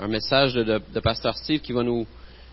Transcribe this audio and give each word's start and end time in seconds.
un 0.00 0.08
message 0.08 0.54
de, 0.54 0.64
de, 0.64 1.00
Pasteur 1.00 1.36
Steve 1.36 1.60
qui 1.60 1.72
va 1.72 1.82
nous 1.82 2.06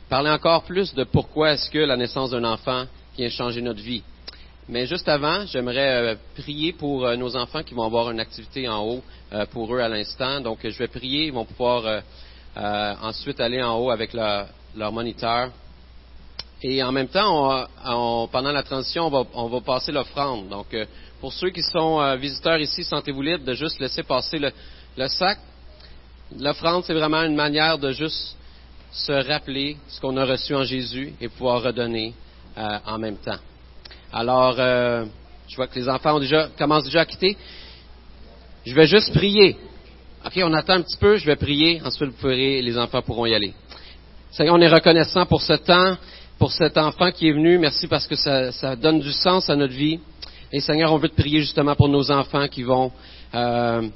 parler 0.09 0.29
encore 0.29 0.63
plus 0.63 0.93
de 0.93 1.05
pourquoi 1.05 1.53
est-ce 1.53 1.69
que 1.69 1.79
la 1.79 1.95
naissance 1.95 2.31
d'un 2.31 2.43
enfant 2.43 2.85
vient 3.17 3.29
changer 3.29 3.61
notre 3.61 3.81
vie. 3.81 4.03
Mais 4.67 4.85
juste 4.85 5.07
avant, 5.07 5.45
j'aimerais 5.45 6.11
euh, 6.11 6.15
prier 6.35 6.73
pour 6.73 7.05
euh, 7.05 7.15
nos 7.15 7.37
enfants 7.37 7.63
qui 7.63 7.73
vont 7.73 7.85
avoir 7.85 8.11
une 8.11 8.19
activité 8.19 8.67
en 8.67 8.83
haut 8.83 9.01
euh, 9.31 9.45
pour 9.47 9.73
eux 9.73 9.79
à 9.79 9.87
l'instant. 9.87 10.41
Donc, 10.41 10.59
je 10.63 10.77
vais 10.77 10.89
prier. 10.89 11.27
Ils 11.27 11.33
vont 11.33 11.45
pouvoir 11.45 12.03
ensuite 12.55 13.39
aller 13.39 13.63
en 13.63 13.77
haut 13.77 13.89
avec 13.89 14.11
leur, 14.13 14.91
moniteur. 14.91 15.49
Et 16.61 16.83
en 16.83 16.91
même 16.91 17.07
temps, 17.07 17.65
pendant 18.31 18.51
la 18.51 18.63
transition, 18.63 19.07
on 19.07 19.09
va, 19.09 19.23
on 19.33 19.47
va 19.47 19.61
passer 19.61 19.93
l'offrande. 19.93 20.49
Donc, 20.49 20.75
pour 21.21 21.31
ceux 21.31 21.51
qui 21.51 21.61
sont 21.63 22.15
visiteurs 22.17 22.59
ici, 22.59 22.83
sentez-vous 22.83 23.21
libre 23.21 23.45
de 23.45 23.53
juste 23.53 23.79
laisser 23.79 24.03
passer 24.03 24.39
le 24.39 25.07
sac. 25.07 25.39
L'offrande, 26.37 26.83
c'est 26.85 26.93
vraiment 26.93 27.23
une 27.23 27.35
manière 27.35 27.77
de 27.79 27.91
juste 27.91 28.35
se 28.91 29.11
rappeler 29.11 29.77
ce 29.87 29.99
qu'on 29.99 30.15
a 30.17 30.25
reçu 30.25 30.53
en 30.53 30.63
Jésus 30.63 31.13
et 31.19 31.27
pouvoir 31.27 31.63
redonner 31.63 32.13
euh, 32.57 32.77
en 32.85 32.99
même 32.99 33.17
temps. 33.17 33.39
Alors, 34.13 34.55
euh, 34.59 35.05
je 35.47 35.55
vois 35.55 35.67
que 35.67 35.79
les 35.79 35.89
enfants 35.89 36.19
commencent 36.57 36.83
déjà 36.85 37.01
à 37.01 37.05
quitter. 37.05 37.35
Je 38.65 38.75
vais 38.75 38.85
juste 38.85 39.13
prier. 39.13 39.57
OK, 40.25 40.33
on 40.43 40.53
attend 40.53 40.73
un 40.73 40.81
petit 40.81 40.97
peu, 40.97 41.17
je 41.17 41.25
vais 41.25 41.35
prier, 41.35 41.81
ensuite 41.83 42.09
vous 42.09 42.17
pourrez, 42.17 42.61
les 42.61 42.77
enfants 42.77 43.01
pourront 43.01 43.25
y 43.25 43.33
aller. 43.33 43.53
Seigneur, 44.31 44.55
on 44.55 44.61
est 44.61 44.67
reconnaissant 44.67 45.25
pour 45.25 45.41
ce 45.41 45.53
temps, 45.53 45.97
pour 46.37 46.51
cet 46.51 46.77
enfant 46.77 47.11
qui 47.11 47.29
est 47.29 47.33
venu. 47.33 47.57
Merci 47.57 47.87
parce 47.87 48.05
que 48.05 48.15
ça, 48.15 48.51
ça 48.51 48.75
donne 48.75 48.99
du 48.99 49.11
sens 49.11 49.49
à 49.49 49.55
notre 49.55 49.73
vie. 49.73 49.99
Et 50.51 50.59
Seigneur, 50.59 50.93
on 50.93 50.97
veut 50.97 51.09
te 51.09 51.15
prier 51.15 51.39
justement 51.39 51.75
pour 51.75 51.89
nos 51.89 52.11
enfants 52.11 52.47
qui 52.47 52.63
vont 52.63 52.91
euh, 53.33 53.87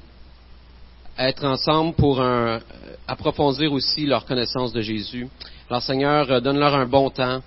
être 1.18 1.44
ensemble 1.44 1.94
pour 1.94 2.20
un, 2.20 2.46
euh, 2.46 2.60
approfondir 3.06 3.72
aussi 3.72 4.06
leur 4.06 4.24
connaissance 4.24 4.72
de 4.72 4.80
Jésus. 4.80 5.28
Alors 5.68 5.82
Seigneur, 5.82 6.30
euh, 6.30 6.40
donne-leur 6.40 6.74
un 6.74 6.86
bon 6.86 7.10
temps 7.10 7.40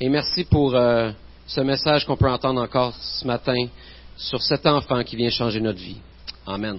et 0.00 0.08
merci 0.08 0.44
pour 0.44 0.74
euh, 0.74 1.10
ce 1.46 1.60
message 1.60 2.06
qu'on 2.06 2.16
peut 2.16 2.30
entendre 2.30 2.62
encore 2.62 2.94
ce 2.94 3.26
matin 3.26 3.66
sur 4.16 4.42
cet 4.42 4.66
enfant 4.66 5.02
qui 5.04 5.16
vient 5.16 5.30
changer 5.30 5.60
notre 5.60 5.78
vie. 5.78 5.98
Amen. 6.46 6.78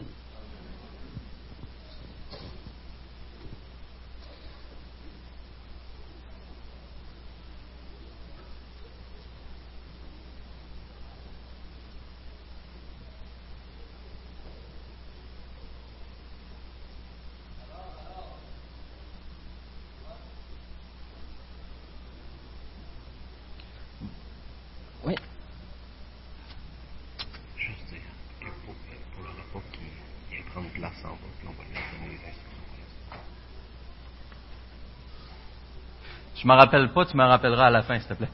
Je 36.43 36.47
m'en 36.47 36.57
rappelle 36.57 36.89
pas, 36.89 37.05
tu 37.05 37.15
me 37.15 37.23
rappelleras 37.23 37.67
à 37.67 37.69
la 37.69 37.83
fin, 37.83 37.97
s'il 37.97 38.07
te 38.09 38.15
plaît. 38.15 38.29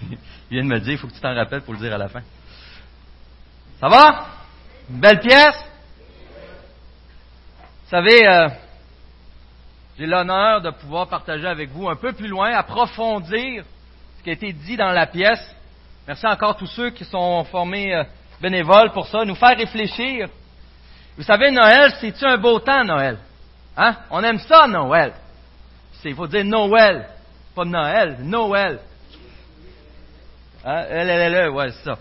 Il 0.50 0.56
vient 0.56 0.62
de 0.62 0.68
me 0.68 0.80
dire, 0.80 0.94
il 0.94 0.98
faut 0.98 1.06
que 1.06 1.12
tu 1.12 1.20
t'en 1.20 1.34
rappelles 1.34 1.60
pour 1.60 1.74
le 1.74 1.80
dire 1.80 1.92
à 1.92 1.98
la 1.98 2.08
fin. 2.08 2.22
Ça 3.78 3.88
va? 3.88 4.26
Une 4.88 5.00
belle 5.00 5.20
pièce? 5.20 5.62
Vous 7.84 7.90
savez, 7.90 8.26
euh, 8.26 8.48
j'ai 9.98 10.06
l'honneur 10.06 10.62
de 10.62 10.70
pouvoir 10.70 11.08
partager 11.08 11.46
avec 11.46 11.68
vous 11.70 11.90
un 11.90 11.96
peu 11.96 12.14
plus 12.14 12.26
loin, 12.26 12.52
approfondir 12.52 13.64
ce 14.16 14.22
qui 14.24 14.30
a 14.30 14.32
été 14.32 14.52
dit 14.54 14.78
dans 14.78 14.90
la 14.90 15.06
pièce. 15.06 15.54
Merci 16.06 16.26
encore 16.26 16.52
à 16.52 16.54
tous 16.54 16.68
ceux 16.68 16.88
qui 16.88 17.04
sont 17.04 17.44
formés 17.44 17.94
euh, 17.94 18.04
bénévoles 18.40 18.92
pour 18.92 19.06
ça, 19.06 19.26
nous 19.26 19.34
faire 19.34 19.58
réfléchir. 19.58 20.28
Vous 21.18 21.22
savez, 21.22 21.50
Noël, 21.50 21.92
c'est-tu 22.00 22.24
un 22.24 22.38
beau 22.38 22.58
temps, 22.60 22.82
Noël? 22.82 23.18
Hein? 23.76 23.94
On 24.10 24.24
aime 24.24 24.38
ça, 24.38 24.66
Noël. 24.66 25.12
Il 26.04 26.14
faut 26.14 26.26
dire 26.26 26.44
Noël, 26.44 27.06
pas 27.54 27.64
Noël, 27.64 28.18
Noël. 28.22 28.78
Hein? 30.64 30.84
L, 30.88 31.50
ouais, 31.50 31.70
c'est 31.70 31.84
ça. 31.84 31.98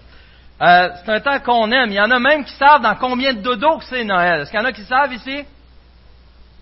Euh, 0.61 0.89
c'est 0.95 1.11
un 1.11 1.19
temps 1.21 1.39
qu'on 1.39 1.71
aime. 1.71 1.89
Il 1.89 1.95
y 1.95 2.01
en 2.01 2.11
a 2.11 2.19
même 2.19 2.43
qui 2.43 2.53
savent 2.53 2.81
dans 2.81 2.95
combien 2.95 3.33
de 3.33 3.41
dodo 3.41 3.77
que 3.77 3.85
c'est 3.85 4.03
Noël. 4.03 4.41
Est-ce 4.41 4.51
qu'il 4.51 4.59
y 4.59 4.63
en 4.63 4.65
a 4.65 4.73
qui 4.73 4.83
savent 4.83 5.13
ici? 5.13 5.45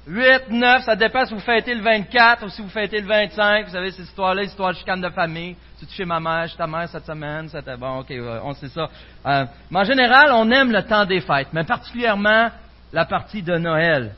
8, 0.07 0.49
9, 0.51 0.83
ça 0.83 0.95
dépend 0.95 1.25
si 1.25 1.33
vous 1.33 1.41
fêtez 1.41 1.73
le 1.73 1.81
24 1.81 2.45
ou 2.45 2.49
si 2.49 2.61
vous 2.61 2.69
fêtez 2.69 3.01
le 3.01 3.07
25. 3.07 3.65
Vous 3.65 3.71
savez, 3.71 3.91
cette 3.91 4.05
histoire-là, 4.05 4.43
histoire 4.43 4.71
de 4.71 4.77
chicane 4.77 5.01
de 5.01 5.09
famille. 5.09 5.55
Tu 5.79 5.85
es 5.85 5.89
chez 5.89 6.05
ma 6.05 6.19
mère, 6.19 6.47
chez 6.47 6.55
ta 6.55 6.65
mère 6.65 6.87
cette 6.87 7.05
semaine, 7.05 7.49
c'était 7.49 7.75
bon, 7.75 7.99
ok, 7.99 8.13
on 8.43 8.53
sait 8.53 8.69
ça. 8.69 8.87
Euh, 9.25 9.45
mais 9.69 9.79
en 9.79 9.83
général, 9.83 10.31
on 10.31 10.49
aime 10.49 10.71
le 10.71 10.83
temps 10.83 11.05
des 11.05 11.19
fêtes, 11.19 11.49
mais 11.51 11.65
particulièrement 11.65 12.49
la 12.93 13.05
partie 13.05 13.43
de 13.43 13.57
Noël. 13.57 14.13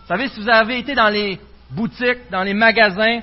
Vous 0.00 0.06
savez, 0.06 0.28
si 0.28 0.40
vous 0.40 0.48
avez 0.48 0.78
été 0.78 0.94
dans 0.94 1.10
les 1.10 1.38
boutiques, 1.70 2.30
dans 2.30 2.42
les 2.42 2.54
magasins, 2.54 3.20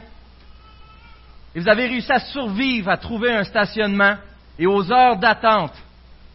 et 1.58 1.59
vous 1.59 1.69
avez 1.69 1.88
réussi 1.88 2.12
à 2.12 2.19
survivre, 2.19 2.90
à 2.90 2.97
trouver 2.97 3.31
un 3.31 3.44
stationnement 3.44 4.16
et 4.59 4.68
aux 4.68 4.91
heures 4.91 5.18
d'attente 5.18 5.74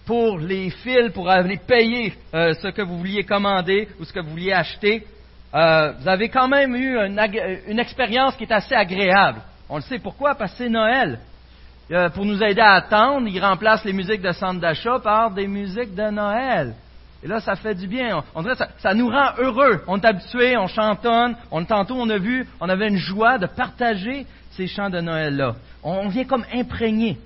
pour 0.04 0.38
les 0.38 0.70
fils, 0.70 1.12
pour 1.12 1.30
aller 1.30 1.58
payer 1.58 2.14
euh, 2.34 2.54
ce 2.54 2.68
que 2.68 2.82
vous 2.82 2.98
vouliez 2.98 3.22
commander 3.22 3.88
ou 4.00 4.04
ce 4.04 4.12
que 4.12 4.18
vous 4.18 4.30
vouliez 4.30 4.52
acheter, 4.52 5.06
euh, 5.54 5.92
vous 5.92 6.08
avez 6.08 6.28
quand 6.28 6.48
même 6.48 6.74
eu 6.74 6.98
une, 6.98 7.78
expérience 7.78 8.34
qui 8.36 8.44
est 8.44 8.52
assez 8.52 8.74
agréable. 8.74 9.42
On 9.68 9.76
le 9.76 9.82
sait 9.82 9.98
pourquoi, 10.00 10.34
parce 10.34 10.52
que 10.52 10.58
c'est 10.58 10.68
Noël. 10.68 11.20
Euh, 11.90 12.08
pour 12.08 12.24
nous 12.24 12.42
aider 12.42 12.60
à 12.60 12.72
attendre, 12.72 13.28
il 13.28 13.38
remplace 13.38 13.84
les 13.84 13.92
musiques 13.92 14.22
de 14.22 14.32
centre 14.32 14.60
d'achat 14.60 14.98
par 14.98 15.30
des 15.30 15.46
musiques 15.46 15.94
de 15.94 16.10
Noël. 16.10 16.74
Et 17.22 17.28
là, 17.28 17.40
ça 17.40 17.54
fait 17.54 17.74
du 17.74 17.86
bien. 17.86 18.24
On, 18.34 18.42
dirait 18.42 18.56
ça, 18.56 18.68
ça 18.78 18.94
nous 18.94 19.08
rend 19.08 19.30
heureux. 19.38 19.82
On 19.86 19.98
est 19.98 20.04
habitué, 20.04 20.56
on 20.56 20.66
chantonne. 20.66 21.36
On, 21.50 21.64
tantôt, 21.64 21.94
on 21.96 22.10
a 22.10 22.18
vu, 22.18 22.46
on 22.60 22.68
avait 22.68 22.88
une 22.88 22.96
joie 22.96 23.38
de 23.38 23.46
partager 23.46 24.26
ces 24.52 24.66
chants 24.66 24.90
de 24.90 25.00
Noël-là. 25.00 25.54
On, 25.82 26.08
vient 26.08 26.24
comme 26.24 26.44
imprégné. 26.52 27.18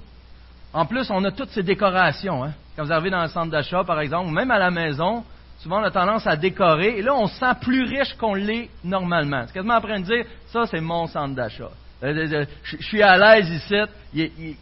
En 0.73 0.85
plus, 0.85 1.11
on 1.11 1.25
a 1.25 1.31
toutes 1.31 1.51
ces 1.51 1.63
décorations. 1.63 2.45
Hein. 2.45 2.53
Quand 2.77 2.85
vous 2.85 2.93
arrivez 2.93 3.11
dans 3.11 3.23
le 3.23 3.29
centre 3.29 3.51
d'achat, 3.51 3.85
par 3.85 4.01
exemple, 4.01 4.29
ou 4.29 4.33
même 4.33 4.51
à 4.51 4.59
la 4.59 4.71
maison, 4.71 5.25
souvent 5.61 5.81
on 5.81 5.85
a 5.85 5.91
tendance 5.91 6.27
à 6.27 6.37
décorer. 6.37 6.99
Et 6.99 7.03
là, 7.03 7.15
on 7.15 7.27
se 7.27 7.39
sent 7.39 7.55
plus 7.63 7.85
riche 7.85 8.15
qu'on 8.15 8.35
l'est 8.35 8.69
normalement. 8.85 9.45
C'est 9.47 9.55
quasiment 9.55 9.77
en 9.77 9.81
train 9.81 10.01
de 10.01 10.05
dire, 10.05 10.27
ça, 10.49 10.67
c'est 10.67 10.81
mon 10.81 11.07
centre 11.07 11.35
d'achat. 11.35 11.71
Euh, 12.03 12.09
euh, 12.09 12.33
euh, 12.33 12.45
je 12.63 12.77
suis 12.83 13.03
à 13.03 13.17
l'aise 13.17 13.49
ici. 13.49 13.75
Il, 14.13 14.57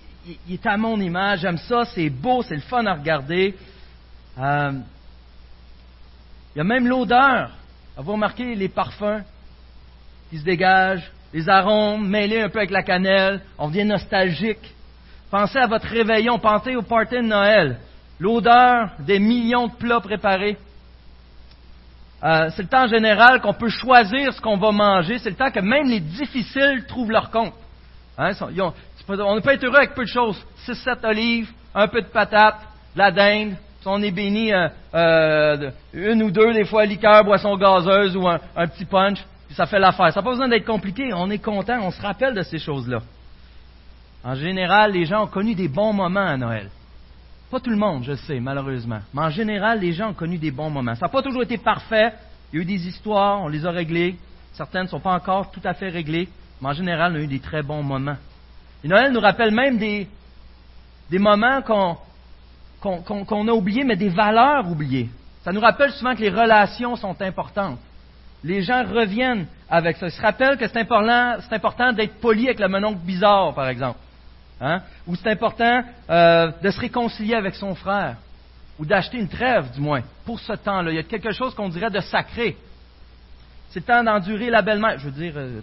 est 0.49 0.67
à 0.67 0.77
mon 0.77 1.01
image. 1.01 1.41
J'aime 1.41 1.59
ça. 1.59 1.85
C'est 1.87 2.09
beau. 2.09 2.43
C'est 2.43 2.55
le 2.55 2.61
fun 2.61 2.87
à 2.87 2.95
regarder. 2.95 3.57
Il 6.55 6.59
y 6.59 6.61
a 6.61 6.65
même 6.65 6.87
l'odeur. 6.87 7.51
Avez-vous 7.97 8.13
remarqué 8.13 8.55
les 8.55 8.69
parfums 8.69 9.23
qui 10.31 10.39
se 10.39 10.45
dégagent, 10.45 11.11
les 11.33 11.49
arômes 11.49 12.07
mêlés 12.09 12.43
un 12.43 12.49
peu 12.49 12.59
avec 12.59 12.71
la 12.71 12.83
cannelle? 12.83 13.41
On 13.59 13.69
devient 13.69 13.85
nostalgique. 13.85 14.73
Pensez 15.31 15.59
à 15.59 15.67
votre 15.67 15.89
réveillon, 15.89 16.39
pensez 16.39 16.77
au 16.77 16.83
party 16.83 17.17
de 17.17 17.23
Noël. 17.23 17.79
L'odeur 18.21 18.91
des 19.01 19.19
millions 19.19 19.67
de 19.67 19.75
plats 19.75 20.01
préparés. 20.01 20.57
Euh, 22.23 22.51
c'est 22.55 22.63
le 22.63 22.69
temps 22.69 22.87
général 22.87 23.41
qu'on 23.41 23.53
peut 23.53 23.69
choisir 23.69 24.33
ce 24.33 24.41
qu'on 24.41 24.57
va 24.57 24.71
manger. 24.71 25.19
C'est 25.19 25.31
le 25.31 25.37
temps 25.37 25.51
que 25.51 25.61
même 25.61 25.89
les 25.89 26.01
difficiles 26.01 26.85
trouvent 26.87 27.11
leur 27.11 27.31
compte. 27.31 27.55
Hein, 28.17 28.31
on 29.09 29.35
ne 29.35 29.41
peut 29.41 29.51
être 29.51 29.65
heureux 29.65 29.79
avec 29.79 29.95
peu 29.95 30.05
de 30.05 30.09
choses. 30.09 30.41
6-7 30.67 31.05
olives, 31.05 31.51
un 31.75 31.89
peu 31.89 32.01
de 32.01 32.07
patates, 32.07 32.61
de 32.95 32.99
la 32.99 33.11
dinde, 33.11 33.57
on 33.87 34.03
est 34.03 34.11
béni 34.11 34.53
euh, 34.53 34.69
euh, 34.95 35.71
une 35.93 36.23
ou 36.23 36.31
deux, 36.31 36.53
des 36.53 36.65
fois, 36.65 36.85
liqueur, 36.85 37.25
boisson 37.25 37.57
gazeuse 37.57 38.17
ou 38.17 38.27
un, 38.27 38.39
petit 38.67 38.85
punch, 38.85 39.19
ça 39.51 39.67
fait 39.67 39.79
l'affaire. 39.79 40.13
Ça 40.13 40.21
n'a 40.21 40.25
pas 40.25 40.31
besoin 40.31 40.49
d'être 40.49 40.67
compliqué. 40.67 41.13
On 41.15 41.31
est 41.31 41.39
content, 41.39 41.79
on 41.83 41.91
se 41.91 42.01
rappelle 42.01 42.35
de 42.35 42.43
ces 42.43 42.59
choses-là. 42.59 43.01
En 44.25 44.35
général, 44.35 44.93
les 44.93 45.05
gens 45.05 45.25
ont 45.25 45.29
connu 45.29 45.55
des 45.55 45.69
bons 45.69 45.93
moments 45.93 46.27
à 46.27 46.37
Noël. 46.37 46.71
Pas 47.51 47.61
tout 47.61 47.71
le 47.71 47.77
monde, 47.77 48.05
je 48.05 48.15
sais, 48.15 48.41
malheureusement. 48.41 49.01
Mais 49.13 49.23
en 49.23 49.31
général, 49.31 49.81
les 49.81 49.93
gens 49.93 50.11
ont 50.11 50.15
connu 50.15 50.39
des 50.39 50.51
bons 50.51 50.71
moments. 50.71 50.95
Ça 50.95 51.07
n'a 51.07 51.13
pas 51.13 51.23
toujours 51.23 51.43
été 51.43 51.59
parfait. 51.59 52.13
Il 52.53 52.57
y 52.57 52.59
a 52.61 52.63
eu 52.63 52.65
des 52.65 52.89
histoires, 52.89 53.43
on 53.43 53.49
les 53.49 53.67
a 53.67 53.71
réglées. 53.71 54.17
Certaines 54.55 54.85
ne 54.85 54.89
sont 54.89 55.01
pas 55.01 55.15
encore 55.15 55.51
tout 55.51 55.61
à 55.63 55.75
fait 55.75 55.89
réglées. 55.89 56.29
Mais 56.61 56.69
en 56.69 56.73
général, 56.73 57.13
on 57.13 57.17
a 57.17 57.21
eu 57.21 57.27
des 57.27 57.41
très 57.41 57.63
bons 57.63 57.83
moments. 57.83 58.17
Et 58.83 58.89
Noël 58.89 59.13
nous 59.13 59.21
rappelle 59.21 59.53
même 59.53 59.79
des, 59.79 60.09
des 61.11 61.19
moments 61.19 61.61
qu'on 61.63 61.97
qu'on 62.85 63.49
a 63.49 63.53
oublié, 63.53 63.85
mais 63.85 63.97
des 63.97 64.11
valeurs 64.11 64.69
oubliées. 64.69 65.09
Ça 65.43 65.53
nous 65.53 65.61
rappelle 65.61 65.91
souvent 65.93 66.15
que 66.15 66.21
les 66.21 66.31
relations 66.31 66.97
sont 66.97 67.21
importantes. 67.21 67.79
Les 68.43 68.63
gens 68.63 68.85
reviennent 68.85 69.47
avec 69.71 69.97
ça. 69.97 70.07
Ils 70.07 70.13
se 70.13 70.21
rappellent 70.21 70.59
que 70.59 70.67
c'est 70.69 70.79
important, 70.79 71.37
important 71.51 71.93
d'être 71.93 72.21
poli 72.21 72.47
avec 72.47 72.61
le 72.61 72.69
mononcle 72.69 72.99
bizarre, 72.99 73.55
par 73.55 73.69
exemple. 73.69 73.99
Hein? 74.61 74.83
Ou 75.07 75.17
c'est 75.17 75.31
important 75.31 75.83
euh, 76.11 76.51
de 76.63 76.71
se 76.71 76.81
réconcilier 76.81 77.35
avec 77.35 77.55
son 77.55 77.75
frère. 77.75 78.17
Ou 78.79 78.85
d'acheter 78.85 79.19
une 79.19 79.29
trêve, 79.29 79.71
du 79.73 79.81
moins, 79.81 80.03
pour 80.25 80.41
ce 80.41 80.53
temps-là. 80.53 80.91
Il 80.91 80.97
y 80.97 80.99
a 80.99 81.05
quelque 81.05 81.33
chose 81.33 81.55
qu'on 81.55 81.69
dirait 81.69 81.91
de 81.91 82.01
sacré. 82.01 82.57
C'est 83.71 83.81
le 83.81 83.87
temps 83.87 84.05
d'endurer 84.05 84.51
la 84.51 84.63
belle-mère. 84.63 84.99
Je 84.99 85.07
veux 85.07 85.11
dire, 85.11 85.33
euh, 85.37 85.61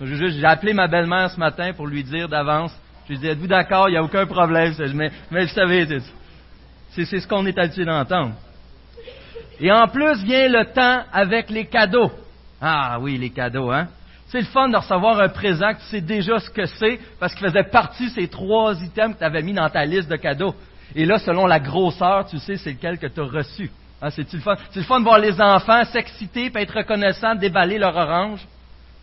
j'ai 0.00 0.44
appelé 0.44 0.72
ma 0.72 0.88
belle-mère 0.88 1.30
ce 1.30 1.38
matin 1.38 1.72
pour 1.72 1.86
lui 1.86 2.04
dire 2.04 2.28
d'avance. 2.28 2.72
Je 3.08 3.14
lui 3.14 3.20
dit, 3.20 3.28
êtes-vous 3.28 3.46
d'accord? 3.46 3.88
Il 3.88 3.92
n'y 3.92 3.96
a 3.96 4.02
aucun 4.02 4.26
problème. 4.26 4.74
Mais, 4.94 5.10
mais 5.30 5.46
vous 5.46 5.52
savez, 5.52 5.86
c'est 6.90 7.04
ce 7.04 7.26
qu'on 7.26 7.46
est 7.46 7.58
habitué 7.58 7.86
d'entendre. 7.86 8.34
Et 9.60 9.72
en 9.72 9.88
plus 9.88 10.22
vient 10.24 10.48
le 10.48 10.66
temps 10.72 11.04
avec 11.10 11.48
les 11.48 11.64
cadeaux. 11.64 12.10
Ah 12.60 12.98
oui, 13.00 13.16
les 13.16 13.30
cadeaux, 13.30 13.70
hein? 13.70 13.88
C'est 14.26 14.40
le 14.40 14.46
fun 14.46 14.68
de 14.68 14.76
recevoir 14.76 15.20
un 15.20 15.30
présent 15.30 15.72
que 15.72 15.78
tu 15.78 15.86
sais 15.86 16.00
déjà 16.02 16.38
ce 16.38 16.50
que 16.50 16.66
c'est 16.66 17.00
parce 17.18 17.34
qu'il 17.34 17.46
faisait 17.46 17.64
partie 17.64 18.08
de 18.08 18.10
ces 18.10 18.28
trois 18.28 18.74
items 18.74 19.14
que 19.14 19.20
tu 19.20 19.24
avais 19.24 19.40
mis 19.40 19.54
dans 19.54 19.70
ta 19.70 19.86
liste 19.86 20.10
de 20.10 20.16
cadeaux. 20.16 20.54
Et 20.94 21.06
là, 21.06 21.18
selon 21.18 21.46
la 21.46 21.60
grosseur, 21.60 22.26
tu 22.26 22.38
sais 22.38 22.58
c'est 22.58 22.72
lequel 22.72 22.98
que 22.98 23.06
tu 23.06 23.20
as 23.20 23.24
reçu. 23.24 23.70
Ah, 24.02 24.10
c'est 24.10 24.30
le 24.30 24.40
fun? 24.40 24.54
C'est 24.70 24.80
le 24.80 24.84
fun 24.86 24.98
de 25.00 25.04
voir 25.04 25.18
les 25.18 25.40
enfants 25.40 25.82
s'exciter, 25.86 26.52
et 26.54 26.58
être 26.58 26.76
reconnaissants, 26.76 27.34
déballer 27.36 27.78
leur 27.78 27.96
orange. 27.96 28.46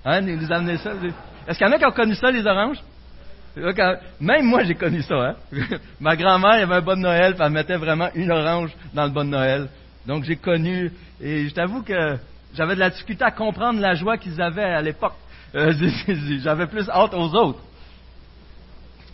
Hein. 0.06 0.26
Est-ce 0.28 1.58
qu'il 1.58 1.68
y 1.68 1.70
en 1.70 1.74
a 1.74 1.80
qui 1.80 1.86
ont 1.86 1.92
connu 1.92 2.14
ça, 2.14 2.30
les 2.30 2.46
oranges? 2.46 2.78
Même 4.20 4.46
moi, 4.46 4.64
j'ai 4.64 4.76
connu 4.76 5.02
ça. 5.02 5.16
Hein? 5.16 5.36
Ma 6.00 6.16
grand-mère 6.16 6.64
avait 6.64 6.76
un 6.76 6.82
bon 6.82 7.00
Noël, 7.00 7.34
puis 7.36 7.44
elle 7.44 7.52
mettait 7.52 7.78
vraiment 7.78 8.10
une 8.14 8.32
orange 8.32 8.72
dans 8.94 9.06
le 9.06 9.12
bon 9.12 9.30
Noël. 9.30 9.70
Donc 10.06 10.24
j'ai 10.24 10.36
connu, 10.36 10.92
et 11.22 11.48
je 11.48 11.54
t'avoue 11.54 11.82
que 11.82 12.18
j'avais 12.54 12.76
de 12.76 12.80
la 12.80 12.90
difficulté 12.90 13.24
à 13.24 13.32
comprendre 13.32 13.80
la 13.80 13.96
joie 13.96 14.18
qu'ils 14.18 14.42
avaient 14.42 14.64
à 14.64 14.82
l'époque. 14.82 15.16
Euh, 15.56 15.74
j'avais 16.44 16.68
plus 16.68 16.90
hâte 16.90 17.14
aux 17.14 17.34
autres. 17.34 17.62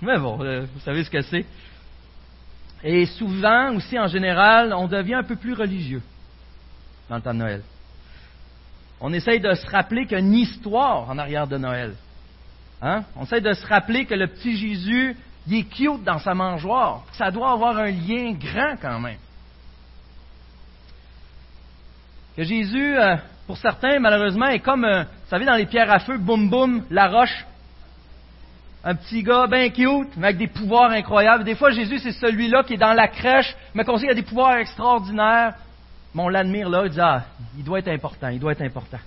Mais 0.02 0.18
bon, 0.18 0.44
euh, 0.44 0.66
vous 0.74 0.80
savez 0.82 1.04
ce 1.04 1.10
que 1.10 1.22
c'est. 1.22 1.46
Et 2.84 3.06
souvent, 3.06 3.76
aussi 3.76 4.00
en 4.00 4.08
général, 4.08 4.74
on 4.74 4.88
devient 4.88 5.16
un 5.16 5.24
peu 5.24 5.36
plus 5.36 5.54
religieux 5.54 6.02
dans 7.10 7.18
le 7.18 7.22
temps 7.22 7.34
de 7.34 7.40
Noël. 7.40 7.62
On 9.00 9.14
essaye 9.14 9.40
de 9.40 9.54
se 9.54 9.68
rappeler 9.68 10.04
qu'il 10.04 10.14
y 10.14 10.16
a 10.16 10.20
une 10.20 10.34
histoire 10.34 11.10
en 11.10 11.18
arrière 11.18 11.48
de 11.48 11.58
Noël. 11.58 11.94
Hein? 12.82 13.04
On 13.16 13.24
essaye 13.24 13.42
de 13.42 13.54
se 13.54 13.66
rappeler 13.68 14.06
que 14.06 14.16
le 14.16 14.28
petit 14.28 14.58
Jésus, 14.58 15.16
il 15.48 15.60
est 15.60 15.64
cute 15.64 16.04
dans 16.04 16.20
sa 16.20 16.34
mangeoire. 16.34 17.04
Ça 17.14 17.30
doit 17.30 17.52
avoir 17.52 17.78
un 17.78 17.92
lien 17.92 18.34
grand 18.34 18.76
quand 18.82 19.00
même. 19.00 19.20
Que 22.36 22.44
Jésus, 22.44 22.98
euh, 22.98 23.18
pour 23.46 23.58
certains, 23.58 24.00
malheureusement, 24.00 24.48
est 24.48 24.60
comme, 24.60 24.86
euh, 24.86 25.04
vous 25.04 25.30
savez, 25.30 25.46
dans 25.46 25.56
les 25.56 25.66
pierres 25.66 25.92
à 25.92 26.00
feu, 26.00 26.18
boum 26.18 26.50
boum, 26.50 26.86
la 26.90 27.08
roche. 27.08 27.46
Un 28.84 28.96
petit 28.96 29.22
gars 29.22 29.46
bien 29.46 29.70
cute, 29.70 30.16
mais 30.18 30.28
avec 30.28 30.38
des 30.38 30.48
pouvoirs 30.48 30.90
incroyables. 30.90 31.44
Des 31.44 31.56
fois, 31.56 31.70
Jésus, 31.70 32.00
c'est 32.00 32.14
celui-là 32.14 32.64
qui 32.64 32.74
est 32.74 32.78
dans 32.78 32.94
la 32.94 33.08
crèche, 33.08 33.56
mais 33.76 33.84
qu'on 33.84 33.98
sait 33.98 34.04
qu'il 34.04 34.12
a 34.12 34.16
des 34.16 34.24
pouvoirs 34.24 34.56
extraordinaires. 34.56 35.54
Mais 36.16 36.24
on 36.24 36.30
l'admire 36.30 36.68
là, 36.68 36.84
il 36.86 36.92
dit, 36.92 37.00
ah, 37.00 37.24
il 37.58 37.64
doit 37.64 37.80
être 37.80 37.90
important, 37.90 38.30
il 38.30 38.40
doit 38.40 38.54
être 38.54 38.64
important. 38.64 38.98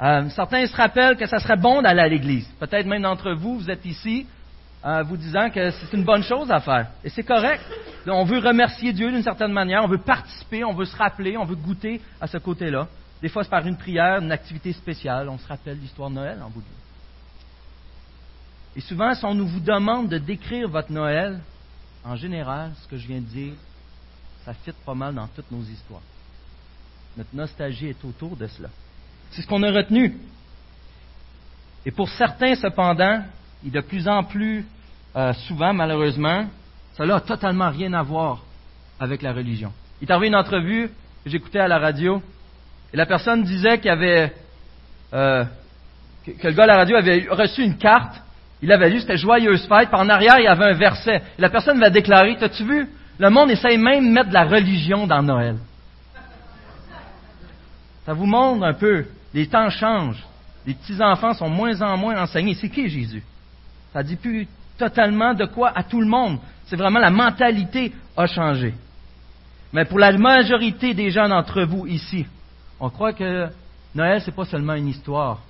Euh, 0.00 0.28
certains 0.30 0.66
se 0.66 0.76
rappellent 0.76 1.16
que 1.16 1.26
ça 1.26 1.38
serait 1.40 1.56
bon 1.56 1.82
d'aller 1.82 2.00
à 2.00 2.08
l'église. 2.08 2.46
Peut-être 2.60 2.86
même 2.86 3.02
d'entre 3.02 3.32
vous, 3.32 3.58
vous 3.58 3.70
êtes 3.70 3.84
ici, 3.84 4.26
euh, 4.84 5.02
vous 5.02 5.16
disant 5.16 5.50
que 5.50 5.70
c'est 5.70 5.92
une 5.96 6.04
bonne 6.04 6.22
chose 6.22 6.50
à 6.50 6.60
faire. 6.60 6.90
Et 7.02 7.08
c'est 7.08 7.24
correct. 7.24 7.62
On 8.06 8.24
veut 8.24 8.38
remercier 8.38 8.92
Dieu 8.92 9.10
d'une 9.10 9.22
certaine 9.22 9.52
manière, 9.52 9.82
on 9.82 9.88
veut 9.88 9.98
participer, 9.98 10.64
on 10.64 10.72
veut 10.72 10.84
se 10.84 10.96
rappeler, 10.96 11.36
on 11.36 11.44
veut 11.44 11.56
goûter 11.56 12.00
à 12.20 12.28
ce 12.28 12.38
côté-là. 12.38 12.86
Des 13.20 13.28
fois, 13.28 13.42
c'est 13.42 13.50
par 13.50 13.66
une 13.66 13.76
prière, 13.76 14.22
une 14.22 14.30
activité 14.30 14.72
spéciale. 14.72 15.28
On 15.28 15.38
se 15.38 15.48
rappelle 15.48 15.78
l'histoire 15.80 16.10
de 16.10 16.14
Noël 16.14 16.38
en 16.40 16.48
bout 16.48 16.60
de. 16.60 16.66
Et 18.76 18.80
souvent, 18.80 19.12
si 19.14 19.24
on 19.24 19.34
nous 19.34 19.48
vous 19.48 19.60
demande 19.60 20.08
de 20.08 20.18
décrire 20.18 20.68
votre 20.68 20.92
Noël, 20.92 21.40
en 22.04 22.14
général, 22.14 22.70
ce 22.80 22.86
que 22.86 22.96
je 22.96 23.08
viens 23.08 23.20
de 23.20 23.26
dire, 23.26 23.54
ça 24.44 24.54
fit 24.54 24.70
pas 24.86 24.94
mal 24.94 25.16
dans 25.16 25.26
toutes 25.26 25.50
nos 25.50 25.62
histoires. 25.62 26.02
Notre 27.16 27.34
nostalgie 27.34 27.88
est 27.88 28.04
autour 28.04 28.36
de 28.36 28.46
cela. 28.46 28.68
C'est 29.30 29.42
ce 29.42 29.46
qu'on 29.46 29.62
a 29.62 29.70
retenu. 29.70 30.14
Et 31.86 31.90
pour 31.90 32.08
certains, 32.08 32.54
cependant, 32.54 33.22
et 33.66 33.70
de 33.70 33.80
plus 33.80 34.08
en 34.08 34.24
plus 34.24 34.64
euh, 35.16 35.32
souvent, 35.46 35.72
malheureusement, 35.72 36.46
cela 36.96 37.14
n'a 37.14 37.20
totalement 37.20 37.70
rien 37.70 37.92
à 37.94 38.02
voir 38.02 38.42
avec 39.00 39.22
la 39.22 39.32
religion. 39.32 39.72
Il 40.00 40.08
est 40.08 40.12
arrivé 40.12 40.28
une 40.28 40.36
entrevue 40.36 40.90
que 41.24 41.30
j'écoutais 41.30 41.60
à 41.60 41.68
la 41.68 41.78
radio, 41.78 42.22
et 42.92 42.96
la 42.96 43.06
personne 43.06 43.42
disait 43.42 43.78
qu'il 43.78 43.90
avait, 43.90 44.32
euh, 45.12 45.44
que, 46.24 46.46
le 46.46 46.52
gars 46.52 46.64
à 46.64 46.66
la 46.66 46.76
radio 46.76 46.96
avait 46.96 47.26
reçu 47.30 47.62
une 47.62 47.76
carte, 47.76 48.20
il 48.60 48.72
avait 48.72 48.90
lu, 48.90 49.00
c'était 49.00 49.16
Joyeuse 49.16 49.66
fête, 49.68 49.88
puis 49.88 50.00
en 50.00 50.08
arrière, 50.08 50.38
il 50.38 50.44
y 50.44 50.48
avait 50.48 50.64
un 50.64 50.74
verset. 50.74 51.22
Et 51.38 51.42
la 51.42 51.48
personne 51.48 51.78
va 51.78 51.90
déclarer, 51.90 52.36
t'as-tu 52.36 52.64
vu, 52.64 52.88
le 53.18 53.30
monde 53.30 53.50
essaye 53.50 53.78
même 53.78 54.08
de 54.08 54.12
mettre 54.12 54.28
de 54.28 54.34
la 54.34 54.44
religion 54.44 55.06
dans 55.06 55.22
Noël. 55.22 55.56
Ça 58.04 58.14
vous 58.14 58.26
montre 58.26 58.64
un 58.64 58.74
peu, 58.74 59.06
les 59.34 59.46
temps 59.46 59.70
changent, 59.70 60.24
les 60.66 60.74
petits-enfants 60.74 61.34
sont 61.34 61.48
moins 61.48 61.80
en 61.82 61.96
moins 61.96 62.22
enseignés. 62.22 62.54
C'est 62.54 62.68
qui 62.68 62.88
Jésus? 62.88 63.22
Ça 63.92 64.02
dit 64.02 64.16
plus 64.16 64.46
totalement 64.76 65.34
de 65.34 65.46
quoi 65.46 65.72
à 65.74 65.82
tout 65.82 66.00
le 66.00 66.06
monde. 66.06 66.38
C'est 66.66 66.76
vraiment 66.76 67.00
la 67.00 67.10
mentalité 67.10 67.92
a 68.16 68.26
changé. 68.26 68.74
Mais 69.72 69.84
pour 69.84 69.98
la 69.98 70.12
majorité 70.16 70.94
des 70.94 71.10
gens 71.10 71.28
d'entre 71.28 71.62
vous 71.62 71.86
ici, 71.86 72.26
on 72.80 72.90
croit 72.90 73.12
que 73.12 73.48
Noël, 73.94 74.20
ce 74.20 74.26
n'est 74.26 74.36
pas 74.36 74.44
seulement 74.44 74.74
une 74.74 74.88
histoire, 74.88 75.40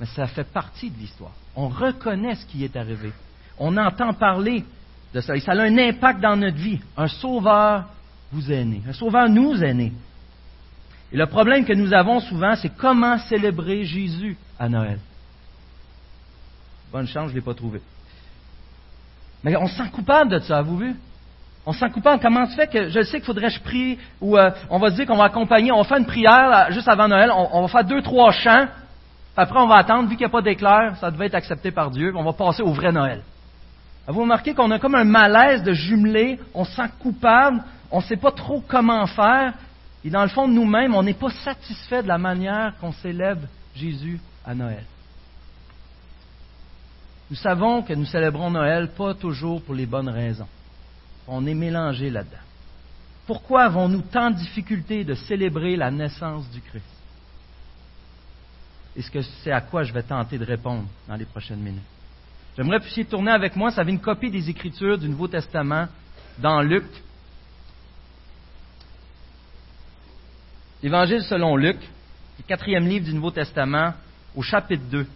mais 0.00 0.06
ça 0.06 0.26
fait 0.26 0.44
partie 0.44 0.90
de 0.90 0.98
l'histoire. 0.98 1.32
On 1.54 1.68
reconnaît 1.68 2.34
ce 2.34 2.46
qui 2.46 2.64
est 2.64 2.76
arrivé. 2.76 3.12
On 3.58 3.76
entend 3.76 4.14
parler 4.14 4.64
de 5.12 5.20
ça. 5.20 5.36
Et 5.36 5.40
ça 5.40 5.52
a 5.52 5.62
un 5.62 5.78
impact 5.78 6.20
dans 6.20 6.36
notre 6.36 6.56
vie. 6.56 6.80
Un 6.96 7.08
sauveur 7.08 7.84
vous 8.32 8.50
est 8.50 8.64
né. 8.64 8.82
Un 8.88 8.92
sauveur 8.92 9.28
nous 9.28 9.62
est 9.62 9.74
né. 9.74 9.92
Et 11.12 11.16
le 11.16 11.26
problème 11.26 11.64
que 11.64 11.74
nous 11.74 11.92
avons 11.92 12.20
souvent, 12.20 12.54
c'est 12.56 12.70
comment 12.70 13.18
célébrer 13.18 13.84
Jésus 13.84 14.36
à 14.58 14.68
Noël. 14.68 14.98
Bonne 16.90 17.06
chance, 17.06 17.26
je 17.28 17.30
ne 17.32 17.34
l'ai 17.34 17.44
pas 17.44 17.54
trouvé. 17.54 17.80
Mais 19.44 19.56
on 19.56 19.66
se 19.66 19.76
sent 19.76 19.90
coupable 19.92 20.30
de 20.30 20.38
ça, 20.38 20.58
avez-vous 20.58 20.78
vu? 20.78 20.96
On 21.66 21.72
se 21.72 21.80
sent 21.80 21.90
coupable. 21.90 22.20
Comment 22.22 22.46
se 22.46 22.56
fait 22.56 22.66
que 22.66 22.88
je 22.88 23.02
sais 23.02 23.18
qu'il 23.18 23.26
faudrait 23.26 23.48
que 23.48 23.54
je 23.54 23.60
prie, 23.60 23.98
ou 24.20 24.36
euh, 24.36 24.50
on 24.70 24.78
va 24.78 24.90
dire 24.90 25.06
qu'on 25.06 25.16
va 25.16 25.24
accompagner, 25.24 25.70
on 25.70 25.78
va 25.78 25.84
faire 25.84 25.98
une 25.98 26.06
prière 26.06 26.68
juste 26.70 26.88
avant 26.88 27.08
Noël, 27.08 27.30
on, 27.30 27.62
va 27.62 27.68
faire 27.68 27.84
deux, 27.84 28.02
trois 28.02 28.32
chants, 28.32 28.66
après 29.36 29.60
on 29.60 29.66
va 29.66 29.76
attendre, 29.76 30.08
vu 30.08 30.16
qu'il 30.16 30.26
n'y 30.26 30.30
a 30.30 30.32
pas 30.32 30.42
d'éclair, 30.42 30.96
ça 30.98 31.10
devait 31.10 31.26
être 31.26 31.34
accepté 31.34 31.70
par 31.70 31.90
Dieu, 31.90 32.12
on 32.16 32.24
va 32.24 32.32
passer 32.32 32.62
au 32.62 32.72
vrai 32.72 32.90
Noël. 32.90 33.22
Avez-vous 34.06 34.22
remarqué 34.22 34.54
qu'on 34.54 34.70
a 34.70 34.78
comme 34.78 34.96
un 34.96 35.04
malaise 35.04 35.62
de 35.62 35.72
jumeler, 35.72 36.40
on 36.54 36.64
se 36.64 36.72
sent 36.72 36.88
coupable, 37.00 37.62
on 37.90 37.98
ne 37.98 38.02
sait 38.02 38.16
pas 38.16 38.32
trop 38.32 38.62
comment 38.66 39.06
faire, 39.06 39.52
et 40.04 40.10
dans 40.10 40.22
le 40.22 40.28
fond 40.28 40.48
nous-mêmes, 40.48 40.94
on 40.94 41.02
n'est 41.02 41.14
pas 41.14 41.30
satisfait 41.30 42.02
de 42.02 42.08
la 42.08 42.18
manière 42.18 42.74
qu'on 42.80 42.92
célèbre 42.92 43.46
Jésus 43.74 44.20
à 44.44 44.54
Noël. 44.54 44.84
Nous 47.30 47.36
savons 47.36 47.82
que 47.82 47.94
nous 47.94 48.04
célébrons 48.04 48.50
Noël 48.50 48.90
pas 48.96 49.14
toujours 49.14 49.62
pour 49.62 49.74
les 49.74 49.86
bonnes 49.86 50.08
raisons. 50.08 50.48
On 51.26 51.46
est 51.46 51.54
mélangé 51.54 52.10
là-dedans. 52.10 52.36
Pourquoi 53.26 53.62
avons-nous 53.62 54.02
tant 54.02 54.30
de 54.30 54.36
difficultés 54.36 55.04
de 55.04 55.14
célébrer 55.14 55.76
la 55.76 55.90
naissance 55.90 56.50
du 56.50 56.60
Christ? 56.60 56.84
Que 59.10 59.22
c'est 59.22 59.52
à 59.52 59.60
quoi 59.60 59.84
je 59.84 59.92
vais 59.92 60.02
tenter 60.02 60.36
de 60.36 60.44
répondre 60.44 60.84
dans 61.08 61.14
les 61.14 61.24
prochaines 61.24 61.60
minutes? 61.60 61.80
J'aimerais 62.56 62.80
que 62.80 62.84
vous 62.84 63.04
tourner 63.04 63.30
avec 63.30 63.56
moi, 63.56 63.70
ça 63.70 63.80
avait 63.80 63.92
une 63.92 64.00
copie 64.00 64.30
des 64.30 64.50
Écritures 64.50 64.98
du 64.98 65.08
Nouveau 65.08 65.28
Testament 65.28 65.86
dans 66.38 66.60
Luc. 66.60 66.84
L'Évangile 70.82 71.22
selon 71.22 71.56
Luc, 71.56 71.76
le 72.38 72.44
quatrième 72.46 72.88
livre 72.88 73.04
du 73.04 73.14
Nouveau 73.14 73.30
Testament, 73.30 73.94
au 74.34 74.42
chapitre 74.42 74.82
2. 74.90 75.06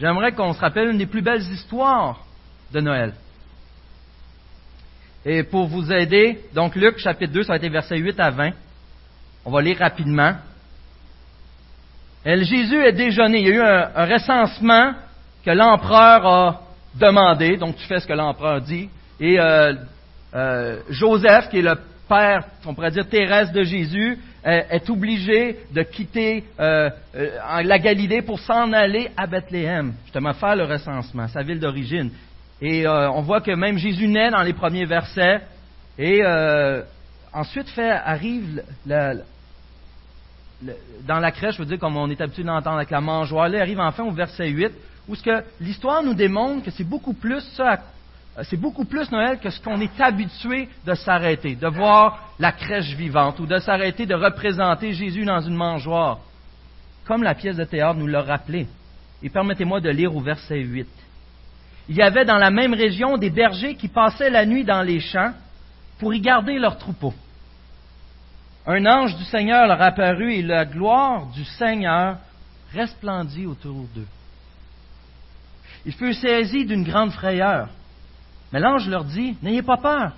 J'aimerais 0.00 0.32
qu'on 0.32 0.52
se 0.52 0.58
rappelle 0.58 0.88
une 0.88 0.98
des 0.98 1.06
plus 1.06 1.22
belles 1.22 1.42
histoires 1.42 2.24
de 2.72 2.80
Noël. 2.80 3.14
Et 5.24 5.44
pour 5.44 5.68
vous 5.68 5.92
aider, 5.92 6.40
donc 6.54 6.74
Luc 6.74 6.98
chapitre 6.98 7.32
2, 7.32 7.44
ça 7.44 7.54
a 7.54 7.56
été 7.56 7.68
versets 7.68 7.98
8 7.98 8.18
à 8.18 8.30
20. 8.30 8.50
On 9.44 9.50
va 9.52 9.62
lire 9.62 9.78
rapidement. 9.78 10.34
Jésus 12.24 12.84
est 12.84 12.92
déjeuné. 12.92 13.38
Il 13.38 13.46
y 13.46 13.50
a 13.52 13.54
eu 13.54 13.60
un, 13.60 14.06
recensement 14.06 14.94
que 15.44 15.50
l'empereur 15.52 16.26
a 16.26 16.62
demandé, 16.96 17.56
donc 17.56 17.76
tu 17.76 17.86
fais 17.86 18.00
ce 18.00 18.06
que 18.06 18.12
l'empereur 18.12 18.60
dit. 18.60 18.90
Et 19.20 19.38
euh, 19.38 19.74
euh, 20.36 20.80
Joseph, 20.90 21.48
qui 21.48 21.58
est 21.58 21.62
le 21.62 21.74
père, 22.08 22.44
on 22.64 22.74
pourrait 22.74 22.90
dire 22.90 23.08
Thérèse 23.08 23.50
de 23.50 23.64
Jésus, 23.64 24.18
est 24.46 24.88
obligé 24.90 25.56
de 25.72 25.82
quitter 25.82 26.44
euh, 26.60 26.88
euh, 27.16 27.62
la 27.64 27.78
Galilée 27.80 28.22
pour 28.22 28.38
s'en 28.38 28.72
aller 28.72 29.10
à 29.16 29.26
Bethléem, 29.26 29.94
justement 30.04 30.32
faire 30.34 30.54
le 30.54 30.64
recensement, 30.64 31.26
sa 31.26 31.42
ville 31.42 31.58
d'origine. 31.58 32.10
Et 32.60 32.86
euh, 32.86 33.10
on 33.10 33.22
voit 33.22 33.40
que 33.40 33.50
même 33.50 33.76
Jésus 33.76 34.06
naît 34.06 34.30
dans 34.30 34.42
les 34.42 34.52
premiers 34.52 34.84
versets. 34.84 35.40
Et 35.98 36.22
ensuite 37.32 37.68
fait, 37.70 37.90
arrive 37.90 38.62
dans 38.84 39.24
la 41.18 41.30
crèche, 41.32 41.54
je 41.54 41.60
veux 41.60 41.66
dire, 41.66 41.78
comme 41.78 41.96
on 41.96 42.10
est 42.10 42.20
habitué 42.20 42.42
d'entendre 42.44 42.76
avec 42.76 42.90
la 42.90 43.00
mangeoire, 43.00 43.48
là, 43.48 43.60
arrive 43.60 43.80
enfin 43.80 44.04
au 44.04 44.10
verset 44.10 44.48
8, 44.48 44.72
où 45.08 45.14
ce 45.14 45.42
l'histoire 45.60 46.02
nous 46.02 46.14
démontre 46.14 46.64
que 46.66 46.70
c'est 46.70 46.84
beaucoup 46.84 47.14
plus 47.14 47.40
ça 47.56 47.72
euh, 47.72 47.76
c'est 48.44 48.60
beaucoup 48.60 48.84
plus 48.84 49.10
Noël 49.10 49.38
que 49.38 49.50
ce 49.50 49.60
qu'on 49.60 49.80
est 49.80 50.00
habitué 50.00 50.68
de 50.84 50.94
s'arrêter, 50.94 51.54
de 51.54 51.68
voir 51.68 52.34
la 52.38 52.52
crèche 52.52 52.94
vivante 52.94 53.40
ou 53.40 53.46
de 53.46 53.58
s'arrêter 53.58 54.04
de 54.04 54.14
représenter 54.14 54.92
Jésus 54.92 55.24
dans 55.24 55.40
une 55.40 55.54
mangeoire, 55.54 56.18
comme 57.06 57.22
la 57.22 57.34
pièce 57.34 57.56
de 57.56 57.64
théâtre 57.64 57.98
nous 57.98 58.06
l'a 58.06 58.22
rappelé. 58.22 58.66
Et 59.22 59.30
permettez-moi 59.30 59.80
de 59.80 59.88
lire 59.88 60.14
au 60.14 60.20
verset 60.20 60.60
8. 60.60 60.86
Il 61.88 61.96
y 61.96 62.02
avait 62.02 62.24
dans 62.24 62.36
la 62.36 62.50
même 62.50 62.74
région 62.74 63.16
des 63.16 63.30
bergers 63.30 63.76
qui 63.76 63.88
passaient 63.88 64.30
la 64.30 64.44
nuit 64.44 64.64
dans 64.64 64.82
les 64.82 65.00
champs 65.00 65.32
pour 65.98 66.12
y 66.12 66.20
garder 66.20 66.58
leurs 66.58 66.76
troupeaux. 66.76 67.14
Un 68.66 68.84
ange 68.84 69.16
du 69.16 69.24
Seigneur 69.24 69.66
leur 69.66 69.80
apparut 69.80 70.34
et 70.34 70.42
la 70.42 70.64
gloire 70.64 71.26
du 71.28 71.44
Seigneur 71.44 72.18
resplendit 72.74 73.46
autour 73.46 73.86
d'eux. 73.94 74.08
Ils 75.86 75.92
furent 75.92 76.14
saisis 76.14 76.66
d'une 76.66 76.82
grande 76.82 77.12
frayeur. 77.12 77.68
Mais 78.56 78.62
l'ange 78.62 78.88
leur 78.88 79.04
dit, 79.04 79.36
N'ayez 79.42 79.60
pas 79.60 79.76
peur, 79.76 80.12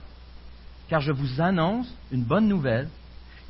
car 0.88 1.00
je 1.00 1.10
vous 1.10 1.40
annonce 1.40 1.92
une 2.12 2.22
bonne 2.22 2.46
nouvelle 2.46 2.88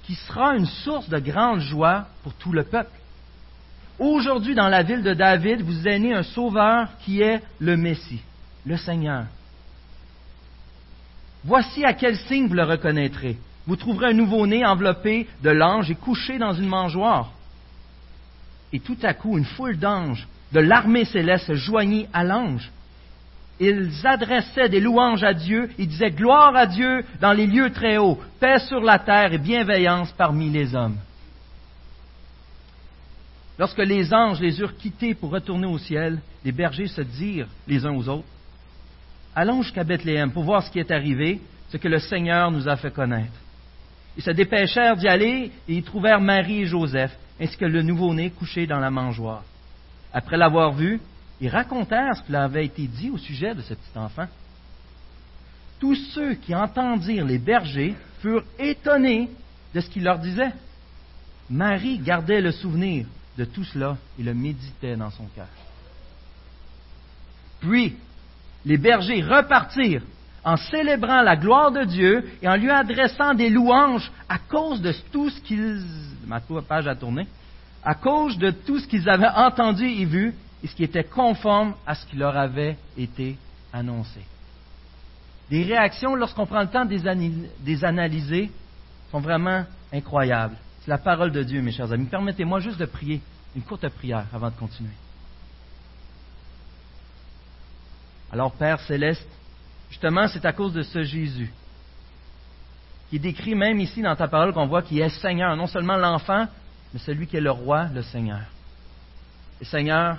qui 0.04 0.14
sera 0.14 0.57
une 0.57 0.64
source 0.64 1.11
de 1.11 1.18
grande 1.18 1.61
joie 1.61 2.07
pour 2.23 2.33
tout 2.33 2.52
le 2.52 2.62
peuple. 2.62 2.99
Aujourd'hui, 3.99 4.54
dans 4.54 4.71
la 4.71 4.83
ville 4.83 5.02
de 5.02 5.12
David, 5.12 5.61
vous 5.61 5.87
est 5.87 5.99
né 5.99 6.14
un 6.14 6.23
sauveur 6.23 6.88
qui 7.00 7.21
est 7.21 7.42
le 7.59 7.76
Messie, 7.76 8.23
le 8.64 8.78
Seigneur. 8.78 9.26
Voici 11.45 11.85
à 11.85 11.92
quel 11.92 12.16
signe 12.16 12.49
vous 12.49 12.54
le 12.54 12.64
reconnaîtrez. 12.64 13.37
Vous 13.66 13.76
trouverez 13.76 14.12
un 14.12 14.14
nouveau-né 14.14 14.64
enveloppé 14.64 15.28
de 15.42 15.50
l'ange 15.50 15.90
et 15.90 15.97
couché 15.97 16.38
dans 16.38 16.54
une 16.54 16.66
mangeoire. 16.66 17.33
Et 18.73 18.80
tout 18.80 18.97
à 19.02 19.12
coup, 19.12 19.37
une 19.37 19.45
foule 19.45 19.76
d'anges 19.76 20.26
de 20.52 20.61
l'armée 20.61 21.04
céleste 21.04 21.49
se 21.49 21.57
joignit 21.57 22.09
à 22.14 22.25
l'ange. 22.25 22.71
Ils 23.60 23.90
adressaient 24.04 24.68
des 24.68 24.80
louanges 24.80 25.24
à 25.24 25.34
Dieu, 25.34 25.70
ils 25.78 25.88
disaient 25.88 26.12
gloire 26.12 26.54
à 26.54 26.66
Dieu 26.66 27.04
dans 27.20 27.32
les 27.32 27.46
lieux 27.46 27.70
très 27.70 27.96
hauts, 27.96 28.18
paix 28.38 28.60
sur 28.60 28.80
la 28.80 28.98
terre 28.98 29.32
et 29.32 29.38
bienveillance 29.38 30.12
parmi 30.12 30.48
les 30.48 30.74
hommes. 30.74 30.96
Lorsque 33.58 33.78
les 33.78 34.14
anges 34.14 34.40
les 34.40 34.60
eurent 34.60 34.76
quittés 34.76 35.14
pour 35.14 35.30
retourner 35.30 35.66
au 35.66 35.78
ciel, 35.78 36.20
les 36.44 36.52
bergers 36.52 36.86
se 36.86 37.00
dirent 37.00 37.48
les 37.66 37.84
uns 37.84 37.94
aux 37.94 38.08
autres 38.08 38.28
Allons 39.34 39.62
jusqu'à 39.62 39.84
Bethléem 39.84 40.32
pour 40.32 40.44
voir 40.44 40.62
ce 40.62 40.70
qui 40.70 40.78
est 40.78 40.90
arrivé, 40.90 41.40
ce 41.70 41.76
que 41.76 41.88
le 41.88 41.98
Seigneur 41.98 42.50
nous 42.50 42.68
a 42.68 42.76
fait 42.76 42.92
connaître. 42.92 43.32
Ils 44.16 44.22
se 44.22 44.30
dépêchèrent 44.30 44.96
d'y 44.96 45.06
aller 45.06 45.52
et 45.68 45.74
y 45.76 45.82
trouvèrent 45.82 46.20
Marie 46.20 46.62
et 46.62 46.66
Joseph, 46.66 47.16
ainsi 47.40 47.56
que 47.56 47.64
le 47.64 47.82
nouveau-né 47.82 48.30
couché 48.30 48.66
dans 48.66 48.80
la 48.80 48.90
mangeoire. 48.90 49.44
Après 50.12 50.36
l'avoir 50.36 50.72
vu, 50.72 51.00
ils 51.40 51.49
racontèrent 51.49 52.16
ce 52.16 52.23
qui 52.23 52.33
leur 52.33 52.42
avait 52.42 52.66
été 52.66 52.87
dit 52.87 53.11
au 53.11 53.18
sujet 53.18 53.54
de 53.54 53.62
ce 53.62 53.75
petit 53.75 53.97
enfant. 53.99 54.26
Tous 55.78 55.95
ceux 56.12 56.35
qui 56.35 56.54
entendirent 56.54 57.25
les 57.25 57.38
bergers 57.38 57.95
furent 58.21 58.45
étonnés 58.59 59.30
de 59.75 59.80
ce 59.80 59.88
qu'il 59.88 60.02
leur 60.02 60.18
disait. 60.18 60.52
Marie 61.49 61.99
gardait 61.99 62.40
le 62.40 62.50
souvenir 62.50 63.07
de 63.37 63.45
tout 63.45 63.64
cela 63.64 63.97
et 64.18 64.23
le 64.23 64.35
méditait 64.35 64.97
dans 64.97 65.11
son 65.11 65.26
cœur. 65.35 65.47
Puis, 67.61 67.97
les 68.64 68.76
bergers 68.76 69.23
repartirent 69.23 70.02
en 70.45 70.57
célébrant 70.57 71.23
la 71.23 71.37
gloire 71.37 71.71
de 71.71 71.85
Dieu 71.85 72.28
et 72.42 72.49
en 72.49 72.57
lui 72.57 72.71
adressant 72.71 73.35
des 73.35 73.50
louanges 73.50 74.11
à 74.28 74.38
cause 74.38 74.80
de 74.83 74.92
tout 75.12 75.30
ce 75.30 75.40
qu'ils... 75.40 75.83
Ma 76.26 76.40
page 76.40 76.87
a 76.87 76.95
tourné. 76.95 77.26
À 77.85 77.95
cause 77.95 78.37
de 78.38 78.50
tout 78.50 78.78
ce 78.78 78.87
qu'ils 78.87 79.09
avaient 79.09 79.28
entendu 79.28 79.87
et 79.87 80.04
vu 80.04 80.35
et 80.62 80.66
ce 80.66 80.74
qui 80.74 80.84
était 80.84 81.04
conforme 81.04 81.74
à 81.86 81.94
ce 81.94 82.06
qui 82.06 82.16
leur 82.16 82.36
avait 82.36 82.76
été 82.96 83.36
annoncé. 83.72 84.20
Les 85.50 85.64
réactions, 85.64 86.14
lorsqu'on 86.14 86.46
prend 86.46 86.60
le 86.60 86.68
temps 86.68 86.84
de 86.84 86.94
les 87.64 87.84
analyser, 87.84 88.50
sont 89.10 89.20
vraiment 89.20 89.64
incroyables. 89.92 90.56
C'est 90.80 90.90
la 90.90 90.98
parole 90.98 91.32
de 91.32 91.42
Dieu, 91.42 91.62
mes 91.62 91.72
chers 91.72 91.90
amis. 91.92 92.06
Permettez-moi 92.06 92.60
juste 92.60 92.78
de 92.78 92.84
prier 92.84 93.20
une 93.56 93.62
courte 93.62 93.88
prière 93.88 94.26
avant 94.32 94.50
de 94.50 94.56
continuer. 94.56 94.90
Alors, 98.30 98.52
Père 98.52 98.80
céleste, 98.80 99.28
justement, 99.88 100.28
c'est 100.28 100.44
à 100.44 100.52
cause 100.52 100.74
de 100.74 100.82
ce 100.82 101.02
Jésus 101.02 101.50
qui 103.08 103.16
est 103.16 103.20
décrit 103.20 103.54
même 103.54 103.80
ici 103.80 104.02
dans 104.02 104.14
ta 104.14 104.28
parole 104.28 104.52
qu'on 104.52 104.66
voit 104.66 104.82
qu'il 104.82 105.00
est 105.00 105.08
Seigneur, 105.08 105.56
non 105.56 105.66
seulement 105.66 105.96
l'enfant, 105.96 106.46
mais 106.92 107.00
celui 107.00 107.26
qui 107.26 107.36
est 107.36 107.40
le 107.40 107.50
roi, 107.50 107.86
le 107.94 108.02
Seigneur. 108.02 108.42
Et 109.60 109.64
Seigneur, 109.64 110.18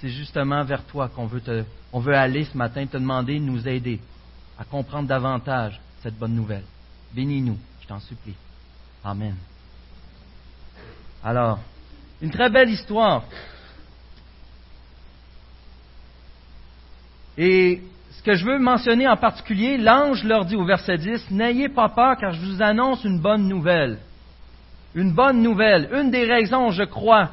c'est 0.00 0.08
justement 0.08 0.62
vers 0.64 0.84
toi 0.84 1.08
qu'on 1.08 1.26
veut, 1.26 2.14
aller 2.14 2.44
ce 2.44 2.56
matin, 2.56 2.86
te 2.86 2.96
demander 2.96 3.38
de 3.38 3.44
nous 3.44 3.66
aider 3.66 4.00
à 4.58 4.64
comprendre 4.64 5.08
davantage 5.08 5.80
cette 6.02 6.18
bonne 6.18 6.34
nouvelle. 6.34 6.64
Bénis-nous, 7.14 7.58
je 7.80 7.86
t'en 7.86 8.00
supplie. 8.00 8.34
Amen. 9.04 9.36
Alors, 11.24 11.58
une 12.20 12.30
très 12.30 12.50
belle 12.50 12.70
histoire. 12.70 13.24
Et 17.38 17.82
ce 18.10 18.22
que 18.22 18.34
je 18.34 18.44
veux 18.44 18.58
mentionner 18.58 19.08
en 19.08 19.16
particulier, 19.16 19.76
l'ange 19.78 20.24
leur 20.24 20.44
dit 20.44 20.56
au 20.56 20.64
verset 20.64 20.98
10, 20.98 21.30
N'ayez 21.30 21.68
pas 21.68 21.88
peur 21.88 22.16
car 22.18 22.32
je 22.32 22.40
vous 22.40 22.62
annonce 22.62 23.04
une 23.04 23.20
bonne 23.20 23.48
nouvelle. 23.48 23.98
Une 24.94 25.12
bonne 25.12 25.42
nouvelle. 25.42 25.88
Une 25.92 26.10
des 26.10 26.24
raisons, 26.24 26.70
je 26.70 26.84
crois, 26.84 27.30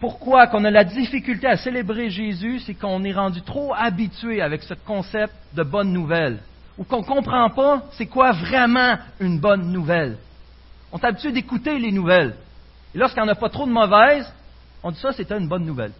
pourquoi 0.00 0.46
qu'on 0.46 0.64
a 0.64 0.70
la 0.70 0.84
difficulté 0.84 1.46
à 1.46 1.56
célébrer 1.56 2.10
Jésus, 2.10 2.60
c'est 2.60 2.74
qu'on 2.74 3.02
est 3.04 3.14
rendu 3.14 3.40
trop 3.42 3.74
habitué 3.74 4.42
avec 4.42 4.62
ce 4.62 4.74
concept 4.74 5.32
de 5.54 5.62
bonne 5.62 5.92
nouvelle, 5.92 6.38
ou 6.76 6.84
qu'on 6.84 7.00
ne 7.00 7.06
comprend 7.06 7.48
pas 7.50 7.82
c'est 7.92 8.06
quoi 8.06 8.32
vraiment 8.32 8.98
une 9.20 9.40
bonne 9.40 9.72
nouvelle. 9.72 10.18
On 10.92 10.98
est 10.98 11.04
habitué 11.04 11.32
d'écouter 11.32 11.78
les 11.78 11.92
nouvelles. 11.92 12.34
Et 12.94 12.98
lorsqu'il 12.98 13.22
n'y 13.22 13.28
en 13.28 13.32
a 13.32 13.36
pas 13.36 13.48
trop 13.48 13.66
de 13.66 13.72
mauvaises, 13.72 14.30
on 14.82 14.90
dit 14.90 15.00
ça, 15.00 15.12
c'est 15.12 15.32
une 15.32 15.48
bonne 15.48 15.64
nouvelle. 15.64 15.92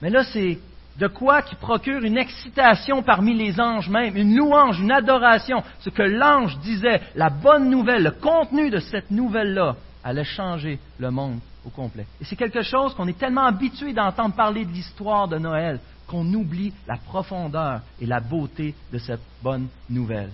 Mais 0.00 0.10
là, 0.10 0.24
c'est 0.24 0.58
de 0.98 1.06
quoi 1.06 1.42
qui 1.42 1.54
procure 1.54 2.02
une 2.02 2.18
excitation 2.18 3.02
parmi 3.02 3.34
les 3.34 3.60
anges 3.60 3.88
même, 3.88 4.16
une 4.16 4.36
louange, 4.36 4.80
une 4.80 4.92
adoration. 4.92 5.62
Ce 5.80 5.90
que 5.90 6.02
l'ange 6.02 6.58
disait, 6.60 7.00
la 7.14 7.30
bonne 7.30 7.68
nouvelle, 7.68 8.04
le 8.04 8.10
contenu 8.12 8.70
de 8.70 8.78
cette 8.78 9.10
nouvelle-là, 9.10 9.76
allait 10.02 10.24
changer 10.24 10.78
le 10.98 11.10
monde 11.10 11.40
au 11.64 11.70
complet. 11.70 12.06
Et 12.20 12.24
c'est 12.24 12.36
quelque 12.36 12.62
chose 12.62 12.94
qu'on 12.94 13.08
est 13.08 13.18
tellement 13.18 13.44
habitué 13.44 13.92
d'entendre 13.92 14.34
parler 14.34 14.64
de 14.64 14.70
l'histoire 14.70 15.28
de 15.28 15.38
Noël 15.38 15.80
qu'on 16.06 16.26
oublie 16.34 16.72
la 16.86 16.96
profondeur 16.96 17.80
et 18.00 18.06
la 18.06 18.20
beauté 18.20 18.74
de 18.92 18.98
cette 18.98 19.22
bonne 19.42 19.68
nouvelle. 19.88 20.30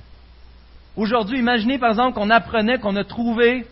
Aujourd'hui, 0.97 1.39
imaginez 1.39 1.79
par 1.79 1.91
exemple 1.91 2.15
qu'on 2.15 2.31
apprenait 2.31 2.79
qu'on 2.79 2.97
a 2.97 3.05
trouvé 3.05 3.67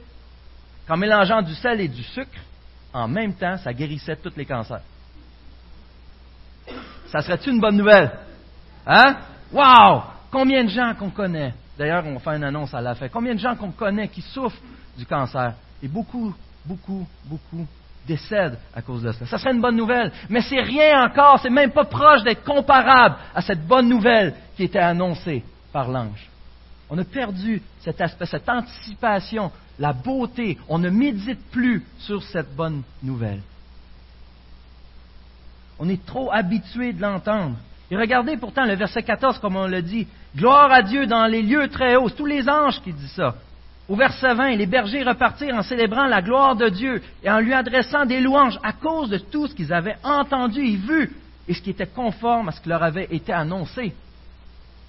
qu'en 0.87 0.97
mélangeant 0.97 1.43
du 1.43 1.55
sel 1.55 1.81
et 1.81 1.89
du 1.89 2.03
sucre, 2.03 2.39
en 2.93 3.09
même 3.09 3.35
temps, 3.35 3.57
ça 3.59 3.73
guérissait 3.73 4.17
tous 4.17 4.33
les 4.37 4.47
cancers. 4.47 4.81
Ça 7.09 7.21
serait 7.21 7.41
une 7.47 7.61
bonne 7.61 7.77
nouvelle? 7.77 8.11
Hein? 8.87 9.17
Wow! 9.53 10.03
Combien 10.31 10.65
de 10.65 10.71
gens 10.71 10.95
qu'on 10.95 11.11
connaît? 11.11 11.55
D'ailleurs, 11.79 12.05
on 12.07 12.19
faire 12.19 12.35
une 12.35 12.45
annonce 12.45 12.75
à 12.75 12.81
la 12.81 12.95
fin. 12.95 13.09
Combien 13.09 13.35
de 13.35 13.41
gens 13.41 13.57
qu'on 13.57 13.71
connaît 13.71 14.09
qui 14.09 14.21
souffrent 14.21 14.61
du 14.97 15.07
cancer? 15.07 15.55
Et 15.83 15.89
beaucoup 15.89 16.35
beaucoup, 16.69 17.07
beaucoup 17.25 17.67
décèdent 18.07 18.59
à 18.75 18.83
cause 18.83 19.03
de 19.03 19.13
ça. 19.13 19.27
Ça 19.27 19.39
serait 19.39 19.53
une 19.53 19.61
bonne 19.61 19.77
nouvelle, 19.77 20.13
mais 20.29 20.41
c'est 20.41 20.61
rien 20.61 21.05
encore, 21.05 21.41
c'est 21.41 21.51
même 21.51 21.73
pas 21.73 21.85
proche 21.85 22.23
d'être 22.23 22.45
comparable 22.45 23.17
à 23.35 23.43
cette 23.43 23.67
bonne 23.67 23.89
nouvelle 23.89 24.35
qui 24.57 24.65
était 24.65 24.79
annoncée 24.79 25.43
par 25.73 25.89
l'ange. 25.89 26.29
On 26.91 26.97
a 26.99 27.05
perdu 27.05 27.63
cet 27.81 28.01
aspect, 28.01 28.27
cette 28.27 28.49
anticipation, 28.49 29.51
la 29.79 29.93
beauté. 29.93 30.57
On 30.69 30.79
ne 30.79 30.89
médite 30.89 31.51
plus 31.51 31.85
sur 31.99 32.23
cette 32.23 32.55
bonne 32.57 32.83
nouvelle. 33.03 33.41
On 35.79 35.89
est 35.89 36.05
trop 36.05 36.33
habitué 36.33 36.93
de 36.93 37.03
l'entendre. 37.03 37.57
Et 37.91 37.97
regardez 37.97 38.37
pourtant 38.37 38.65
le 38.65 38.75
verset 38.75 39.03
14, 39.03 39.39
comme 39.39 39.57
on 39.57 39.67
l'a 39.67 39.83
dit. 39.83 40.07
Gloire 40.35 40.73
à 40.73 40.83
Dieu 40.83 41.07
dans 41.07 41.27
les 41.27 41.43
lieux 41.43 41.69
très 41.69 41.97
hauts. 41.97 42.09
C'est 42.09 42.17
tous 42.17 42.27
les 42.27 42.49
anges 42.49 42.81
qui 42.81 42.93
disent 42.93 43.13
ça. 43.13 43.35
Au 43.89 43.97
verset 43.97 44.35
20, 44.35 44.57
les 44.57 44.67
bergers 44.67 45.03
repartirent 45.03 45.55
en 45.55 45.63
célébrant 45.63 46.07
la 46.07 46.21
gloire 46.21 46.55
de 46.55 46.69
Dieu 46.69 47.03
et 47.23 47.31
en 47.31 47.41
lui 47.41 47.55
adressant 47.55 48.05
des 48.05 48.21
louanges 48.21 48.59
à 48.63 48.73
cause 48.73 49.09
de 49.09 49.17
tout 49.17 49.47
ce 49.47 49.55
qu'ils 49.55 49.73
avaient 49.73 49.97
entendu 50.05 50.61
et 50.61 50.77
vu 50.77 51.11
et 51.49 51.55
ce 51.55 51.63
qui 51.63 51.71
était 51.71 51.87
conforme 51.87 52.51
à 52.51 52.53
ce 52.53 52.61
qui 52.61 52.69
leur 52.69 52.83
avait 52.83 53.09
été 53.11 53.33
annoncé. 53.33 53.95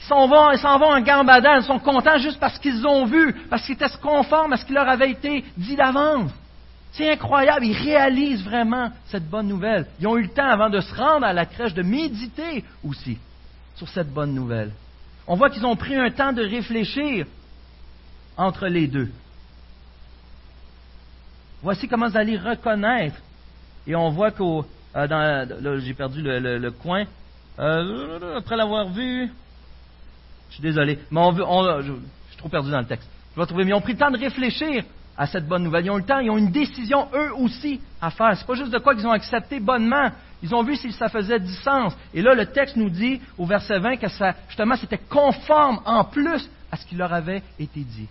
Ils 0.01 0.05
s'en 0.05 0.27
vont, 0.27 0.53
s'en 0.57 0.77
vont 0.77 0.91
en 0.91 1.01
gambadant, 1.01 1.55
ils 1.55 1.63
sont 1.63 1.79
contents 1.79 2.17
juste 2.17 2.41
parce 2.41 2.59
qu'ils 2.59 2.85
ont 2.85 3.05
vu, 3.05 3.33
parce 3.49 3.65
qu'ils 3.65 3.75
étaient 3.75 3.87
conformes 4.01 4.53
à 4.53 4.57
ce 4.57 4.65
qui 4.65 4.73
leur 4.73 4.89
avait 4.89 5.11
été 5.11 5.45
dit 5.55 5.77
d'avance. 5.77 6.31
C'est 6.91 7.09
incroyable, 7.09 7.65
ils 7.65 7.77
réalisent 7.77 8.43
vraiment 8.43 8.91
cette 9.05 9.29
bonne 9.29 9.47
nouvelle. 9.47 9.85
Ils 10.01 10.07
ont 10.07 10.17
eu 10.17 10.23
le 10.23 10.29
temps 10.29 10.49
avant 10.49 10.69
de 10.69 10.81
se 10.81 10.93
rendre 10.93 11.25
à 11.25 11.31
la 11.31 11.45
crèche 11.45 11.73
de 11.73 11.83
méditer 11.83 12.65
aussi 12.83 13.17
sur 13.75 13.87
cette 13.87 14.11
bonne 14.11 14.33
nouvelle. 14.33 14.71
On 15.27 15.35
voit 15.35 15.49
qu'ils 15.49 15.65
ont 15.65 15.75
pris 15.75 15.95
un 15.95 16.09
temps 16.09 16.33
de 16.33 16.41
réfléchir 16.41 17.25
entre 18.39 18.67
les 18.67 18.87
deux. 18.87 19.09
Voici 21.61 21.87
comment 21.87 22.07
vous 22.07 22.17
allez 22.17 22.37
reconnaître. 22.37 23.17
Et 23.85 23.95
on 23.95 24.09
voit 24.09 24.31
qu'au. 24.31 24.65
Euh, 24.95 25.79
j'ai 25.79 25.93
perdu 25.93 26.21
le, 26.23 26.69
coin. 26.71 27.03
Euh, 27.59 28.37
après 28.37 28.55
l'avoir 28.55 28.87
vu, 28.87 29.29
je 30.49 30.53
suis 30.53 30.63
désolé, 30.63 30.97
mais 31.11 31.19
on, 31.19 31.27
on, 31.27 31.81
je, 31.81 31.91
suis 32.29 32.37
trop 32.37 32.47
perdu 32.47 32.71
dans 32.71 32.79
le 32.79 32.85
texte. 32.85 33.09
Je 33.35 33.41
vais 33.41 33.45
trouver. 33.45 33.65
Mais 33.65 33.71
ils 33.71 33.75
ont 33.75 33.81
pris 33.81 33.93
le 33.93 33.99
temps 33.99 34.09
de 34.09 34.17
réfléchir 34.17 34.85
à 35.17 35.27
cette 35.27 35.45
bonne 35.45 35.63
nouvelle. 35.63 35.85
Ils 35.85 35.91
ont 35.91 35.97
eu 35.97 36.01
le 36.01 36.05
temps, 36.05 36.19
ils 36.19 36.29
ont 36.29 36.37
une 36.37 36.51
décision 36.51 37.09
eux 37.13 37.33
aussi 37.35 37.81
à 38.01 38.09
faire. 38.09 38.37
C'est 38.37 38.47
pas 38.47 38.55
juste 38.55 38.71
de 38.71 38.79
quoi 38.79 38.95
qu'ils 38.95 39.05
ont 39.05 39.11
accepté 39.11 39.59
bonnement. 39.59 40.09
Ils 40.41 40.55
ont 40.55 40.63
vu 40.63 40.77
si 40.77 40.93
ça 40.93 41.09
faisait 41.09 41.41
du 41.41 41.53
sens. 41.55 41.93
Et 42.13 42.21
là, 42.21 42.33
le 42.33 42.45
texte 42.45 42.77
nous 42.77 42.89
dit 42.89 43.19
au 43.37 43.45
verset 43.45 43.79
20 43.79 43.97
que 43.97 44.07
ça, 44.07 44.33
justement, 44.47 44.77
c'était 44.77 44.97
conforme 44.97 45.81
en 45.85 46.05
plus 46.05 46.49
à 46.71 46.77
ce 46.77 46.85
qui 46.85 46.95
leur 46.95 47.11
avait 47.11 47.43
été 47.59 47.81
dit. 47.81 48.07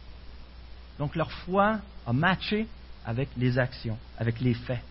Donc 0.98 1.14
leur 1.14 1.30
foi 1.30 1.78
a 2.06 2.12
matché 2.12 2.66
avec 3.06 3.28
les 3.36 3.58
actions, 3.58 3.96
avec 4.18 4.40
les 4.40 4.54
faits. 4.54 4.82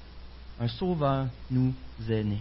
Un 0.60 0.68
sauveur 0.68 1.28
nous 1.52 1.74
est 2.10 2.24
né. 2.24 2.40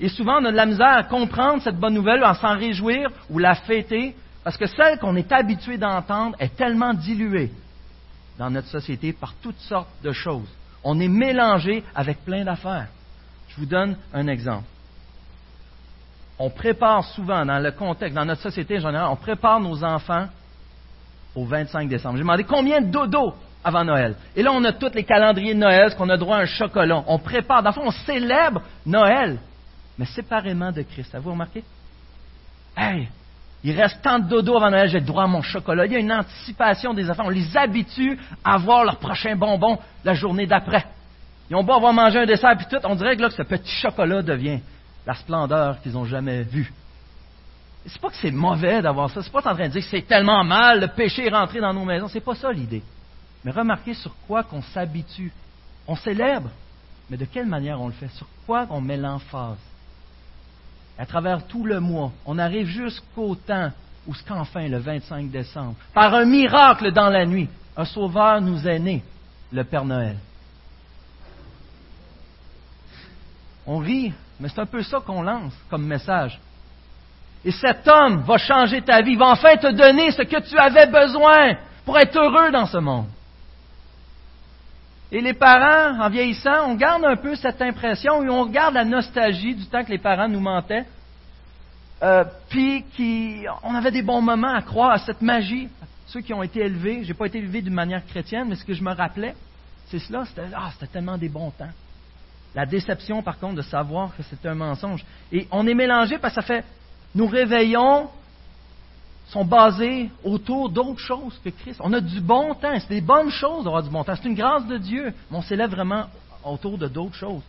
Et 0.00 0.08
souvent, 0.08 0.40
on 0.40 0.44
a 0.46 0.50
de 0.50 0.56
la 0.56 0.66
misère 0.66 0.96
à 0.96 1.02
comprendre 1.04 1.62
cette 1.62 1.78
bonne 1.78 1.94
nouvelle, 1.94 2.22
à 2.24 2.34
s'en 2.34 2.56
réjouir 2.56 3.10
ou 3.30 3.38
la 3.38 3.54
fêter, 3.54 4.16
parce 4.42 4.56
que 4.56 4.66
celle 4.66 4.98
qu'on 4.98 5.16
est 5.16 5.30
habitué 5.32 5.78
d'entendre 5.78 6.36
est 6.38 6.56
tellement 6.56 6.92
diluée 6.92 7.50
dans 8.38 8.50
notre 8.50 8.68
société 8.68 9.12
par 9.12 9.34
toutes 9.42 9.60
sortes 9.60 9.88
de 10.02 10.12
choses. 10.12 10.48
On 10.82 10.98
est 11.00 11.08
mélangé 11.08 11.82
avec 11.94 12.24
plein 12.24 12.44
d'affaires. 12.44 12.88
Je 13.48 13.56
vous 13.56 13.66
donne 13.66 13.96
un 14.12 14.26
exemple. 14.26 14.64
On 16.38 16.50
prépare 16.50 17.04
souvent, 17.04 17.46
dans 17.46 17.60
le 17.60 17.70
contexte, 17.70 18.14
dans 18.14 18.24
notre 18.24 18.42
société 18.42 18.78
en 18.78 18.80
général, 18.80 19.08
on 19.10 19.16
prépare 19.16 19.60
nos 19.60 19.84
enfants 19.84 20.26
au 21.34 21.44
25 21.44 21.88
décembre. 21.88 22.16
J'ai 22.16 22.22
demandé 22.22 22.44
combien 22.44 22.80
de 22.80 22.90
dodo 22.90 23.34
avant 23.64 23.84
Noël. 23.84 24.14
Et 24.36 24.42
là, 24.42 24.52
on 24.52 24.62
a 24.64 24.72
tous 24.72 24.92
les 24.94 25.04
calendriers 25.04 25.54
de 25.54 25.58
Noël, 25.58 25.90
ce 25.90 25.96
qu'on 25.96 26.08
a 26.10 26.16
droit 26.16 26.36
à 26.36 26.40
un 26.40 26.46
chocolat. 26.46 27.02
On 27.06 27.18
prépare, 27.18 27.62
dans 27.62 27.70
le 27.70 27.74
fond, 27.74 27.86
on 27.86 27.90
célèbre 27.90 28.60
Noël, 28.84 29.38
mais 29.98 30.04
séparément 30.04 30.70
de 30.70 30.82
Christ. 30.82 31.14
Avez-vous 31.14 31.32
remarqué? 31.32 31.64
Hey, 32.76 33.08
il 33.62 33.80
reste 33.80 34.02
tant 34.02 34.18
de 34.18 34.28
dodo 34.28 34.56
avant 34.56 34.70
Noël, 34.70 34.90
j'ai 34.90 35.00
droit 35.00 35.24
à 35.24 35.26
mon 35.26 35.40
chocolat. 35.40 35.86
Il 35.86 35.92
y 35.92 35.96
a 35.96 36.00
une 36.00 36.12
anticipation 36.12 36.92
des 36.92 37.10
enfants. 37.10 37.24
On 37.26 37.30
les 37.30 37.56
habitue 37.56 38.18
à 38.44 38.58
voir 38.58 38.84
leur 38.84 38.98
prochain 38.98 39.34
bonbon 39.36 39.78
la 40.04 40.12
journée 40.12 40.46
d'après. 40.46 40.84
Ils 41.48 41.56
ont 41.56 41.64
beau 41.64 41.72
avoir 41.72 41.92
mangé 41.92 42.18
un 42.18 42.26
dessert 42.26 42.56
puis 42.56 42.66
tout, 42.70 42.84
on 42.84 42.94
dirait 42.94 43.16
que, 43.16 43.22
là, 43.22 43.30
ce 43.30 43.42
petit 43.42 43.70
chocolat 43.70 44.22
devient 44.22 44.60
la 45.06 45.14
splendeur 45.14 45.80
qu'ils 45.80 45.92
n'ont 45.92 46.04
jamais 46.04 46.42
vue. 46.42 46.72
C'est 47.86 48.00
pas 48.00 48.08
que 48.08 48.16
c'est 48.16 48.30
mauvais 48.30 48.80
d'avoir 48.80 49.10
ça. 49.10 49.22
C'est 49.22 49.30
pas 49.30 49.40
en 49.40 49.54
train 49.54 49.68
de 49.68 49.72
dire 49.72 49.82
que 49.82 49.88
c'est 49.88 50.06
tellement 50.06 50.42
mal, 50.42 50.80
le 50.80 50.88
péché 50.88 51.26
est 51.26 51.30
rentré 51.30 51.60
dans 51.60 51.74
nos 51.74 51.84
maisons. 51.84 52.08
C'est 52.08 52.20
pas 52.20 52.34
ça 52.34 52.50
l'idée. 52.50 52.82
Mais 53.44 53.50
remarquez 53.50 53.94
sur 53.94 54.14
quoi 54.26 54.42
qu'on 54.42 54.62
s'habitue. 54.62 55.32
On 55.86 55.96
célèbre, 55.96 56.48
mais 57.10 57.18
de 57.18 57.26
quelle 57.26 57.46
manière 57.46 57.80
on 57.80 57.88
le 57.88 57.92
fait? 57.92 58.08
Sur 58.08 58.26
quoi 58.46 58.66
on 58.70 58.80
met 58.80 58.96
l'emphase? 58.96 59.58
À 60.98 61.04
travers 61.04 61.46
tout 61.46 61.66
le 61.66 61.80
mois, 61.80 62.12
on 62.24 62.38
arrive 62.38 62.66
jusqu'au 62.66 63.34
temps 63.34 63.70
où, 64.06 64.14
qu'enfin, 64.26 64.68
le 64.68 64.78
25 64.78 65.30
décembre, 65.30 65.74
par 65.92 66.14
un 66.14 66.24
miracle 66.24 66.92
dans 66.92 67.08
la 67.08 67.26
nuit, 67.26 67.48
un 67.76 67.84
sauveur 67.84 68.40
nous 68.40 68.66
est 68.66 68.78
né, 68.78 69.02
le 69.52 69.64
Père 69.64 69.84
Noël. 69.84 70.16
On 73.66 73.78
rit, 73.78 74.12
mais 74.38 74.48
c'est 74.48 74.60
un 74.60 74.66
peu 74.66 74.82
ça 74.82 75.00
qu'on 75.00 75.22
lance 75.22 75.54
comme 75.68 75.84
message. 75.84 76.38
Et 77.44 77.50
cet 77.50 77.86
homme 77.86 78.22
va 78.22 78.38
changer 78.38 78.80
ta 78.82 79.02
vie, 79.02 79.16
va 79.16 79.26
enfin 79.26 79.56
te 79.56 79.70
donner 79.70 80.10
ce 80.10 80.22
que 80.22 80.40
tu 80.40 80.56
avais 80.58 80.86
besoin 80.86 81.56
pour 81.84 81.98
être 81.98 82.16
heureux 82.16 82.50
dans 82.50 82.66
ce 82.66 82.78
monde. 82.78 83.06
Et 85.12 85.20
les 85.20 85.34
parents, 85.34 86.00
en 86.00 86.08
vieillissant, 86.08 86.70
on 86.70 86.74
garde 86.74 87.04
un 87.04 87.16
peu 87.16 87.36
cette 87.36 87.60
impression 87.60 88.22
et 88.22 88.28
on 88.30 88.44
regarde 88.44 88.74
la 88.74 88.84
nostalgie 88.84 89.54
du 89.54 89.66
temps 89.66 89.84
que 89.84 89.90
les 89.90 89.98
parents 89.98 90.28
nous 90.28 90.40
mentaient, 90.40 90.86
euh, 92.02 92.24
puis 92.48 93.46
on 93.62 93.74
avait 93.74 93.90
des 93.90 94.02
bons 94.02 94.20
moments 94.20 94.54
à 94.54 94.62
croire 94.62 94.90
à 94.90 94.98
cette 94.98 95.22
magie. 95.22 95.68
Ceux 96.06 96.20
qui 96.20 96.34
ont 96.34 96.42
été 96.42 96.60
élevés, 96.60 97.02
je 97.02 97.08
n'ai 97.08 97.14
pas 97.14 97.26
été 97.26 97.38
élevé 97.38 97.62
d'une 97.62 97.74
manière 97.74 98.04
chrétienne, 98.04 98.48
mais 98.48 98.56
ce 98.56 98.64
que 98.64 98.74
je 98.74 98.82
me 98.82 98.92
rappelais, 98.92 99.34
c'est 99.86 99.98
cela, 99.98 100.24
c'était, 100.26 100.42
ah, 100.54 100.70
c'était 100.72 100.92
tellement 100.92 101.16
des 101.16 101.28
bons 101.28 101.50
temps. 101.50 101.70
La 102.54 102.66
déception, 102.66 103.22
par 103.22 103.38
contre, 103.38 103.54
de 103.56 103.62
savoir 103.62 104.14
que 104.16 104.22
c'est 104.22 104.46
un 104.46 104.54
mensonge. 104.54 105.04
Et 105.32 105.48
on 105.50 105.66
est 105.66 105.74
mélangé 105.74 106.18
parce 106.18 106.34
que 106.34 106.40
ça 106.40 106.46
fait, 106.46 106.64
nous 107.14 107.26
réveillons, 107.26 108.08
sont 109.28 109.44
basés 109.44 110.10
autour 110.22 110.68
d'autres 110.68 111.00
choses 111.00 111.40
que 111.42 111.48
Christ. 111.48 111.80
On 111.82 111.92
a 111.92 112.00
du 112.00 112.20
bon 112.20 112.54
temps, 112.54 112.78
c'est 112.78 112.88
des 112.88 113.00
bonnes 113.00 113.30
choses 113.30 113.64
d'avoir 113.64 113.82
du 113.82 113.90
bon 113.90 114.04
temps. 114.04 114.14
C'est 114.16 114.28
une 114.28 114.34
grâce 114.34 114.66
de 114.66 114.76
Dieu, 114.76 115.14
mais 115.30 115.38
on 115.38 115.42
s'élève 115.42 115.70
vraiment 115.70 116.06
autour 116.44 116.78
de 116.78 116.86
d'autres 116.86 117.14
choses. 117.14 117.42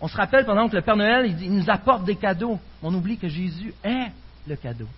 On 0.00 0.08
se 0.08 0.16
rappelle 0.16 0.46
pendant 0.46 0.68
que 0.68 0.76
le 0.76 0.82
Père 0.82 0.96
Noël, 0.96 1.36
il 1.40 1.52
nous 1.52 1.68
apporte 1.68 2.04
des 2.04 2.16
cadeaux. 2.16 2.58
On 2.82 2.94
oublie 2.94 3.18
que 3.18 3.28
Jésus 3.28 3.74
est 3.84 4.10
le 4.46 4.56
cadeau. 4.56 4.88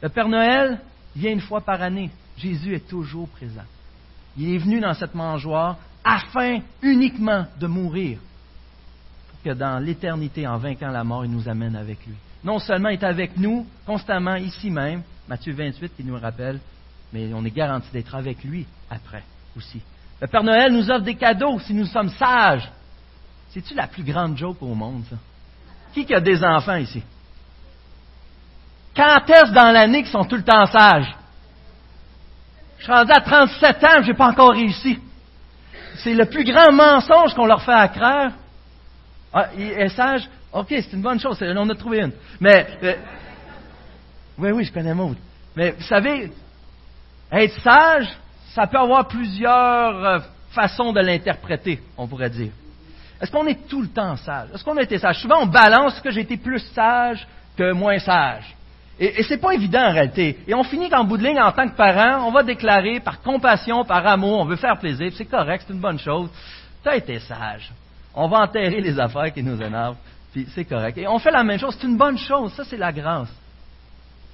Le 0.00 0.08
Père 0.08 0.28
Noël 0.28 0.80
vient 1.14 1.32
une 1.32 1.40
fois 1.40 1.60
par 1.60 1.82
année. 1.82 2.10
Jésus 2.38 2.74
est 2.74 2.88
toujours 2.88 3.28
présent. 3.28 3.66
Il 4.38 4.54
est 4.54 4.58
venu 4.58 4.80
dans 4.80 4.94
cette 4.94 5.14
mangeoire 5.14 5.76
afin 6.04 6.60
uniquement 6.80 7.44
de 7.60 7.66
mourir, 7.66 8.18
pour 9.30 9.42
que 9.42 9.50
dans 9.58 9.78
l'éternité, 9.78 10.46
en 10.46 10.56
vainquant 10.56 10.90
la 10.90 11.04
mort, 11.04 11.24
il 11.24 11.30
nous 11.30 11.48
amène 11.48 11.76
avec 11.76 12.06
lui. 12.06 12.14
Non 12.44 12.58
seulement 12.58 12.90
est 12.90 13.02
avec 13.02 13.36
nous 13.36 13.66
constamment 13.84 14.36
ici 14.36 14.70
même, 14.70 15.02
Matthieu 15.28 15.52
28 15.52 15.96
qui 15.96 16.04
nous 16.04 16.18
rappelle, 16.18 16.60
mais 17.12 17.32
on 17.34 17.44
est 17.44 17.50
garanti 17.50 17.88
d'être 17.92 18.14
avec 18.14 18.44
lui 18.44 18.66
après 18.90 19.22
aussi. 19.56 19.80
Le 20.20 20.26
Père 20.26 20.44
Noël 20.44 20.72
nous 20.72 20.90
offre 20.90 21.04
des 21.04 21.14
cadeaux 21.14 21.58
si 21.60 21.74
nous 21.74 21.86
sommes 21.86 22.10
sages. 22.10 22.70
C'est-tu 23.50 23.74
la 23.74 23.86
plus 23.86 24.02
grande 24.02 24.36
joke 24.36 24.62
au 24.62 24.74
monde, 24.74 25.04
ça? 25.08 25.16
Qui 25.92 26.12
a 26.14 26.20
des 26.20 26.44
enfants 26.44 26.76
ici? 26.76 27.02
Quand 28.94 29.28
est-ce 29.28 29.52
dans 29.52 29.72
l'année 29.72 30.02
qu'ils 30.02 30.12
sont 30.12 30.24
tout 30.24 30.36
le 30.36 30.44
temps 30.44 30.66
sages? 30.66 31.16
Je 32.78 32.84
suis 32.84 32.92
rendu 32.92 33.12
à 33.12 33.20
37 33.20 33.84
ans, 33.84 34.02
je 34.02 34.08
n'ai 34.08 34.14
pas 34.14 34.28
encore 34.28 34.52
réussi. 34.52 34.98
C'est 35.96 36.14
le 36.14 36.26
plus 36.26 36.44
grand 36.44 36.72
mensonge 36.72 37.34
qu'on 37.34 37.46
leur 37.46 37.62
fait 37.62 37.72
à 37.72 37.88
croire. 37.88 38.30
Ah, 39.32 39.48
il 39.56 39.62
est 39.62 39.88
sage? 39.88 40.28
OK, 40.52 40.66
c'est 40.68 40.92
une 40.92 41.02
bonne 41.02 41.20
chose. 41.20 41.38
On 41.42 41.68
a 41.68 41.74
trouvé 41.74 42.00
une. 42.00 42.12
Mais, 42.40 42.66
euh, 42.82 42.94
oui, 44.38 44.50
oui, 44.50 44.64
je 44.64 44.72
connais 44.72 44.94
Maud. 44.94 45.16
Mais 45.54 45.72
vous 45.72 45.82
savez, 45.82 46.30
être 47.30 47.60
sage, 47.60 48.08
ça 48.54 48.66
peut 48.66 48.78
avoir 48.78 49.08
plusieurs 49.08 50.04
euh, 50.04 50.18
façons 50.50 50.92
de 50.92 51.00
l'interpréter, 51.00 51.80
on 51.96 52.06
pourrait 52.06 52.30
dire. 52.30 52.52
Est-ce 53.20 53.30
qu'on 53.30 53.46
est 53.46 53.68
tout 53.68 53.82
le 53.82 53.88
temps 53.88 54.16
sage? 54.16 54.48
Est-ce 54.54 54.64
qu'on 54.64 54.76
a 54.76 54.82
été 54.82 54.98
sage? 54.98 55.20
Souvent, 55.20 55.42
on 55.42 55.46
balance 55.46 56.00
que 56.00 56.10
j'ai 56.10 56.20
été 56.20 56.36
plus 56.36 56.60
sage 56.72 57.26
que 57.56 57.72
moins 57.72 57.98
sage. 57.98 58.54
Et, 59.00 59.20
et 59.20 59.22
c'est 59.24 59.38
pas 59.38 59.52
évident 59.52 59.82
en 59.88 59.92
réalité. 59.92 60.38
Et 60.46 60.54
on 60.54 60.62
finit 60.62 60.88
qu'en 60.88 61.04
bout 61.04 61.16
de 61.16 61.24
ligne, 61.24 61.40
en 61.40 61.52
tant 61.52 61.68
que 61.68 61.76
parent, 61.76 62.26
on 62.26 62.30
va 62.30 62.42
déclarer 62.42 63.00
par 63.00 63.20
compassion, 63.20 63.84
par 63.84 64.06
amour, 64.06 64.40
on 64.40 64.44
veut 64.44 64.56
faire 64.56 64.78
plaisir, 64.78 65.10
c'est 65.14 65.24
correct, 65.24 65.64
c'est 65.66 65.74
une 65.74 65.80
bonne 65.80 65.98
chose. 65.98 66.30
Tu 66.82 66.88
as 66.88 66.96
été 66.96 67.18
sage. 67.18 67.70
On 68.14 68.28
va 68.28 68.38
enterrer 68.38 68.80
les 68.80 68.98
affaires 68.98 69.32
qui 69.32 69.42
nous 69.42 69.60
énervent, 69.60 69.96
puis 70.32 70.46
c'est 70.54 70.64
correct. 70.64 70.98
Et 70.98 71.08
on 71.08 71.18
fait 71.18 71.30
la 71.30 71.44
même 71.44 71.58
chose, 71.58 71.76
c'est 71.78 71.86
une 71.86 71.96
bonne 71.96 72.18
chose, 72.18 72.52
ça 72.54 72.64
c'est 72.64 72.76
la 72.76 72.92
grâce, 72.92 73.30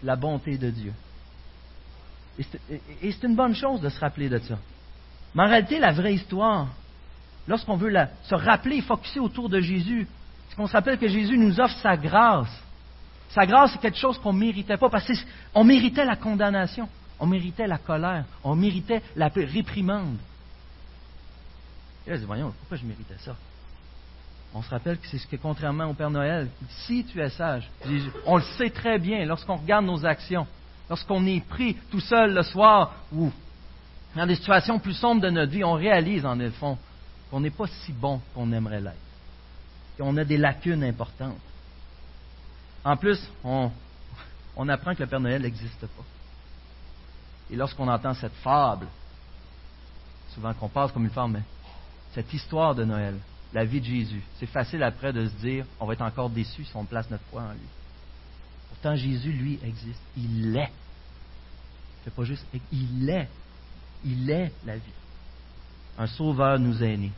la 0.02 0.16
bonté 0.16 0.58
de 0.58 0.70
Dieu. 0.70 0.92
Et 2.38 3.12
c'est 3.12 3.26
une 3.26 3.36
bonne 3.36 3.54
chose 3.54 3.80
de 3.80 3.88
se 3.88 4.00
rappeler 4.00 4.28
de 4.28 4.38
ça. 4.38 4.58
Mais 5.34 5.44
en 5.44 5.48
réalité, 5.48 5.78
la 5.78 5.92
vraie 5.92 6.14
histoire, 6.14 6.68
lorsqu'on 7.46 7.76
veut 7.76 7.92
se 8.22 8.34
rappeler, 8.34 8.80
focuser 8.80 9.20
autour 9.20 9.48
de 9.48 9.60
Jésus, 9.60 10.08
c'est 10.48 10.56
qu'on 10.56 10.66
se 10.66 10.72
rappelle 10.72 10.98
que 10.98 11.08
Jésus 11.08 11.38
nous 11.38 11.60
offre 11.60 11.76
sa 11.78 11.96
grâce. 11.96 12.50
Sa 13.30 13.46
grâce, 13.46 13.72
c'est 13.72 13.80
quelque 13.80 13.98
chose 13.98 14.18
qu'on 14.18 14.32
ne 14.32 14.40
méritait 14.40 14.76
pas, 14.76 14.88
parce 14.88 15.10
qu'on 15.52 15.64
méritait 15.64 16.04
la 16.04 16.16
condamnation, 16.16 16.88
on 17.18 17.26
méritait 17.26 17.66
la 17.66 17.78
colère, 17.78 18.24
on 18.42 18.56
méritait 18.56 19.02
la 19.14 19.28
réprimande. 19.28 20.18
Et 22.06 22.10
là, 22.10 22.18
dit, 22.18 22.24
voyons, 22.24 22.52
pourquoi 22.58 22.76
je 22.76 22.84
méritais 22.84 23.16
ça? 23.18 23.36
On 24.54 24.62
se 24.62 24.70
rappelle 24.70 24.98
que 24.98 25.08
c'est 25.08 25.18
ce 25.18 25.26
que, 25.26 25.34
contrairement 25.34 25.86
au 25.86 25.94
Père 25.94 26.10
Noël, 26.10 26.48
si 26.86 27.04
tu 27.04 27.20
es 27.20 27.28
sage, 27.28 27.68
on 28.24 28.36
le 28.36 28.42
sait 28.56 28.70
très 28.70 29.00
bien 29.00 29.24
lorsqu'on 29.24 29.56
regarde 29.56 29.84
nos 29.84 30.06
actions, 30.06 30.46
lorsqu'on 30.88 31.26
est 31.26 31.44
pris 31.44 31.74
tout 31.90 32.00
seul 32.00 32.32
le 32.32 32.42
soir 32.44 32.94
ou 33.12 33.32
dans 34.14 34.26
des 34.26 34.36
situations 34.36 34.78
plus 34.78 34.94
sombres 34.94 35.20
de 35.22 35.30
notre 35.30 35.50
vie, 35.50 35.64
on 35.64 35.72
réalise 35.72 36.24
en 36.24 36.36
le 36.36 36.50
fond 36.52 36.78
qu'on 37.30 37.40
n'est 37.40 37.50
pas 37.50 37.66
si 37.66 37.90
bon 37.90 38.20
qu'on 38.32 38.52
aimerait 38.52 38.80
l'être, 38.80 38.94
qu'on 39.98 40.16
a 40.16 40.24
des 40.24 40.36
lacunes 40.36 40.84
importantes. 40.84 41.34
En 42.84 42.96
plus, 42.96 43.20
on, 43.42 43.72
apprend 44.68 44.94
que 44.94 45.02
le 45.02 45.08
Père 45.08 45.18
Noël 45.18 45.42
n'existe 45.42 45.80
pas. 45.80 46.04
Et 47.50 47.56
lorsqu'on 47.56 47.88
entend 47.88 48.14
cette 48.14 48.34
fable, 48.34 48.86
souvent 50.32 50.54
qu'on 50.54 50.68
passe 50.68 50.92
comme 50.92 51.04
une 51.04 51.10
fable, 51.10 51.32
mais 51.32 51.42
cette 52.12 52.32
histoire 52.32 52.74
de 52.76 52.84
Noël, 52.84 53.18
la 53.54 53.64
vie 53.64 53.80
de 53.80 53.86
Jésus, 53.86 54.22
c'est 54.38 54.46
facile 54.46 54.82
après 54.82 55.12
de 55.12 55.26
se 55.26 55.34
dire, 55.36 55.64
on 55.78 55.86
va 55.86 55.92
être 55.94 56.02
encore 56.02 56.28
déçu 56.28 56.64
si 56.64 56.76
on 56.76 56.84
place 56.84 57.08
notre 57.08 57.22
foi 57.30 57.42
en 57.42 57.52
lui. 57.52 57.68
Pourtant, 58.68 58.96
Jésus, 58.96 59.30
lui, 59.30 59.60
existe. 59.64 60.00
Il 60.16 60.52
l'est. 60.52 60.72
C'est 62.02 62.12
pas 62.12 62.24
juste, 62.24 62.44
il 62.72 63.08
est. 63.08 63.28
Il 64.04 64.28
est 64.28 64.52
la 64.66 64.76
vie. 64.76 64.82
Un 65.96 66.08
sauveur 66.08 66.58
nous 66.58 66.82
est 66.82 66.96
né. 66.96 67.12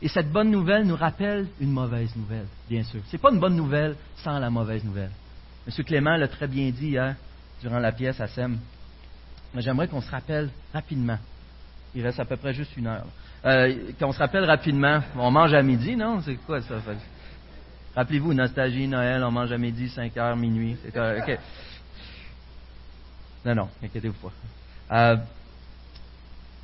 Et 0.00 0.08
cette 0.08 0.32
bonne 0.32 0.50
nouvelle 0.50 0.84
nous 0.84 0.96
rappelle 0.96 1.46
une 1.60 1.70
mauvaise 1.70 2.16
nouvelle, 2.16 2.46
bien 2.68 2.82
sûr. 2.82 3.00
Ce 3.06 3.12
n'est 3.12 3.20
pas 3.20 3.30
une 3.30 3.38
bonne 3.38 3.54
nouvelle 3.54 3.94
sans 4.16 4.38
la 4.38 4.50
mauvaise 4.50 4.82
nouvelle. 4.82 5.12
M. 5.66 5.84
Clément 5.84 6.16
l'a 6.16 6.28
très 6.28 6.48
bien 6.48 6.70
dit 6.70 6.88
hier, 6.88 7.14
durant 7.60 7.78
la 7.78 7.92
pièce 7.92 8.20
à 8.20 8.26
SEM. 8.26 8.58
Mais 9.54 9.60
j'aimerais 9.60 9.86
qu'on 9.86 10.00
se 10.00 10.10
rappelle 10.10 10.50
rapidement. 10.72 11.18
Il 11.94 12.04
reste 12.04 12.20
à 12.20 12.24
peu 12.24 12.36
près 12.36 12.54
juste 12.54 12.76
une 12.76 12.86
heure. 12.86 13.04
Euh, 13.44 13.74
qu'on 13.98 14.12
se 14.12 14.18
rappelle 14.18 14.44
rapidement. 14.44 15.00
On 15.16 15.30
mange 15.30 15.52
à 15.52 15.62
midi, 15.62 15.96
non? 15.96 16.20
C'est 16.22 16.36
quoi 16.36 16.60
ça? 16.62 16.76
Rappelez-vous, 17.94 18.32
nostalgie, 18.32 18.88
Noël, 18.88 19.22
on 19.22 19.30
mange 19.30 19.52
à 19.52 19.58
midi, 19.58 19.88
5 19.88 20.16
heures, 20.16 20.36
minuit. 20.36 20.76
Non, 23.44 23.54
non, 23.54 23.68
inquiétez-vous 23.82 24.14
pas. 24.14 24.32
Euh, 24.96 25.16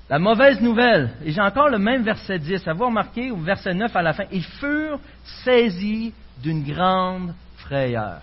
la 0.08 0.18
mauvaise 0.18 0.60
nouvelle, 0.60 1.10
et 1.22 1.32
j'ai 1.32 1.40
encore 1.40 1.68
le 1.68 1.78
même 1.78 2.02
verset 2.02 2.38
10, 2.38 2.66
à 2.66 2.72
vous 2.72 2.86
remarquer, 2.86 3.30
au 3.30 3.36
verset 3.36 3.74
9 3.74 3.94
à 3.94 4.02
la 4.02 4.14
fin, 4.14 4.24
ils 4.32 4.44
furent 4.44 5.00
saisis 5.44 6.14
d'une 6.42 6.62
grande 6.62 7.34
frayeur. 7.56 8.20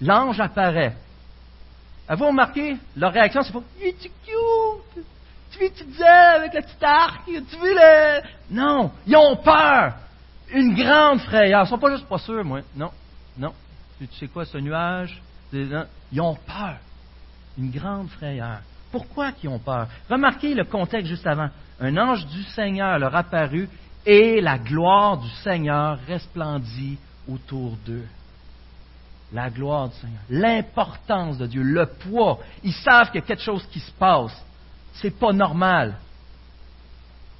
L'ange 0.00 0.40
apparaît. 0.40 0.94
Avez-vous 2.06 2.26
remarqué? 2.26 2.76
Leur 2.96 3.12
réaction, 3.12 3.42
c'est 3.42 3.52
pas 3.52 3.62
«Il 3.80 3.94
cute! 3.94 4.10
Tu 5.52 5.58
vis 5.58 5.72
tu 5.72 5.84
disais 5.84 6.04
avec 6.04 6.54
le 6.54 6.62
petit 6.62 6.84
arc? 6.84 7.24
Tu 7.26 7.32
vis 7.32 7.74
le...» 7.74 8.20
Non, 8.50 8.90
ils 9.06 9.16
ont 9.16 9.36
peur. 9.36 9.94
Une 10.50 10.74
grande 10.74 11.20
frayeur. 11.20 11.64
Ils 11.64 11.68
sont 11.68 11.78
pas 11.78 11.90
juste 11.90 12.06
pas 12.06 12.18
sûrs, 12.18 12.44
moi. 12.44 12.60
Non, 12.74 12.90
non. 13.36 13.52
Tu 13.98 14.06
sais 14.18 14.28
quoi, 14.28 14.44
ce 14.44 14.58
nuage? 14.58 15.20
Ils 15.52 16.20
ont 16.20 16.34
peur. 16.34 16.76
Une 17.58 17.70
grande 17.70 18.08
frayeur. 18.08 18.58
Pourquoi 18.90 19.32
ils 19.42 19.48
ont 19.48 19.58
peur? 19.58 19.86
Remarquez 20.10 20.54
le 20.54 20.64
contexte 20.64 21.08
juste 21.08 21.26
avant. 21.26 21.48
Un 21.80 21.96
ange 21.96 22.26
du 22.26 22.42
Seigneur 22.44 22.98
leur 22.98 23.14
apparut 23.14 23.68
et 24.04 24.40
la 24.40 24.58
gloire 24.58 25.18
du 25.18 25.28
Seigneur 25.42 25.98
resplendit 26.06 26.98
autour 27.30 27.76
d'eux. 27.86 28.06
La 29.32 29.48
gloire 29.48 29.88
du 29.88 29.94
Seigneur, 29.96 30.20
l'importance 30.28 31.38
de 31.38 31.46
Dieu, 31.46 31.62
le 31.62 31.86
poids. 31.86 32.38
Ils 32.62 32.74
savent 32.74 33.10
qu'il 33.10 33.20
y 33.20 33.24
a 33.24 33.26
quelque 33.26 33.42
chose 33.42 33.66
qui 33.72 33.80
se 33.80 33.92
passe. 33.92 34.44
C'est 34.94 35.18
pas 35.18 35.32
normal. 35.32 35.96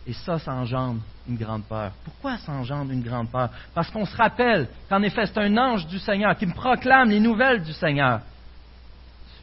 Et 0.06 0.12
ça, 0.12 0.38
ça 0.38 0.52
engendre 0.52 1.00
une 1.28 1.36
grande 1.36 1.64
peur. 1.64 1.92
Pourquoi 2.04 2.36
ça 2.38 2.52
engendre 2.52 2.90
une 2.90 3.02
grande 3.02 3.30
peur? 3.30 3.50
Parce 3.74 3.90
qu'on 3.90 4.04
se 4.04 4.16
rappelle 4.16 4.68
qu'en 4.88 5.02
effet, 5.02 5.26
c'est 5.26 5.38
un 5.38 5.56
ange 5.56 5.86
du 5.86 5.98
Seigneur 5.98 6.36
qui 6.36 6.46
me 6.46 6.54
proclame 6.54 7.10
les 7.10 7.20
nouvelles 7.20 7.62
du 7.62 7.72
Seigneur. 7.72 8.20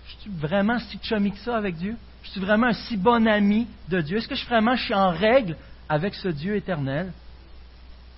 Je 0.06 0.16
suis 0.22 0.32
vraiment 0.32 0.80
si 0.80 1.00
chummy 1.02 1.32
que 1.32 1.38
ça 1.40 1.56
avec 1.56 1.78
Dieu? 1.78 1.96
Je 2.24 2.32
suis 2.32 2.42
vraiment 2.42 2.68
un 2.68 2.74
si 2.74 2.98
bon 2.98 3.26
ami 3.28 3.68
de 3.88 4.02
Dieu? 4.02 4.18
Est-ce 4.18 4.28
que 4.28 4.36
je, 4.36 4.46
vraiment 4.46 4.76
je 4.76 4.84
suis 4.84 4.94
en 4.94 5.12
règle 5.12 5.56
avec 5.88 6.14
ce 6.16 6.28
Dieu 6.28 6.56
éternel? 6.56 7.14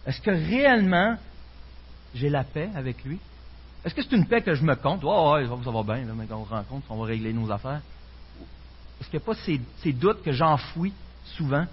Est-ce 0.08 0.20
que 0.20 0.32
réellement 0.32 1.18
j'ai 2.16 2.30
la 2.30 2.44
paix 2.44 2.70
avec 2.76 3.04
lui? 3.04 3.20
Est-ce 3.86 3.94
que 3.94 4.02
c'est 4.02 4.16
une 4.16 4.26
paix 4.26 4.42
que 4.42 4.56
je 4.56 4.64
me 4.64 4.76
compte? 4.76 5.02
Oh, 5.04 5.34
ouais, 5.34 5.48
ça 5.64 5.72
va 5.72 5.84
bien, 5.84 6.06
là, 6.06 6.14
mais 6.16 6.26
on 6.32 6.44
rencontre, 6.44 6.86
on 6.90 6.98
va 6.98 7.06
régler 7.06 7.34
nos 7.34 7.52
affaires. 7.52 7.82
Est-ce 9.02 9.10
qu'il 9.10 9.18
n'y 9.18 9.24
a 9.24 9.26
pas 9.26 9.62
ces, 9.82 9.94
doutes 9.94 10.22
que 10.22 10.32
j'enfouis 10.32 10.94
souvent? 11.36 11.66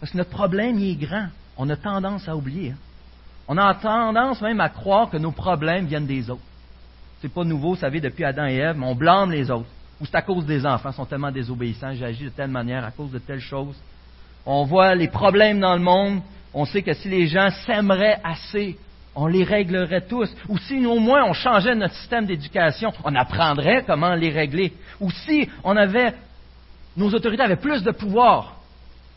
Parce 0.00 0.10
que 0.10 0.16
notre 0.16 0.30
problème, 0.30 0.78
il 0.78 0.92
est 0.92 1.06
grand. 1.06 1.28
On 1.58 1.68
a 1.68 1.76
tendance 1.76 2.26
à 2.26 2.34
oublier. 2.34 2.70
Hein. 2.70 2.78
On 3.46 3.58
a 3.58 3.74
tendance 3.74 4.40
même 4.40 4.58
à 4.60 4.70
croire 4.70 5.10
que 5.10 5.18
nos 5.18 5.32
problèmes 5.32 5.84
viennent 5.84 6.06
des 6.06 6.30
autres. 6.30 6.40
C'est 7.20 7.28
pas 7.28 7.44
nouveau, 7.44 7.74
vous 7.74 7.80
savez, 7.80 8.00
depuis 8.00 8.24
Adam 8.24 8.46
et 8.46 8.54
Ève, 8.54 8.78
mais 8.78 8.86
on 8.86 8.94
blâme 8.94 9.32
les 9.32 9.50
autres. 9.50 9.68
Ou 10.00 10.06
c'est 10.06 10.16
à 10.16 10.22
cause 10.22 10.46
des 10.46 10.64
enfants, 10.64 10.90
ils 10.90 10.96
sont 10.96 11.04
tellement 11.04 11.30
désobéissants, 11.30 11.92
j'agis 11.92 12.24
de 12.24 12.30
telle 12.30 12.50
manière 12.50 12.84
à 12.84 12.90
cause 12.90 13.10
de 13.10 13.18
telle 13.18 13.40
chose. 13.40 13.76
On 14.46 14.64
voit 14.64 14.94
les 14.94 15.08
problèmes 15.08 15.60
dans 15.60 15.74
le 15.74 15.82
monde, 15.82 16.22
on 16.54 16.64
sait 16.64 16.82
que 16.82 16.94
si 16.94 17.08
les 17.08 17.26
gens 17.26 17.50
s'aimeraient 17.66 18.20
assez, 18.24 18.78
on 19.14 19.26
les 19.26 19.44
réglerait 19.44 20.06
tous. 20.06 20.30
Ou 20.48 20.58
si 20.58 20.84
au 20.86 20.98
moins 20.98 21.24
on 21.24 21.32
changeait 21.32 21.74
notre 21.74 21.94
système 21.94 22.26
d'éducation, 22.26 22.92
on 23.04 23.14
apprendrait 23.14 23.84
comment 23.86 24.14
les 24.14 24.30
régler. 24.30 24.72
Ou 25.00 25.10
si 25.10 25.48
on 25.62 25.76
avait, 25.76 26.14
nos 26.96 27.12
autorités 27.12 27.42
avaient 27.42 27.56
plus 27.56 27.82
de 27.82 27.90
pouvoir, 27.90 28.56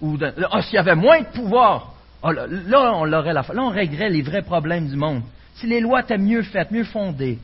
ou 0.01 0.17
ah, 0.51 0.61
s'il 0.61 0.75
y 0.75 0.77
avait 0.77 0.95
moins 0.95 1.21
de 1.21 1.27
pouvoir, 1.27 1.93
ah, 2.21 2.31
là, 2.31 2.93
on 2.93 3.05
l'aurait 3.05 3.33
là 3.33 3.43
on 3.55 3.69
réglerait 3.69 4.09
les 4.09 4.21
vrais 4.21 4.41
problèmes 4.41 4.87
du 4.87 4.95
monde. 4.95 5.23
Si 5.55 5.65
les 5.65 5.79
lois 5.79 6.01
étaient 6.01 6.17
mieux 6.17 6.43
faites, 6.43 6.71
mieux 6.71 6.83
fondées, 6.83 7.39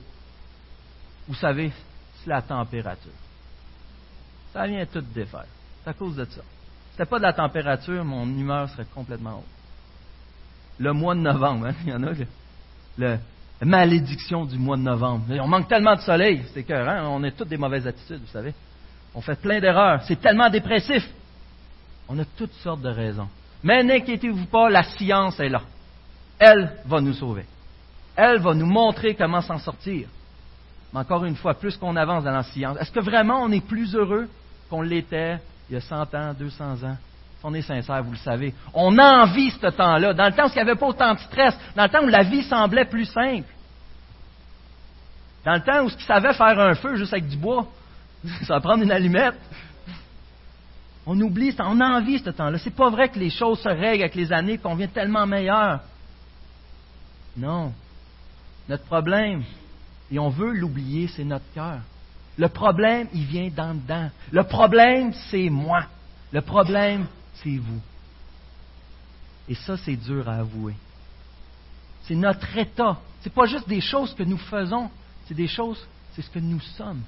vous 1.27 1.35
savez, 1.35 1.71
c'est 2.23 2.29
la 2.29 2.41
température. 2.41 3.11
Ça 4.51 4.67
vient 4.67 4.85
tout 4.85 5.01
défaire. 5.01 5.45
C'est 5.83 5.89
à 5.89 5.93
cause 5.93 6.15
de 6.15 6.25
ça. 6.25 6.41
Si 6.41 6.91
c'était 6.91 7.05
pas 7.05 7.17
de 7.17 7.23
la 7.23 7.33
température, 7.33 8.03
mon 8.05 8.25
humeur 8.27 8.69
serait 8.69 8.85
complètement 8.93 9.37
haute. 9.39 9.45
Le 10.79 10.93
mois 10.93 11.15
de 11.15 11.21
novembre, 11.21 11.67
hein, 11.67 11.73
il 11.85 11.89
y 11.89 11.93
en 11.93 12.03
a, 12.03 12.11
la 12.97 13.17
malédiction 13.62 14.45
du 14.45 14.58
mois 14.58 14.77
de 14.77 14.82
novembre. 14.82 15.25
On 15.41 15.47
manque 15.47 15.67
tellement 15.67 15.95
de 15.95 16.01
soleil, 16.01 16.43
c'est 16.53 16.63
que 16.63 16.73
hein, 16.73 17.08
on 17.08 17.23
a 17.23 17.32
toutes 17.32 17.49
des 17.49 17.58
mauvaises 17.58 17.88
attitudes, 17.88 18.21
vous 18.21 18.32
savez. 18.32 18.53
On 19.15 19.21
fait 19.21 19.39
plein 19.39 19.60
d'erreurs, 19.60 20.01
c'est 20.08 20.19
tellement 20.19 20.49
dépressif. 20.49 21.08
On 22.08 22.19
a 22.19 22.25
toutes 22.25 22.53
sortes 22.56 22.82
de 22.82 22.89
raisons. 22.89 23.29
Mais 23.63 23.84
n'inquiétez-vous 23.84 24.45
pas, 24.45 24.69
la 24.69 24.84
science 24.84 25.39
est 25.39 25.49
là. 25.49 25.62
Elle 26.38 26.71
va 26.86 26.99
nous 26.99 27.13
sauver. 27.13 27.45
Elle 28.15 28.39
va 28.39 28.53
nous 28.53 28.65
montrer 28.65 29.15
comment 29.15 29.41
s'en 29.41 29.58
sortir. 29.58 30.08
Mais 30.93 30.99
encore 30.99 31.25
une 31.25 31.36
fois, 31.36 31.53
plus 31.53 31.77
qu'on 31.77 31.95
avance 31.95 32.23
dans 32.23 32.32
la 32.32 32.43
science, 32.43 32.77
est-ce 32.79 32.91
que 32.91 32.99
vraiment 32.99 33.41
on 33.41 33.51
est 33.51 33.65
plus 33.65 33.95
heureux 33.95 34.27
qu'on 34.69 34.82
l'était 34.82 35.39
il 35.69 35.73
y 35.73 35.77
a 35.77 35.82
100 35.82 36.13
ans, 36.13 36.34
200 36.38 36.84
ans? 36.84 36.97
On 37.43 37.53
est 37.53 37.62
sincère, 37.62 38.01
vous 38.03 38.12
le 38.12 38.17
savez. 38.17 38.53
On 38.73 38.97
envie 38.97 39.51
ce 39.51 39.67
temps-là. 39.67 40.13
Dans 40.13 40.25
le 40.25 40.32
temps 40.32 40.45
où 40.45 40.49
il 40.49 40.56
n'y 40.56 40.62
avait 40.62 40.75
pas 40.75 40.88
autant 40.88 41.13
de 41.13 41.19
stress, 41.19 41.53
dans 41.75 41.84
le 41.84 41.89
temps 41.89 42.03
où 42.03 42.08
la 42.08 42.23
vie 42.23 42.43
semblait 42.43 42.86
plus 42.86 43.06
simple. 43.06 43.49
Dans 45.43 45.56
le 45.56 45.62
temps 45.62 45.84
où 45.84 45.89
ce 45.89 45.97
qui 45.97 46.06
savait 46.06 46.34
faire 46.34 46.58
un 46.58 46.73
feu 46.75 46.95
juste 46.95 47.12
avec 47.12 47.27
du 47.27 47.36
bois, 47.36 47.67
ça 48.47 48.56
va 48.56 48.60
prendre 48.62 48.84
une 48.84 48.91
allumette. 48.91 49.36
On 51.06 51.19
oublie, 51.19 51.53
on 51.60 51.82
a 51.82 51.97
envie 51.97 52.19
ce 52.19 52.29
temps-là. 52.29 52.58
C'est 52.60 52.73
pas 52.73 52.89
vrai 52.89 53.10
que 53.10 53.19
les 53.19 53.29
choses 53.29 53.60
se 53.60 53.67
règlent 53.67 54.03
avec 54.03 54.15
les 54.15 54.32
années, 54.32 54.58
qu'on 54.58 54.75
vient 54.75 54.88
tellement 54.88 55.27
meilleur. 55.27 55.82
Non. 57.36 57.73
Notre 58.69 58.86
problème, 58.86 59.43
et 60.10 60.17
on 60.17 60.29
veut 60.29 60.53
l'oublier, 60.53 61.10
c'est 61.10 61.25
notre 61.25 61.51
cœur. 61.53 61.79
Le 62.38 62.47
problème, 62.47 63.08
il 63.13 63.25
vient 63.25 63.49
d'en 63.49 63.73
dedans. 63.73 64.10
Le 64.32 64.43
problème, 64.43 65.12
c'est 65.29 65.49
moi. 65.49 65.84
Le 66.32 66.39
problème, 66.41 67.06
c'est 67.35 67.57
vous. 67.57 67.81
Et 69.49 69.55
ça, 69.55 69.77
c'est 69.77 69.95
dur 69.95 70.27
à 70.29 70.35
avouer. 70.35 70.75
C'est 72.03 72.15
notre 72.15 72.57
état. 72.57 72.97
Ce 73.21 73.29
n'est 73.29 73.35
pas 73.35 73.45
juste 73.45 73.67
des 73.67 73.81
choses 73.81 74.13
que 74.13 74.23
nous 74.23 74.37
faisons, 74.37 74.89
c'est 75.25 75.33
des 75.33 75.47
choses, 75.47 75.85
c'est 76.13 76.21
ce 76.21 76.29
que 76.29 76.39
nous 76.39 76.59
sommes. 76.59 77.01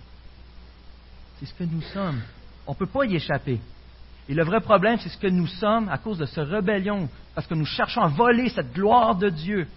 C'est 1.39 1.45
ce 1.45 1.53
que 1.53 1.63
nous 1.63 1.81
sommes. 1.81 2.21
On 2.65 2.71
ne 2.71 2.77
peut 2.77 2.85
pas 2.85 3.05
y 3.05 3.15
échapper. 3.15 3.59
Et 4.27 4.33
le 4.33 4.43
vrai 4.43 4.61
problème, 4.61 4.97
c'est 4.99 5.09
ce 5.09 5.17
que 5.17 5.27
nous 5.27 5.47
sommes 5.47 5.89
à 5.89 5.97
cause 5.97 6.17
de 6.17 6.25
ce 6.25 6.39
rébellion, 6.39 7.09
parce 7.35 7.45
que 7.45 7.53
nous 7.53 7.65
cherchons 7.65 8.01
à 8.01 8.07
voler 8.07 8.49
cette 8.49 8.73
gloire 8.73 9.15
de 9.15 9.29
Dieu, 9.29 9.67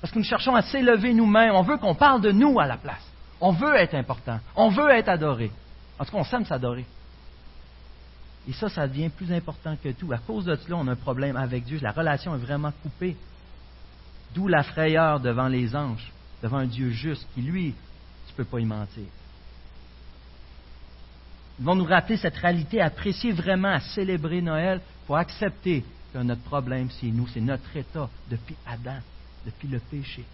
parce 0.00 0.12
que 0.12 0.18
nous 0.18 0.24
cherchons 0.24 0.54
à 0.54 0.62
s'élever 0.62 1.12
nous-mêmes. 1.14 1.54
On 1.54 1.62
veut 1.62 1.76
qu'on 1.76 1.94
parle 1.94 2.20
de 2.20 2.32
nous 2.32 2.58
à 2.58 2.66
la 2.66 2.78
place. 2.78 3.04
On 3.40 3.52
veut 3.52 3.76
être 3.76 3.94
important. 3.94 4.40
On 4.56 4.70
veut 4.70 4.90
être 4.90 5.08
adoré. 5.08 5.50
En 5.98 6.04
tout 6.04 6.12
cas, 6.12 6.18
on 6.18 6.24
s'aime 6.24 6.46
s'adorer. 6.46 6.86
Et 8.48 8.52
ça, 8.52 8.68
ça 8.68 8.88
devient 8.88 9.10
plus 9.10 9.32
important 9.32 9.76
que 9.82 9.90
tout. 9.90 10.12
À 10.12 10.18
cause 10.18 10.44
de 10.44 10.56
cela, 10.56 10.76
on 10.76 10.88
a 10.88 10.92
un 10.92 10.96
problème 10.96 11.36
avec 11.36 11.64
Dieu. 11.64 11.78
La 11.82 11.92
relation 11.92 12.34
est 12.34 12.38
vraiment 12.38 12.72
coupée. 12.82 13.16
D'où 14.34 14.48
la 14.48 14.62
frayeur 14.62 15.20
devant 15.20 15.48
les 15.48 15.74
anges, 15.74 16.10
devant 16.42 16.58
un 16.58 16.66
Dieu 16.66 16.90
juste 16.90 17.26
qui, 17.34 17.42
lui, 17.42 17.74
tu 18.26 18.32
ne 18.32 18.36
peux 18.36 18.44
pas 18.44 18.60
y 18.60 18.64
mentir. 18.64 19.04
Ils 21.58 21.64
vont 21.64 21.74
nous 21.74 21.84
rappeler 21.84 22.16
cette 22.16 22.36
réalité, 22.36 22.80
apprécier 22.80 23.32
vraiment, 23.32 23.72
à 23.72 23.80
célébrer 23.80 24.40
Noël 24.40 24.80
pour 25.06 25.16
accepter 25.16 25.84
que 26.12 26.18
notre 26.18 26.42
problème, 26.42 26.88
c'est 26.90 27.08
nous, 27.08 27.28
c'est 27.28 27.40
notre 27.40 27.76
état 27.76 28.08
depuis 28.30 28.56
Adam 28.66 29.00
depuis 29.44 29.68
le 29.68 29.78
péché. 29.78 30.24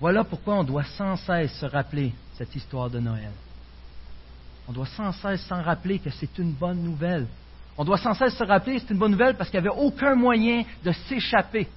Voilà 0.00 0.24
pourquoi 0.24 0.56
on 0.56 0.64
doit 0.64 0.84
sans 0.84 1.16
cesse 1.16 1.52
se 1.58 1.66
rappeler 1.66 2.12
cette 2.36 2.54
histoire 2.54 2.90
de 2.90 3.00
Noël. 3.00 3.32
On 4.68 4.72
doit 4.72 4.86
sans 4.86 5.12
cesse 5.12 5.42
s'en 5.46 5.62
rappeler 5.62 5.98
que 5.98 6.10
c'est 6.10 6.38
une 6.38 6.52
bonne 6.52 6.82
nouvelle. 6.82 7.26
On 7.76 7.84
doit 7.84 7.98
sans 7.98 8.14
cesse 8.14 8.36
se 8.36 8.44
rappeler 8.44 8.76
que 8.76 8.82
c'est 8.82 8.94
une 8.94 8.98
bonne 8.98 9.12
nouvelle 9.12 9.36
parce 9.36 9.50
qu'il 9.50 9.60
n'y 9.60 9.66
avait 9.68 9.76
aucun 9.76 10.14
moyen 10.14 10.64
de 10.84 10.92
s'échapper. 10.92 11.68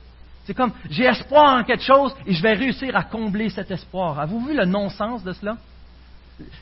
C'est 0.45 0.53
comme, 0.53 0.71
j'ai 0.89 1.03
espoir 1.03 1.59
en 1.59 1.63
quelque 1.63 1.83
chose 1.83 2.15
et 2.25 2.33
je 2.33 2.41
vais 2.41 2.53
réussir 2.53 2.95
à 2.95 3.03
combler 3.03 3.49
cet 3.49 3.69
espoir. 3.71 4.19
Avez-vous 4.19 4.45
vu 4.45 4.55
le 4.55 4.65
non-sens 4.65 5.23
de 5.23 5.33
cela? 5.33 5.57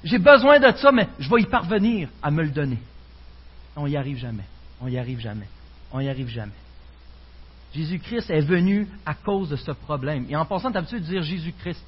J'ai 0.03 0.17
besoin 0.17 0.59
de 0.59 0.75
ça, 0.77 0.91
mais 0.91 1.07
je 1.19 1.29
vais 1.29 1.41
y 1.41 1.45
parvenir 1.45 2.09
à 2.23 2.31
me 2.31 2.43
le 2.43 2.49
donner. 2.49 2.79
On 3.75 3.87
n'y 3.87 3.97
arrive 3.97 4.17
jamais. 4.17 4.45
On 4.81 4.87
n'y 4.87 4.97
arrive 4.97 5.19
jamais 5.19 5.47
on 5.95 6.01
n'y 6.01 6.09
arrive 6.09 6.27
jamais. 6.27 6.51
Jésus-Christ 7.73 8.29
est 8.29 8.41
venu 8.41 8.87
à 9.05 9.13
cause 9.13 9.49
de 9.49 9.55
ce 9.55 9.71
problème. 9.71 10.25
Et 10.29 10.35
en 10.35 10.45
passant, 10.45 10.69
tu 10.69 10.75
l'habitude 10.75 11.01
de 11.01 11.07
dire 11.07 11.23
Jésus-Christ. 11.23 11.81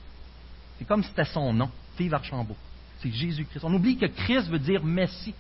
C'est 0.78 0.86
comme 0.86 1.04
si 1.04 1.10
c'était 1.10 1.26
son 1.26 1.52
nom, 1.52 1.70
Steve 1.96 2.14
Archambault. 2.14 2.56
C'est 3.02 3.12
Jésus-Christ. 3.12 3.64
On 3.64 3.74
oublie 3.74 3.98
que 3.98 4.06
Christ 4.06 4.50
veut 4.50 4.60
dire 4.60 4.84
Messie. 4.84 5.34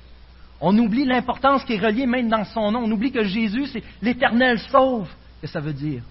On 0.59 0.77
oublie 0.77 1.05
l'importance 1.05 1.63
qui 1.63 1.73
est 1.73 1.79
reliée 1.79 2.07
même 2.07 2.29
dans 2.29 2.45
son 2.45 2.71
nom. 2.71 2.83
On 2.83 2.91
oublie 2.91 3.11
que 3.11 3.23
Jésus, 3.23 3.67
c'est 3.67 3.83
l'éternel 4.01 4.59
sauve, 4.71 5.09
que 5.41 5.47
ça 5.47 5.59
veut 5.59 5.73
dire? 5.73 6.03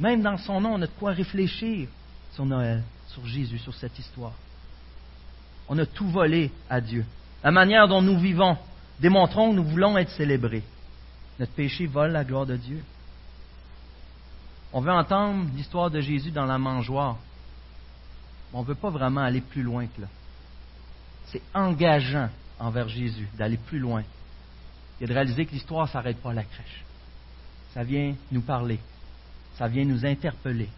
Même 0.00 0.22
dans 0.22 0.36
son 0.36 0.60
nom, 0.60 0.74
on 0.74 0.82
a 0.82 0.86
de 0.86 0.92
quoi 0.98 1.12
réfléchir 1.12 1.88
sur 2.32 2.44
Noël, 2.44 2.82
sur 3.08 3.24
Jésus, 3.26 3.58
sur 3.58 3.74
cette 3.74 3.96
histoire. 3.98 4.32
On 5.68 5.78
a 5.78 5.86
tout 5.86 6.08
volé 6.08 6.50
à 6.68 6.80
Dieu. 6.80 7.04
La 7.42 7.50
manière 7.50 7.86
dont 7.86 8.02
nous 8.02 8.18
vivons, 8.18 8.56
démontrons 9.00 9.50
que 9.50 9.56
nous 9.56 9.64
voulons 9.64 9.96
être 9.96 10.10
célébrés. 10.10 10.64
Notre 11.38 11.52
péché 11.52 11.86
vole 11.86 12.12
la 12.12 12.24
gloire 12.24 12.46
de 12.46 12.56
Dieu. 12.56 12.82
On 14.72 14.80
veut 14.80 14.92
entendre 14.92 15.46
l'histoire 15.54 15.90
de 15.90 16.00
Jésus 16.00 16.32
dans 16.32 16.46
la 16.46 16.58
mangeoire. 16.58 17.16
On 18.52 18.62
ne 18.62 18.66
veut 18.66 18.74
pas 18.74 18.90
vraiment 18.90 19.20
aller 19.20 19.40
plus 19.40 19.62
loin 19.62 19.86
que 19.86 20.00
là. 20.00 20.08
C'est 21.34 21.42
engageant 21.52 22.28
envers 22.60 22.88
Jésus 22.88 23.28
d'aller 23.36 23.56
plus 23.56 23.80
loin 23.80 24.04
et 25.00 25.04
de 25.04 25.12
réaliser 25.12 25.44
que 25.46 25.50
l'histoire 25.50 25.86
ne 25.86 25.90
s'arrête 25.90 26.18
pas 26.18 26.30
à 26.30 26.34
la 26.34 26.44
crèche. 26.44 26.84
Ça 27.72 27.82
vient 27.82 28.14
nous 28.30 28.42
parler. 28.42 28.78
Ça 29.58 29.66
vient 29.66 29.84
nous 29.84 30.06
interpeller. 30.06 30.68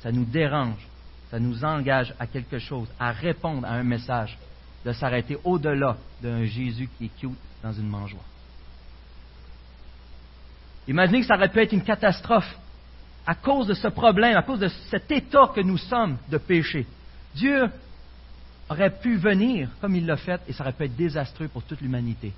Ça 0.00 0.10
nous 0.10 0.24
dérange. 0.24 0.84
Ça 1.30 1.38
nous 1.38 1.64
engage 1.64 2.12
à 2.18 2.26
quelque 2.26 2.58
chose, 2.58 2.88
à 2.98 3.12
répondre 3.12 3.68
à 3.68 3.74
un 3.74 3.84
message, 3.84 4.36
de 4.84 4.92
s'arrêter 4.92 5.38
au-delà 5.44 5.96
d'un 6.20 6.44
Jésus 6.44 6.88
qui 6.98 7.04
est 7.04 7.16
cute 7.20 7.38
dans 7.62 7.72
une 7.72 7.88
mangeoire. 7.88 8.24
Imaginez 10.88 11.20
que 11.20 11.26
ça 11.28 11.36
aurait 11.36 11.50
pu 11.50 11.60
être 11.60 11.72
une 11.72 11.84
catastrophe 11.84 12.58
à 13.24 13.36
cause 13.36 13.68
de 13.68 13.74
ce 13.74 13.86
problème, 13.86 14.36
à 14.36 14.42
cause 14.42 14.58
de 14.58 14.68
cet 14.90 15.08
état 15.12 15.52
que 15.54 15.60
nous 15.60 15.78
sommes 15.78 16.16
de 16.28 16.38
péché. 16.38 16.84
Dieu 17.36 17.70
aurait 18.68 18.90
pu 18.90 19.16
venir 19.16 19.68
comme 19.80 19.96
il 19.96 20.06
l'a 20.06 20.16
fait 20.16 20.40
et 20.48 20.52
ça 20.52 20.62
aurait 20.62 20.72
pu 20.72 20.84
être 20.84 20.96
désastreux 20.96 21.48
pour 21.48 21.62
toute 21.62 21.80
l'humanité. 21.80 22.32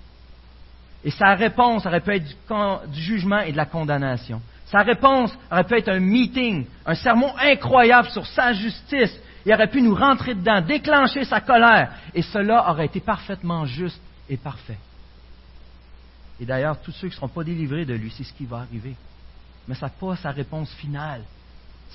Et 1.05 1.11
sa 1.11 1.35
réponse 1.35 1.87
aurait 1.87 2.01
pu 2.01 2.17
être 2.17 2.89
du, 2.89 3.01
jugement 3.01 3.41
et 3.41 3.53
de 3.53 3.57
la 3.57 3.67
condamnation. 3.67 4.41
Sa 4.67 4.81
réponse 4.83 5.37
aurait 5.51 5.65
pu 5.65 5.79
être 5.79 5.89
un 5.89 6.01
meeting, 6.01 6.67
un 6.85 6.95
sermon 6.95 7.33
incroyable 7.39 8.09
sur 8.09 8.27
sa 8.27 8.53
justice. 8.53 9.17
Il 9.45 9.53
aurait 9.53 9.71
pu 9.71 9.81
nous 9.83 9.95
rentrer 9.95 10.35
dedans, 10.35 10.61
déclencher 10.61 11.25
sa 11.25 11.41
colère. 11.41 11.93
Et 12.13 12.23
cela 12.23 12.69
aurait 12.71 12.87
été 12.87 12.99
parfaitement 12.99 13.65
juste 13.65 14.01
et 14.29 14.37
parfait. 14.37 14.79
Et 16.41 16.45
d'ailleurs, 16.45 16.81
tous 16.81 16.91
ceux 16.91 17.09
qui 17.09 17.15
ne 17.15 17.17
seront 17.17 17.29
pas 17.29 17.45
délivrés 17.45 17.85
de 17.85 17.95
lui, 17.95 18.11
c'est 18.11 18.25
ce 18.25 18.33
qui 18.33 18.45
va 18.45 18.59
arriver. 18.59 18.97
Mais 19.69 19.77
ça 19.77 19.87
n'a 19.87 19.93
pas 19.93 20.17
sa 20.17 20.31
réponse 20.31 20.73
finale. 20.75 21.23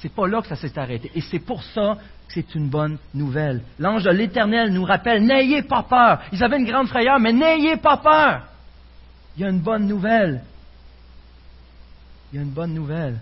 C'est 0.02 0.14
pas 0.14 0.28
là 0.28 0.42
que 0.42 0.48
ça 0.48 0.56
s'est 0.56 0.78
arrêté. 0.80 1.12
Et 1.14 1.22
c'est 1.22 1.40
pour 1.40 1.64
ça 1.64 1.98
que 2.28 2.34
c'est 2.34 2.56
une 2.56 2.70
bonne 2.70 2.98
nouvelle. 3.14 3.62
L'ange 3.78 4.04
de 4.04 4.10
l'Éternel 4.10 4.74
nous 4.74 4.84
rappelle, 4.84 5.24
n'ayez 5.24 5.62
pas 5.62 5.84
peur. 5.84 6.22
Ils 6.32 6.44
avaient 6.44 6.58
une 6.58 6.66
grande 6.66 6.88
frayeur, 6.88 7.20
mais 7.20 7.32
n'ayez 7.32 7.78
pas 7.78 7.98
peur. 7.98 8.48
Il 9.38 9.44
y 9.44 9.46
a 9.46 9.50
une 9.50 9.60
bonne 9.60 9.86
nouvelle. 9.86 10.42
Il 12.32 12.38
y 12.38 12.40
a 12.40 12.42
une 12.42 12.50
bonne 12.50 12.74
nouvelle. 12.74 13.20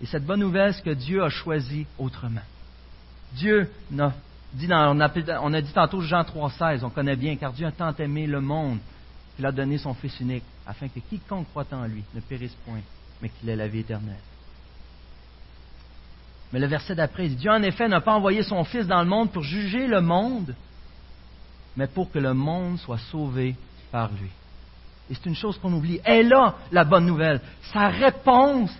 Et 0.00 0.06
cette 0.06 0.24
bonne 0.24 0.40
nouvelle, 0.40 0.72
c'est 0.74 0.82
que 0.82 0.90
Dieu 0.90 1.22
a 1.22 1.30
choisi 1.30 1.86
autrement. 1.98 2.40
Dieu 3.34 3.68
dit, 3.90 4.68
on, 4.70 5.00
a, 5.00 5.10
on 5.40 5.54
a 5.54 5.60
dit 5.60 5.72
tantôt 5.72 6.00
Jean 6.00 6.22
3,16, 6.22 6.84
on 6.84 6.90
connaît 6.90 7.16
bien, 7.16 7.34
car 7.36 7.52
Dieu 7.52 7.66
a 7.66 7.72
tant 7.72 7.94
aimé 7.96 8.26
le 8.26 8.40
monde 8.40 8.78
qu'il 9.34 9.46
a 9.46 9.52
donné 9.52 9.78
son 9.78 9.94
Fils 9.94 10.20
unique, 10.20 10.44
afin 10.64 10.88
que 10.88 11.00
quiconque 11.00 11.48
croit 11.48 11.66
en 11.72 11.86
lui 11.86 12.04
ne 12.14 12.20
périsse 12.20 12.54
point, 12.66 12.80
mais 13.20 13.30
qu'il 13.30 13.48
ait 13.48 13.56
la 13.56 13.66
vie 13.66 13.80
éternelle. 13.80 14.14
Mais 16.52 16.60
le 16.60 16.66
verset 16.66 16.94
d'après, 16.94 17.28
dit, 17.28 17.36
Dieu 17.36 17.50
en 17.50 17.62
effet 17.62 17.88
n'a 17.88 18.00
pas 18.00 18.12
envoyé 18.12 18.42
son 18.42 18.64
Fils 18.64 18.86
dans 18.86 19.02
le 19.02 19.08
monde 19.08 19.32
pour 19.32 19.42
juger 19.42 19.86
le 19.86 20.00
monde, 20.00 20.54
mais 21.76 21.86
pour 21.86 22.10
que 22.10 22.18
le 22.18 22.34
monde 22.34 22.78
soit 22.78 22.98
sauvé 23.10 23.56
par 23.90 24.10
lui. 24.12 24.30
Et 25.10 25.14
c'est 25.14 25.26
une 25.26 25.34
chose 25.34 25.58
qu'on 25.58 25.72
oublie. 25.72 26.00
Et 26.06 26.22
là, 26.22 26.54
la 26.70 26.84
bonne 26.84 27.06
nouvelle. 27.06 27.40
Sa 27.72 27.88
réponse, 27.88 28.70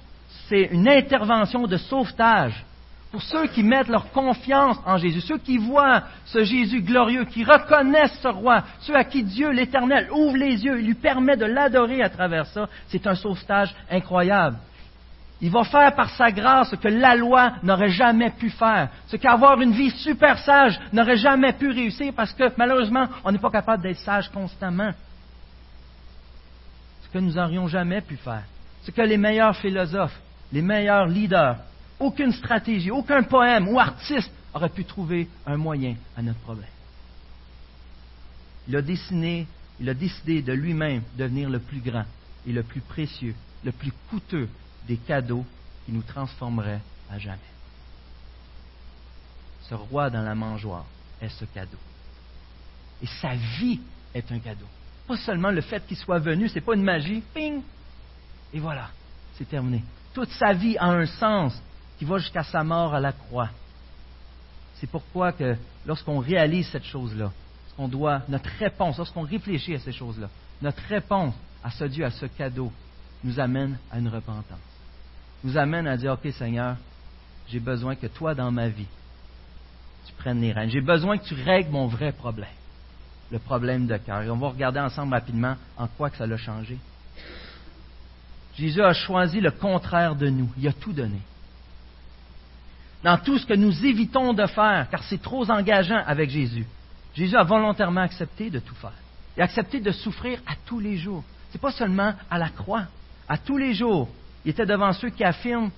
c'est 0.49 0.69
une 0.71 0.89
intervention 0.89 1.67
de 1.67 1.77
sauvetage 1.77 2.65
pour 3.11 3.23
ceux 3.23 3.47
qui 3.49 3.63
mettent 3.63 3.89
leur 3.89 4.11
confiance 4.11 4.79
en 4.87 4.97
Jésus, 4.97 5.21
ceux 5.21 5.37
qui 5.37 5.59
voient 5.59 6.03
ce 6.25 6.45
Jésus 6.45 6.81
glorieux, 6.81 7.27
qui 7.27 7.45
reconnaissent 7.45 8.19
ce 8.23 8.29
roi, 8.29 8.65
ceux 8.81 8.97
à 8.97 9.05
qui 9.05 9.23
Dieu 9.23 9.51
l'Éternel 9.51 10.09
ouvre 10.11 10.37
les 10.37 10.65
yeux 10.65 10.79
et 10.79 10.83
lui 10.83 10.95
permet 10.95 11.37
de 11.37 11.45
l'adorer 11.45 12.03
à 12.03 12.09
travers 12.09 12.47
ça, 12.47 12.69
c'est 12.89 13.07
un 13.07 13.15
sauvetage 13.15 13.75
incroyable. 13.91 14.57
Il 15.44 15.50
va 15.50 15.64
faire 15.64 15.92
par 15.96 16.09
sa 16.11 16.31
grâce 16.31 16.70
ce 16.70 16.76
que 16.76 16.87
la 16.87 17.16
loi 17.16 17.55
n'aurait 17.64 17.90
jamais 17.90 18.31
pu 18.31 18.48
faire, 18.48 18.88
ce 19.09 19.16
qu'avoir 19.16 19.61
une 19.61 19.72
vie 19.72 19.90
super 19.90 20.38
sage 20.38 20.81
n'aurait 20.92 21.16
jamais 21.16 21.52
pu 21.52 21.68
réussir 21.68 22.12
parce 22.14 22.33
que 22.33 22.44
malheureusement, 22.57 23.09
on 23.24 23.33
n'est 23.33 23.38
pas 23.38 23.50
capable 23.50 23.83
d'être 23.83 23.98
sage 23.98 24.31
constamment. 24.31 24.92
Ce 27.02 27.09
que 27.09 27.18
nous 27.18 27.33
n'aurions 27.33 27.66
jamais 27.66 28.00
pu 28.00 28.16
faire, 28.16 28.44
ce 28.85 28.92
que 28.92 29.02
les 29.02 29.16
meilleurs 29.16 29.57
philosophes, 29.57 30.16
les 30.52 30.62
meilleurs 30.62 31.07
leaders, 31.07 31.57
aucune 31.98 32.33
stratégie, 32.33 32.92
aucun 32.92 33.24
poème 33.24 33.66
ou 33.66 33.81
artiste 33.81 34.31
aurait 34.55 34.68
pu 34.68 34.85
trouver 34.85 35.28
un 35.44 35.57
moyen 35.57 35.96
à 36.16 36.22
notre 36.22 36.38
problème. 36.38 36.70
Il 38.68 38.76
a 38.76 38.83
dessiné, 38.83 39.48
il 39.81 39.88
a 39.88 39.94
décidé 39.94 40.40
de 40.40 40.52
lui-même 40.52 41.02
devenir 41.18 41.50
le 41.50 41.59
plus 41.59 41.81
grand 41.81 42.05
et 42.46 42.52
le 42.52 42.62
plus 42.62 42.81
précieux, 42.81 43.35
le 43.64 43.72
plus 43.72 43.92
coûteux 44.09 44.48
des 44.87 44.97
cadeaux 44.97 45.45
qui 45.87 45.92
nous 45.92 46.03
transformeraient 46.03 46.81
à 47.11 47.18
jamais. 47.18 47.38
Ce 49.68 49.75
roi 49.75 50.11
dans 50.11 50.23
la 50.23 50.35
mangeoire 50.35 50.85
est 51.21 51.29
ce 51.29 51.45
cadeau. 51.45 51.79
Et 53.03 53.07
sa 53.07 53.35
vie 53.35 53.81
est 54.14 54.31
un 54.31 54.38
cadeau. 54.38 54.66
Pas 55.07 55.16
seulement 55.16 55.51
le 55.51 55.61
fait 55.61 55.87
qu'il 55.87 55.97
soit 55.97 56.18
venu, 56.18 56.49
ce 56.49 56.57
n'est 56.57 56.61
pas 56.61 56.75
une 56.75 56.83
magie, 56.83 57.23
ping, 57.35 57.62
et 58.53 58.61
voilà, 58.61 58.90
c'est 59.35 59.49
terminé. 59.49 59.83
Toute 60.12 60.31
sa 60.31 60.53
vie 60.53 60.77
a 60.77 60.87
un 60.87 61.07
sens 61.07 61.61
qui 61.99 62.05
va 62.05 62.18
jusqu'à 62.18 62.45
sa 62.45 62.62
mort 62.62 62.95
à 62.95 63.01
la 63.01 63.12
croix. 63.12 63.49
C'est 64.75 64.90
pourquoi 64.90 65.33
que 65.33 65.57
lorsqu'on 65.87 66.18
réalise 66.18 66.68
cette 66.68 66.85
chose-là, 66.85 67.33
qu'on 67.77 67.88
doit, 67.88 68.23
notre 68.29 68.51
réponse, 68.59 68.99
lorsqu'on 68.99 69.23
réfléchit 69.23 69.75
à 69.75 69.79
ces 69.79 69.92
choses-là, 69.92 70.29
notre 70.61 70.83
réponse 70.83 71.35
à 71.64 71.71
ce 71.71 71.85
Dieu, 71.85 72.05
à 72.05 72.11
ce 72.11 72.27
cadeau, 72.27 72.71
nous 73.25 73.40
amène 73.40 73.79
à 73.90 73.99
une 73.99 74.09
repentance. 74.09 74.59
Nous 75.44 75.57
amène 75.57 75.87
à 75.87 75.96
dire, 75.96 76.12
OK 76.12 76.33
Seigneur, 76.33 76.76
j'ai 77.48 77.61
besoin 77.61 77.96
que 77.96 78.07
toi 78.07 78.35
dans 78.35 78.50
ma 78.50 78.68
vie, 78.68 78.87
tu 80.07 80.12
prennes 80.14 80.40
les 80.40 80.52
rênes. 80.52 80.70
J'ai 80.70 80.81
besoin 80.81 81.18
que 81.18 81.24
tu 81.24 81.35
règles 81.35 81.70
mon 81.70 81.87
vrai 81.87 82.12
problème, 82.12 82.48
le 83.31 83.38
problème 83.38 83.87
de 83.87 83.96
cœur. 83.96 84.22
Et 84.22 84.31
on 84.31 84.37
va 84.37 84.48
regarder 84.48 84.81
ensemble 84.81 85.14
rapidement 85.14 85.57
en 85.76 85.87
quoi 85.87 86.11
que 86.11 86.16
ça 86.16 86.26
l'a 86.26 86.37
changé. 86.37 86.78
Jésus 88.57 88.83
a 88.83 88.92
choisi 88.92 89.40
le 89.40 89.50
contraire 89.50 90.14
de 90.14 90.28
nous. 90.28 90.50
Il 90.59 90.68
a 90.68 90.72
tout 90.72 90.92
donné 90.92 91.20
dans 93.02 93.18
tout 93.18 93.38
ce 93.38 93.46
que 93.46 93.55
nous 93.55 93.85
évitons 93.85 94.33
de 94.33 94.46
faire, 94.46 94.87
car 94.90 95.02
c'est 95.05 95.20
trop 95.20 95.50
engageant 95.50 96.02
avec 96.07 96.31
Jésus. 96.31 96.66
Jésus 97.14 97.37
a 97.37 97.42
volontairement 97.42 98.02
accepté 98.02 98.48
de 98.48 98.61
tout 98.61 98.74
faire. 98.76 98.92
Il 99.37 99.40
a 99.40 99.44
accepté 99.44 99.81
de 99.81 99.90
souffrir 99.90 100.38
à 100.46 100.52
tous 100.66 100.78
les 100.78 100.96
jours. 100.96 101.24
Ce 101.50 101.57
n'est 101.57 101.61
pas 101.61 101.72
seulement 101.72 102.14
à 102.31 102.38
la 102.38 102.48
croix. 102.48 102.85
À 103.28 103.38
tous 103.38 103.57
les 103.57 103.74
jours, 103.74 104.09
il 104.44 104.50
était 104.50 104.66
devant 104.66 104.92
ceux 104.92 105.11
qui 105.11 105.24
affirment 105.24 105.70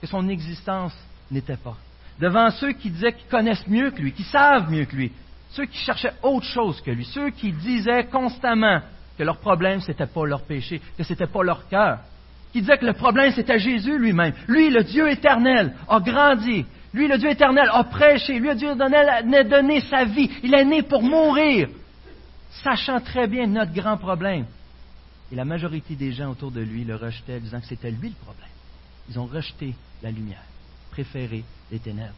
que 0.00 0.06
son 0.06 0.28
existence 0.28 0.94
n'était 1.30 1.56
pas. 1.56 1.76
Devant 2.18 2.50
ceux 2.50 2.72
qui 2.72 2.90
disaient 2.90 3.12
qu'ils 3.12 3.28
connaissent 3.28 3.66
mieux 3.66 3.90
que 3.90 4.00
lui, 4.00 4.12
qui 4.12 4.24
savent 4.24 4.70
mieux 4.70 4.84
que 4.84 4.96
lui. 4.96 5.12
Ceux 5.50 5.66
qui 5.66 5.78
cherchaient 5.78 6.14
autre 6.22 6.46
chose 6.46 6.80
que 6.80 6.90
lui. 6.90 7.04
Ceux 7.04 7.30
qui 7.30 7.52
disaient 7.52 8.04
constamment 8.04 8.80
que 9.16 9.22
leur 9.22 9.38
problème, 9.38 9.80
ce 9.80 9.88
n'était 9.88 10.06
pas 10.06 10.26
leur 10.26 10.42
péché, 10.42 10.80
que 10.96 11.02
ce 11.02 11.12
n'était 11.12 11.26
pas 11.26 11.42
leur 11.42 11.68
cœur, 11.68 11.98
qui 12.52 12.60
disait 12.60 12.78
que 12.78 12.86
le 12.86 12.92
problème 12.92 13.32
c'était 13.32 13.58
Jésus 13.58 13.98
lui-même. 13.98 14.32
Lui, 14.46 14.70
le 14.70 14.82
Dieu 14.84 15.08
éternel, 15.08 15.74
a 15.88 16.00
grandi. 16.00 16.64
Lui, 16.92 17.06
le 17.06 17.18
Dieu 17.18 17.30
éternel, 17.30 17.68
a 17.72 17.84
prêché. 17.84 18.38
Lui, 18.38 18.48
le 18.48 18.54
Dieu 18.54 18.72
éternel, 18.72 19.08
a 19.08 19.44
donné 19.44 19.80
sa 19.82 20.04
vie. 20.04 20.30
Il 20.42 20.54
est 20.54 20.64
né 20.64 20.82
pour 20.82 21.02
mourir, 21.02 21.68
sachant 22.64 23.00
très 23.00 23.26
bien 23.26 23.46
notre 23.46 23.72
grand 23.72 23.96
problème. 23.96 24.46
Et 25.30 25.36
la 25.36 25.44
majorité 25.44 25.94
des 25.94 26.12
gens 26.12 26.30
autour 26.30 26.50
de 26.50 26.60
lui 26.60 26.84
le 26.84 26.96
rejetaient, 26.96 27.40
disant 27.40 27.60
que 27.60 27.66
c'était 27.66 27.90
lui 27.90 28.08
le 28.08 28.14
problème. 28.14 28.48
Ils 29.10 29.18
ont 29.18 29.26
rejeté 29.26 29.74
la 30.02 30.10
lumière, 30.10 30.42
préféré 30.90 31.44
les 31.70 31.78
ténèbres. 31.78 32.14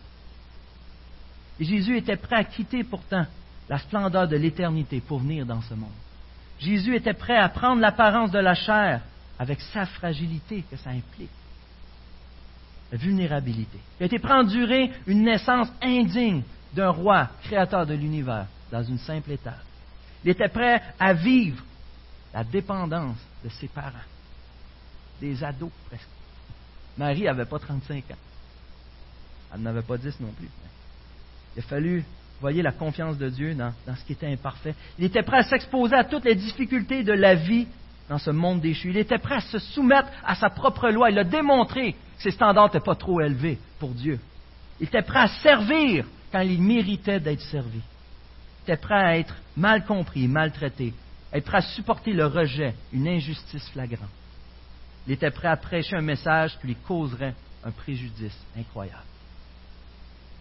Et 1.59 1.65
Jésus 1.65 1.97
était 1.97 2.17
prêt 2.17 2.37
à 2.37 2.45
quitter 2.45 2.85
pourtant 2.85 3.27
la 3.69 3.79
splendeur 3.79 4.27
de 4.27 4.37
l'éternité 4.37 5.01
pour 5.01 5.19
venir 5.19 5.45
dans 5.45 5.61
ce 5.63 5.75
monde. 5.75 5.91
Jésus 6.59 6.95
était 6.95 7.15
prêt 7.15 7.37
à 7.37 7.49
prendre 7.49 7.81
l'apparence 7.81 8.31
de 8.31 8.39
la 8.39 8.55
chair 8.55 9.03
avec 9.39 9.61
sa 9.61 9.87
fragilité 9.87 10.65
que 10.71 10.77
ça 10.77 10.91
implique. 10.91 11.31
La 12.93 12.99
vulnérabilité. 12.99 13.79
Il 13.99 14.03
a 14.03 14.07
été 14.07 14.19
prêt 14.19 14.33
à 14.33 14.41
endurer 14.41 14.91
une 15.07 15.23
naissance 15.23 15.69
indigne 15.81 16.43
d'un 16.75 16.91
roi, 16.91 17.29
créateur 17.45 17.87
de 17.87 17.95
l'univers, 17.95 18.47
dans 18.71 18.83
une 18.83 18.99
simple 18.99 19.33
étape. 19.33 19.63
Il 20.25 20.31
était 20.31 20.49
prêt 20.49 20.83
à 20.99 21.13
vivre 21.13 21.63
la 22.33 22.45
dépendance 22.45 23.19
de 23.45 23.49
ses 23.49 23.69
parents, 23.69 23.91
des 25.21 25.43
ados 25.43 25.71
presque. 25.89 26.07
Marie 26.97 27.23
n'avait 27.23 27.45
pas 27.45 27.59
35 27.59 28.11
ans. 28.11 28.15
Elle 29.55 29.61
n'avait 29.61 29.83
pas 29.83 29.97
10 29.97 30.21
non 30.21 30.33
plus. 30.33 30.49
Il 31.57 31.61
a 31.61 31.63
fallu 31.63 32.05
voyez 32.41 32.63
la 32.63 32.73
confiance 32.73 33.19
de 33.19 33.29
Dieu 33.29 33.55
dans, 33.55 33.73
dans 33.87 33.95
ce 33.95 34.05
qui 34.05 34.13
était 34.13 34.27
imparfait. 34.27 34.75
Il 34.99 35.05
était 35.05 35.23
prêt 35.23 35.39
à 35.39 35.43
s'exposer 35.43 35.95
à 35.95 36.05
toutes 36.05 36.25
les 36.25 36.35
difficultés 36.35 37.03
de 37.03 37.13
la 37.13 37.35
vie 37.35 37.67
dans 38.09 38.19
ce 38.19 38.31
monde 38.31 38.61
déchu. 38.61 38.91
Il 38.91 38.97
était 38.97 39.19
prêt 39.19 39.37
à 39.37 39.41
se 39.41 39.59
soumettre 39.59 40.09
à 40.25 40.35
sa 40.35 40.51
propre 40.51 40.89
loi. 40.89 41.11
Il 41.11 41.19
a 41.19 41.25
démontré 41.25 41.93
que 41.93 42.23
ses 42.23 42.31
standards 42.31 42.67
n'étaient 42.67 42.81
pas 42.81 42.95
trop 42.95 43.21
élevés 43.21 43.59
pour 43.79 43.91
Dieu. 43.91 44.19
Il 44.81 44.87
était 44.87 45.03
prêt 45.03 45.21
à 45.21 45.29
servir 45.29 46.07
quand 46.33 46.41
il 46.41 46.61
méritait 46.63 47.21
d'être 47.21 47.43
servi. 47.43 47.81
Il 47.81 48.73
était 48.73 48.81
prêt 48.81 48.95
à 48.95 49.19
être 49.19 49.37
mal 49.57 49.85
compris, 49.85 50.27
maltraité, 50.27 50.95
être 51.33 51.45
prêt 51.45 51.59
à 51.59 51.63
supporter 51.63 52.13
le 52.13 52.27
rejet, 52.27 52.75
une 52.93 53.07
injustice 53.07 53.69
flagrante. 53.71 54.09
Il 55.07 55.13
était 55.13 55.31
prêt 55.31 55.49
à 55.49 55.57
prêcher 55.57 55.97
un 55.97 56.03
message 56.03 56.59
qui 56.61 56.69
lui 56.69 56.77
causerait 56.77 57.35
un 57.65 57.71
préjudice 57.71 58.37
incroyable. 58.57 59.05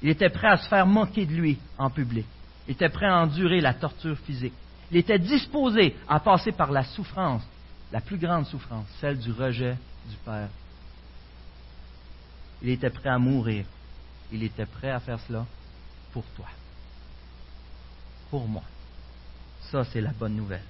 Il 0.02 0.10
était 0.10 0.30
prêt 0.30 0.47
à 0.47 0.58
se 0.58 0.67
faire 0.67 0.88
moquer 0.88 1.25
de 1.25 1.34
lui 1.34 1.60
en 1.78 1.89
public. 1.89 2.25
Il 2.67 2.71
était 2.71 2.89
prêt 2.89 3.08
à 3.08 3.21
endurer 3.21 3.62
la 3.62 3.73
torture 3.73 4.17
physique. 4.19 4.54
Il 4.91 4.97
était 4.97 5.19
disposé 5.19 5.95
à 6.08 6.19
passer 6.19 6.52
par 6.52 6.71
la 6.71 6.84
souffrance, 6.84 7.43
la 7.91 8.02
plus 8.02 8.17
grande 8.17 8.45
souffrance, 8.45 8.88
celle 8.99 9.19
du 9.19 9.32
rejet 9.32 9.78
du 10.10 10.15
Père. 10.25 10.49
Il 12.62 12.69
était 12.69 12.89
prêt 12.89 13.10
à 13.10 13.17
mourir. 13.17 13.65
Il 14.32 14.43
était 14.43 14.65
prêt 14.65 14.91
à 14.91 14.99
faire 14.99 15.19
cela 15.28 15.45
pour 16.12 16.23
toi. 16.36 16.47
Pour 18.30 18.47
moi. 18.47 18.63
Ça, 19.71 19.84
c'est 19.86 20.02
la 20.02 20.12
bonne 20.12 20.36
nouvelle. 20.36 20.63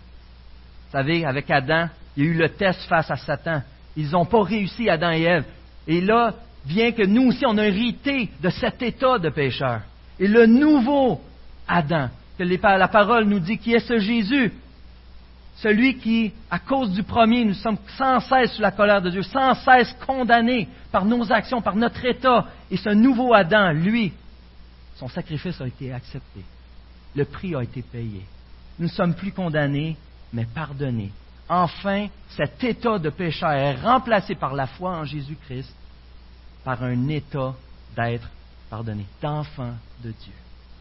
Vous 0.89 0.97
savez, 0.97 1.23
avec 1.23 1.51
Adam, 1.51 1.87
il 2.17 2.23
y 2.23 2.27
a 2.27 2.31
eu 2.31 2.33
le 2.33 2.49
test 2.49 2.81
face 2.85 3.11
à 3.11 3.15
Satan. 3.15 3.61
Ils 3.95 4.09
n'ont 4.09 4.25
pas 4.25 4.41
réussi, 4.41 4.89
Adam 4.89 5.11
et 5.11 5.21
Ève. 5.21 5.45
Et 5.87 6.01
là, 6.01 6.33
vient 6.65 6.91
que 6.91 7.05
nous 7.05 7.27
aussi, 7.27 7.45
on 7.45 7.57
a 7.59 7.67
hérité 7.67 8.29
de 8.41 8.49
cet 8.49 8.81
état 8.81 9.19
de 9.19 9.29
pécheur. 9.29 9.81
Et 10.19 10.27
le 10.27 10.47
nouveau 10.47 11.21
Adam, 11.67 12.09
que 12.37 12.43
la 12.43 12.87
parole 12.87 13.25
nous 13.25 13.39
dit, 13.39 13.59
qui 13.59 13.73
est 13.73 13.79
ce 13.79 13.99
Jésus, 13.99 14.51
celui 15.57 15.97
qui, 15.97 16.33
à 16.49 16.57
cause 16.57 16.91
du 16.91 17.03
premier, 17.03 17.45
nous 17.45 17.53
sommes 17.53 17.77
sans 17.97 18.19
cesse 18.21 18.53
sous 18.53 18.61
la 18.61 18.71
colère 18.71 19.01
de 19.01 19.11
Dieu, 19.11 19.21
sans 19.21 19.53
cesse 19.53 19.95
condamnés 20.07 20.67
par 20.91 21.05
nos 21.05 21.31
actions, 21.31 21.61
par 21.61 21.75
notre 21.75 22.03
état. 22.03 22.47
Et 22.71 22.77
ce 22.77 22.89
nouveau 22.89 23.33
Adam, 23.33 23.73
lui, 23.73 24.13
son 24.95 25.07
sacrifice 25.07 25.61
a 25.61 25.67
été 25.67 25.93
accepté. 25.93 26.41
Le 27.15 27.25
prix 27.25 27.55
a 27.55 27.61
été 27.61 27.83
payé. 27.83 28.25
Nous 28.79 28.87
ne 28.87 28.91
sommes 28.91 29.13
plus 29.13 29.31
condamnés, 29.31 29.97
mais 30.33 30.45
pardonnés. 30.45 31.11
Enfin, 31.47 32.07
cet 32.29 32.63
état 32.63 32.99
de 32.99 33.09
pécheur 33.09 33.51
est 33.51 33.75
remplacé 33.81 34.35
par 34.35 34.53
la 34.53 34.67
foi 34.67 34.91
en 34.91 35.05
Jésus-Christ 35.05 35.73
par 36.63 36.83
un 36.83 37.07
état 37.07 37.55
d'être 37.95 38.29
pardonné, 38.69 39.05
d'enfant 39.21 39.73
de 40.03 40.11
Dieu. 40.11 40.33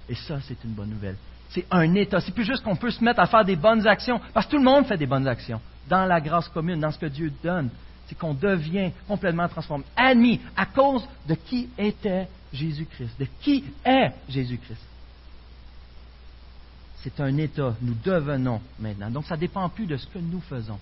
Et 0.08 0.14
ça, 0.14 0.38
c'est 0.42 0.62
une 0.64 0.72
bonne 0.72 0.90
nouvelle. 0.90 1.16
C'est 1.50 1.64
un 1.70 1.94
état. 1.94 2.20
C'est 2.20 2.32
plus 2.32 2.44
juste 2.44 2.62
qu'on 2.62 2.76
peut 2.76 2.90
se 2.90 3.02
mettre 3.02 3.20
à 3.20 3.26
faire 3.26 3.44
des 3.44 3.56
bonnes 3.56 3.86
actions, 3.86 4.20
parce 4.34 4.46
que 4.46 4.52
tout 4.52 4.58
le 4.58 4.64
monde 4.64 4.86
fait 4.86 4.98
des 4.98 5.06
bonnes 5.06 5.26
actions. 5.26 5.60
Dans 5.88 6.04
la 6.04 6.20
grâce 6.20 6.48
commune, 6.48 6.80
dans 6.80 6.90
ce 6.90 6.98
que 6.98 7.06
Dieu 7.06 7.32
donne, 7.42 7.70
c'est 8.06 8.18
qu'on 8.18 8.34
devient 8.34 8.90
complètement 9.06 9.48
transformé, 9.48 9.84
admis 9.96 10.40
à 10.56 10.66
cause 10.66 11.06
de 11.26 11.34
qui 11.34 11.68
était 11.78 12.28
Jésus-Christ, 12.52 13.18
de 13.18 13.26
qui 13.40 13.64
est 13.84 14.12
Jésus-Christ. 14.28 14.80
C'est 17.02 17.20
un 17.20 17.36
état, 17.36 17.74
nous 17.80 17.94
devenons 18.04 18.60
maintenant. 18.78 19.10
Donc 19.10 19.26
ça 19.26 19.36
ne 19.36 19.40
dépend 19.40 19.68
plus 19.68 19.86
de 19.86 19.96
ce 19.96 20.06
que 20.06 20.18
nous 20.18 20.40
faisons. 20.40 20.78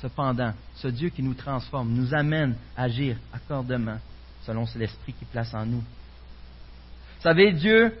Cependant, 0.00 0.52
ce 0.76 0.88
Dieu 0.88 1.10
qui 1.10 1.22
nous 1.22 1.34
transforme 1.34 1.90
nous 1.90 2.14
amène 2.14 2.56
à 2.76 2.84
agir 2.84 3.16
accordément 3.32 3.98
selon 4.44 4.64
l'esprit 4.76 5.12
qui 5.12 5.24
place 5.24 5.54
en 5.54 5.64
nous. 5.64 5.78
Vous 5.80 7.22
savez, 7.22 7.52
Dieu 7.52 7.92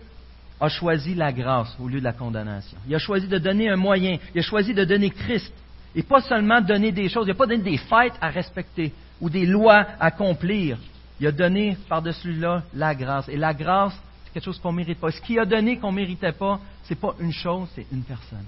a 0.60 0.68
choisi 0.68 1.14
la 1.14 1.32
grâce 1.32 1.74
au 1.80 1.88
lieu 1.88 2.00
de 2.00 2.04
la 2.04 2.12
condamnation. 2.12 2.76
Il 2.86 2.94
a 2.94 2.98
choisi 2.98 3.26
de 3.26 3.38
donner 3.38 3.68
un 3.68 3.76
moyen. 3.76 4.18
Il 4.34 4.38
a 4.38 4.42
choisi 4.42 4.74
de 4.74 4.84
donner 4.84 5.10
Christ. 5.10 5.52
Et 5.94 6.02
pas 6.02 6.20
seulement 6.20 6.60
donner 6.60 6.92
des 6.92 7.08
choses. 7.08 7.26
Il 7.26 7.30
n'a 7.30 7.34
pas 7.34 7.46
donné 7.46 7.62
des 7.62 7.78
fêtes 7.78 8.14
à 8.20 8.28
respecter 8.28 8.92
ou 9.20 9.30
des 9.30 9.46
lois 9.46 9.86
à 10.00 10.06
accomplir. 10.06 10.78
Il 11.20 11.26
a 11.26 11.32
donné 11.32 11.76
par-dessus 11.88 12.32
là 12.32 12.62
la 12.74 12.94
grâce. 12.94 13.28
Et 13.28 13.36
la 13.36 13.54
grâce, 13.54 13.94
quelque 14.34 14.44
chose 14.44 14.58
qu'on 14.58 14.72
ne 14.72 14.78
mérite 14.78 14.98
pas. 14.98 15.12
Ce 15.12 15.20
qu'il 15.20 15.38
a 15.38 15.46
donné 15.46 15.78
qu'on 15.78 15.92
ne 15.92 15.96
méritait 15.96 16.32
pas, 16.32 16.60
ce 16.82 16.92
n'est 16.92 17.00
pas 17.00 17.14
une 17.20 17.32
chose, 17.32 17.68
c'est 17.74 17.86
une 17.92 18.02
personne. 18.02 18.44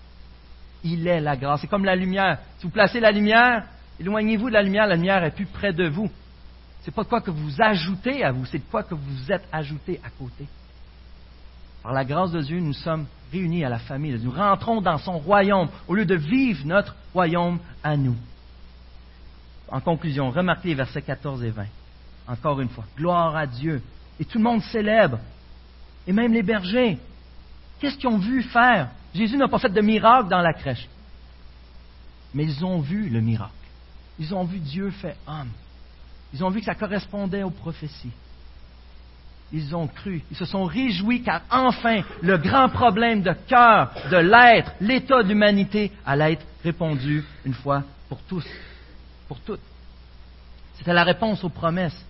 Il 0.82 1.06
est 1.06 1.20
la 1.20 1.36
grâce. 1.36 1.60
C'est 1.60 1.68
comme 1.68 1.84
la 1.84 1.94
lumière. 1.94 2.38
Si 2.58 2.66
vous 2.66 2.72
placez 2.72 2.98
la 2.98 3.12
lumière, 3.12 3.64
éloignez-vous 4.00 4.48
de 4.48 4.54
la 4.54 4.62
lumière, 4.62 4.88
la 4.88 4.96
lumière 4.96 5.22
est 5.22 5.30
plus 5.30 5.46
près 5.46 5.72
de 5.72 5.86
vous. 5.88 6.10
Ce 6.82 6.90
n'est 6.90 6.94
pas 6.94 7.04
de 7.04 7.08
quoi 7.08 7.20
que 7.20 7.30
vous 7.30 7.62
ajoutez 7.62 8.24
à 8.24 8.32
vous, 8.32 8.44
c'est 8.46 8.58
de 8.58 8.70
quoi 8.70 8.82
que 8.82 8.94
vous 8.94 9.32
êtes 9.32 9.44
ajouté 9.52 10.00
à 10.04 10.10
côté. 10.10 10.46
Par 11.82 11.92
la 11.92 12.04
grâce 12.04 12.32
de 12.32 12.42
Dieu, 12.42 12.58
nous 12.58 12.72
sommes 12.72 13.06
réunis 13.32 13.64
à 13.64 13.68
la 13.68 13.78
famille. 13.78 14.18
Nous 14.20 14.32
rentrons 14.32 14.80
dans 14.80 14.98
son 14.98 15.18
royaume 15.18 15.68
au 15.86 15.94
lieu 15.94 16.04
de 16.04 16.16
vivre 16.16 16.66
notre 16.66 16.96
royaume 17.12 17.60
à 17.82 17.96
nous. 17.96 18.16
En 19.68 19.80
conclusion, 19.80 20.30
remarquez 20.30 20.68
les 20.68 20.74
versets 20.74 21.02
14 21.02 21.44
et 21.44 21.50
20. 21.50 21.64
Encore 22.28 22.60
une 22.60 22.68
fois, 22.68 22.84
gloire 22.96 23.36
à 23.36 23.46
Dieu. 23.46 23.82
Et 24.18 24.24
tout 24.24 24.38
le 24.38 24.44
monde 24.44 24.62
célèbre. 24.62 25.18
Et 26.06 26.12
même 26.12 26.32
les 26.32 26.42
bergers. 26.42 26.98
Qu'est-ce 27.80 27.96
qu'ils 27.96 28.08
ont 28.08 28.18
vu 28.18 28.42
faire? 28.42 28.90
Jésus 29.14 29.36
n'a 29.36 29.48
pas 29.48 29.58
fait 29.58 29.70
de 29.70 29.80
miracle 29.80 30.28
dans 30.28 30.40
la 30.40 30.52
crèche. 30.52 30.88
Mais 32.34 32.44
ils 32.44 32.64
ont 32.64 32.80
vu 32.80 33.08
le 33.08 33.20
miracle. 33.20 33.52
Ils 34.18 34.34
ont 34.34 34.44
vu 34.44 34.58
Dieu 34.58 34.90
fait 34.90 35.16
homme. 35.26 35.50
Ils 36.32 36.44
ont 36.44 36.50
vu 36.50 36.60
que 36.60 36.66
ça 36.66 36.74
correspondait 36.74 37.42
aux 37.42 37.50
prophéties. 37.50 38.12
Ils 39.52 39.74
ont 39.76 39.86
cru. 39.86 40.22
Ils 40.30 40.36
se 40.36 40.44
sont 40.44 40.64
réjouis 40.64 41.22
car 41.22 41.42
enfin 41.50 42.02
le 42.20 42.36
grand 42.36 42.68
problème 42.68 43.22
de 43.22 43.32
cœur, 43.46 43.92
de 44.10 44.16
l'être, 44.16 44.72
l'état 44.80 45.22
d'humanité 45.22 45.92
allait 46.04 46.32
être 46.32 46.46
répondu 46.64 47.24
une 47.44 47.54
fois 47.54 47.84
pour 48.08 48.20
tous, 48.22 48.44
pour 49.28 49.38
toutes. 49.40 49.60
C'était 50.76 50.92
la 50.92 51.04
réponse 51.04 51.42
aux 51.44 51.48
promesses. 51.48 52.04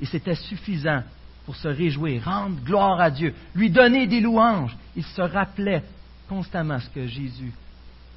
Et 0.00 0.06
c'était 0.06 0.34
suffisant 0.34 1.02
pour 1.46 1.56
se 1.56 1.68
réjouir, 1.68 2.24
rendre 2.24 2.60
gloire 2.62 3.00
à 3.00 3.10
Dieu, 3.10 3.32
lui 3.54 3.70
donner 3.70 4.08
des 4.08 4.20
louanges. 4.20 4.76
Ils 4.96 5.04
se 5.04 5.22
rappelaient 5.22 5.84
constamment 6.28 6.80
ce 6.80 6.90
que 6.90 7.06
Jésus 7.06 7.52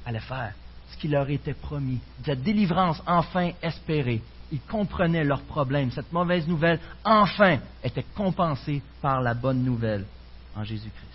allait 0.04 0.18
faire, 0.18 0.52
ce 0.90 0.96
qui 0.96 1.06
leur 1.06 1.30
était 1.30 1.54
promis, 1.54 2.00
de 2.24 2.28
la 2.28 2.34
délivrance 2.34 3.00
enfin 3.06 3.52
espérée. 3.62 4.20
Ils 4.50 4.60
comprenaient 4.60 5.22
leurs 5.22 5.42
problèmes. 5.42 5.92
Cette 5.92 6.12
mauvaise 6.12 6.46
nouvelle, 6.48 6.80
enfin, 7.04 7.58
était 7.84 8.04
compensée 8.16 8.82
par 9.00 9.22
la 9.22 9.32
bonne 9.32 9.62
nouvelle 9.62 10.04
en 10.56 10.64
Jésus-Christ. 10.64 11.06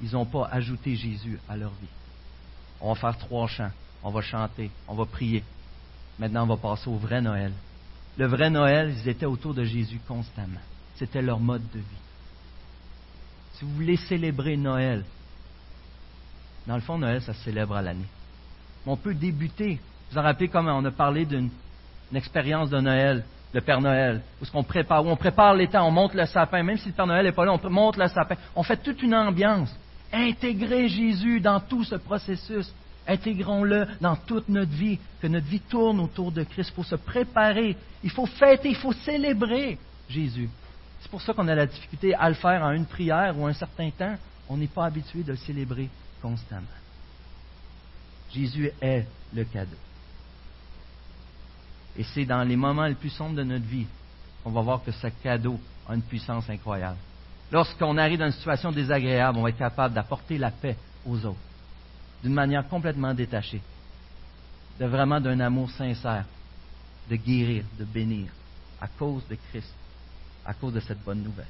Ils 0.00 0.12
n'ont 0.12 0.26
pas 0.26 0.48
ajouté 0.52 0.94
Jésus 0.94 1.40
à 1.48 1.56
leur 1.56 1.70
vie. 1.70 1.88
On 2.80 2.92
va 2.92 3.00
faire 3.00 3.18
trois 3.18 3.48
chants, 3.48 3.70
on 4.04 4.10
va 4.10 4.20
chanter, 4.20 4.70
on 4.86 4.94
va 4.94 5.06
prier. 5.06 5.42
Maintenant, 6.18 6.44
on 6.44 6.54
va 6.54 6.56
passer 6.56 6.88
au 6.88 6.96
vrai 6.96 7.20
Noël. 7.20 7.52
Le 8.18 8.26
vrai 8.26 8.50
Noël, 8.50 8.94
ils 8.96 9.08
étaient 9.08 9.26
autour 9.26 9.54
de 9.54 9.64
Jésus 9.64 10.00
constamment. 10.06 10.60
C'était 10.96 11.22
leur 11.22 11.40
mode 11.40 11.62
de 11.72 11.78
vie 11.78 12.02
si 13.62 13.64
vous 13.64 13.74
voulez 13.76 13.96
célébrer 13.96 14.56
Noël, 14.56 15.04
dans 16.66 16.74
le 16.74 16.80
fond, 16.80 16.98
Noël, 16.98 17.22
ça 17.22 17.32
se 17.32 17.44
célèbre 17.44 17.76
à 17.76 17.82
l'année. 17.82 18.06
On 18.86 18.96
peut 18.96 19.14
débuter. 19.14 19.78
Vous 20.10 20.18
en 20.18 20.22
rappelez 20.22 20.48
comment 20.48 20.76
on 20.76 20.84
a 20.84 20.90
parlé 20.90 21.24
d'une 21.24 21.48
expérience 22.12 22.70
de 22.70 22.80
Noël, 22.80 23.24
le 23.52 23.60
Père 23.60 23.80
Noël, 23.80 24.20
où 24.40 24.44
on 24.54 24.64
prépare, 24.64 25.04
où 25.04 25.08
on 25.08 25.16
prépare 25.16 25.54
on 25.74 25.90
monte 25.92 26.14
le 26.14 26.26
sapin, 26.26 26.64
même 26.64 26.76
si 26.76 26.88
le 26.88 26.94
Père 26.94 27.06
Noël 27.06 27.24
n'est 27.24 27.32
pas 27.32 27.44
là, 27.44 27.52
on 27.52 27.70
monte 27.70 27.96
le 27.96 28.08
sapin. 28.08 28.34
On 28.56 28.64
fait 28.64 28.82
toute 28.82 29.00
une 29.02 29.14
ambiance. 29.14 29.72
Intégrez 30.12 30.88
Jésus 30.88 31.40
dans 31.40 31.60
tout 31.60 31.84
ce 31.84 31.94
processus. 31.94 32.72
Intégrons-le 33.06 33.86
dans 34.00 34.16
toute 34.16 34.48
notre 34.48 34.70
vie, 34.70 34.98
que 35.20 35.26
notre 35.26 35.46
vie 35.46 35.60
tourne 35.60 36.00
autour 36.00 36.30
de 36.30 36.44
Christ. 36.44 36.70
Il 36.70 36.74
faut 36.74 36.84
se 36.84 36.94
préparer, 36.94 37.76
il 38.04 38.10
faut 38.10 38.26
fêter, 38.26 38.70
il 38.70 38.76
faut 38.76 38.92
célébrer 38.92 39.78
Jésus. 40.08 40.48
C'est 41.00 41.10
pour 41.10 41.20
ça 41.20 41.32
qu'on 41.32 41.48
a 41.48 41.54
la 41.54 41.66
difficulté 41.66 42.14
à 42.14 42.28
le 42.28 42.36
faire 42.36 42.62
en 42.62 42.70
une 42.70 42.86
prière 42.86 43.36
ou 43.38 43.46
un 43.46 43.52
certain 43.52 43.90
temps. 43.90 44.14
On 44.48 44.56
n'est 44.56 44.68
pas 44.68 44.84
habitué 44.84 45.22
de 45.24 45.32
le 45.32 45.36
célébrer 45.36 45.88
constamment. 46.20 46.66
Jésus 48.32 48.70
est 48.80 49.06
le 49.34 49.44
cadeau. 49.44 49.76
Et 51.96 52.04
c'est 52.04 52.24
dans 52.24 52.42
les 52.44 52.56
moments 52.56 52.86
les 52.86 52.94
plus 52.94 53.10
sombres 53.10 53.34
de 53.34 53.42
notre 53.42 53.64
vie 53.64 53.86
qu'on 54.42 54.50
va 54.50 54.60
voir 54.60 54.82
que 54.82 54.92
ce 54.92 55.08
cadeau 55.22 55.58
a 55.88 55.94
une 55.94 56.02
puissance 56.02 56.48
incroyable. 56.48 56.96
Lorsqu'on 57.50 57.98
arrive 57.98 58.18
dans 58.18 58.26
une 58.26 58.32
situation 58.32 58.72
désagréable, 58.72 59.38
on 59.38 59.42
va 59.42 59.50
être 59.50 59.58
capable 59.58 59.94
d'apporter 59.94 60.38
la 60.38 60.50
paix 60.50 60.76
aux 61.04 61.18
autres 61.26 61.36
d'une 62.22 62.34
manière 62.34 62.68
complètement 62.68 63.14
détachée, 63.14 63.60
de 64.78 64.86
vraiment 64.86 65.20
d'un 65.20 65.40
amour 65.40 65.70
sincère, 65.70 66.24
de 67.10 67.16
guérir, 67.16 67.64
de 67.78 67.84
bénir, 67.84 68.28
à 68.80 68.88
cause 68.88 69.22
de 69.28 69.36
Christ 69.50 69.72
à 70.44 70.54
cause 70.54 70.72
de 70.72 70.80
cette 70.80 71.04
bonne 71.04 71.22
nouvelle. 71.22 71.46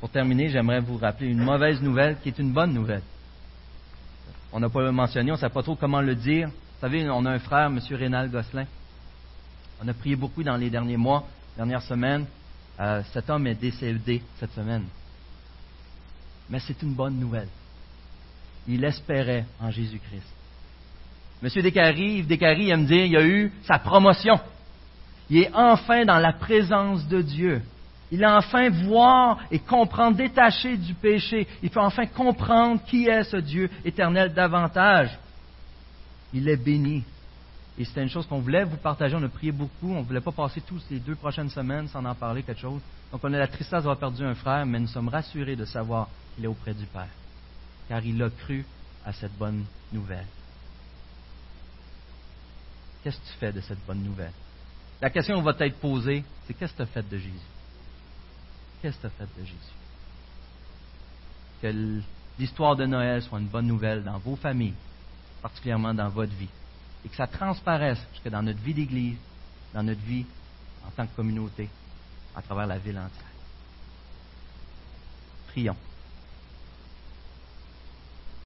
Pour 0.00 0.10
terminer, 0.10 0.50
j'aimerais 0.50 0.80
vous 0.80 0.98
rappeler 0.98 1.28
une 1.28 1.42
mauvaise 1.42 1.80
nouvelle 1.80 2.18
qui 2.20 2.28
est 2.28 2.38
une 2.38 2.52
bonne 2.52 2.74
nouvelle. 2.74 3.00
On 4.52 4.60
n'a 4.60 4.68
pas 4.68 4.92
mentionné, 4.92 5.30
on 5.30 5.34
ne 5.34 5.40
sait 5.40 5.48
pas 5.48 5.62
trop 5.62 5.76
comment 5.76 6.02
le 6.02 6.14
dire. 6.14 6.48
Vous 6.48 6.80
savez, 6.82 7.08
on 7.08 7.24
a 7.24 7.30
un 7.30 7.38
frère, 7.38 7.68
M. 7.68 7.80
Rénal 7.90 8.30
Gosselin. 8.30 8.66
On 9.82 9.88
a 9.88 9.94
prié 9.94 10.14
beaucoup 10.14 10.42
dans 10.42 10.58
les 10.58 10.68
derniers 10.68 10.98
mois 10.98 11.26
dernière 11.56 11.82
semaine, 11.82 12.26
euh, 12.80 13.02
cet 13.12 13.30
homme 13.30 13.46
est 13.46 13.54
décédé 13.54 14.22
cette 14.38 14.52
semaine. 14.52 14.84
Mais 16.50 16.60
c'est 16.60 16.80
une 16.82 16.94
bonne 16.94 17.18
nouvelle. 17.18 17.48
Il 18.66 18.84
espérait 18.84 19.44
en 19.60 19.70
Jésus-Christ. 19.70 20.26
Monsieur 21.42 21.62
Descaries, 21.62 22.18
Yves 22.18 22.26
Descaries, 22.26 22.68
il 22.68 22.76
me 22.76 22.86
dire, 22.86 23.04
il 23.04 23.16
a 23.16 23.26
eu 23.26 23.52
sa 23.64 23.78
promotion. 23.78 24.40
Il 25.28 25.38
est 25.42 25.50
enfin 25.54 26.04
dans 26.04 26.18
la 26.18 26.32
présence 26.32 27.06
de 27.06 27.20
Dieu. 27.20 27.62
Il 28.10 28.22
a 28.24 28.36
enfin 28.36 28.70
voir 28.70 29.40
et 29.50 29.58
comprendre, 29.58 30.16
détaché 30.16 30.76
du 30.76 30.94
péché. 30.94 31.46
Il 31.62 31.70
peut 31.70 31.80
enfin 31.80 32.06
comprendre 32.06 32.80
qui 32.86 33.06
est 33.06 33.24
ce 33.24 33.38
Dieu 33.38 33.70
éternel 33.84 34.32
davantage. 34.32 35.18
Il 36.32 36.48
est 36.48 36.56
béni. 36.56 37.02
Et 37.76 37.84
c'était 37.84 38.02
une 38.02 38.08
chose 38.08 38.26
qu'on 38.26 38.38
voulait 38.38 38.64
vous 38.64 38.76
partager. 38.76 39.16
On 39.16 39.22
a 39.22 39.28
prié 39.28 39.50
beaucoup. 39.50 39.90
On 39.90 40.00
ne 40.00 40.04
voulait 40.04 40.20
pas 40.20 40.32
passer 40.32 40.60
toutes 40.60 40.82
ces 40.88 40.98
deux 41.00 41.16
prochaines 41.16 41.50
semaines 41.50 41.88
sans 41.88 42.04
en 42.04 42.14
parler 42.14 42.42
quelque 42.42 42.60
chose. 42.60 42.80
Donc 43.10 43.20
on 43.22 43.32
a 43.32 43.38
la 43.38 43.48
tristesse 43.48 43.70
d'avoir 43.82 43.96
perdu 43.96 44.24
un 44.24 44.34
frère, 44.34 44.64
mais 44.64 44.78
nous 44.78 44.86
sommes 44.86 45.08
rassurés 45.08 45.56
de 45.56 45.64
savoir 45.64 46.08
qu'il 46.34 46.44
est 46.44 46.48
auprès 46.48 46.74
du 46.74 46.86
Père. 46.86 47.08
Car 47.88 48.04
il 48.04 48.22
a 48.22 48.30
cru 48.30 48.64
à 49.04 49.12
cette 49.12 49.36
bonne 49.36 49.64
nouvelle. 49.92 50.26
Qu'est-ce 53.02 53.18
que 53.18 53.26
tu 53.26 53.38
fais 53.38 53.52
de 53.52 53.60
cette 53.60 53.84
bonne 53.86 54.02
nouvelle? 54.02 54.32
La 55.00 55.10
question 55.10 55.40
va 55.42 55.54
être 55.58 55.78
posée, 55.78 56.24
c'est 56.46 56.54
qu'est-ce 56.54 56.72
que 56.72 56.78
tu 56.78 56.82
as 56.82 56.86
fait 56.86 57.06
de 57.06 57.18
Jésus? 57.18 57.34
Qu'est-ce 58.80 58.96
que 58.96 59.02
tu 59.02 59.06
as 59.06 59.10
fait 59.10 59.40
de 59.40 59.44
Jésus? 59.44 59.58
Que 61.60 62.02
l'histoire 62.38 62.76
de 62.76 62.86
Noël 62.86 63.22
soit 63.22 63.38
une 63.38 63.48
bonne 63.48 63.66
nouvelle 63.66 64.02
dans 64.02 64.18
vos 64.18 64.36
familles, 64.36 64.74
particulièrement 65.42 65.92
dans 65.92 66.08
votre 66.08 66.32
vie, 66.32 66.48
et 67.04 67.08
que 67.08 67.16
ça 67.16 67.26
transparaisse 67.26 67.98
jusque 68.12 68.28
dans 68.30 68.42
notre 68.42 68.60
vie 68.60 68.72
d'Église, 68.72 69.18
dans 69.74 69.82
notre 69.82 70.00
vie 70.00 70.24
en 70.86 70.90
tant 70.90 71.06
que 71.06 71.14
communauté, 71.14 71.68
à 72.34 72.40
travers 72.40 72.66
la 72.66 72.78
ville 72.78 72.98
entière. 72.98 73.24
Prions. 75.48 75.76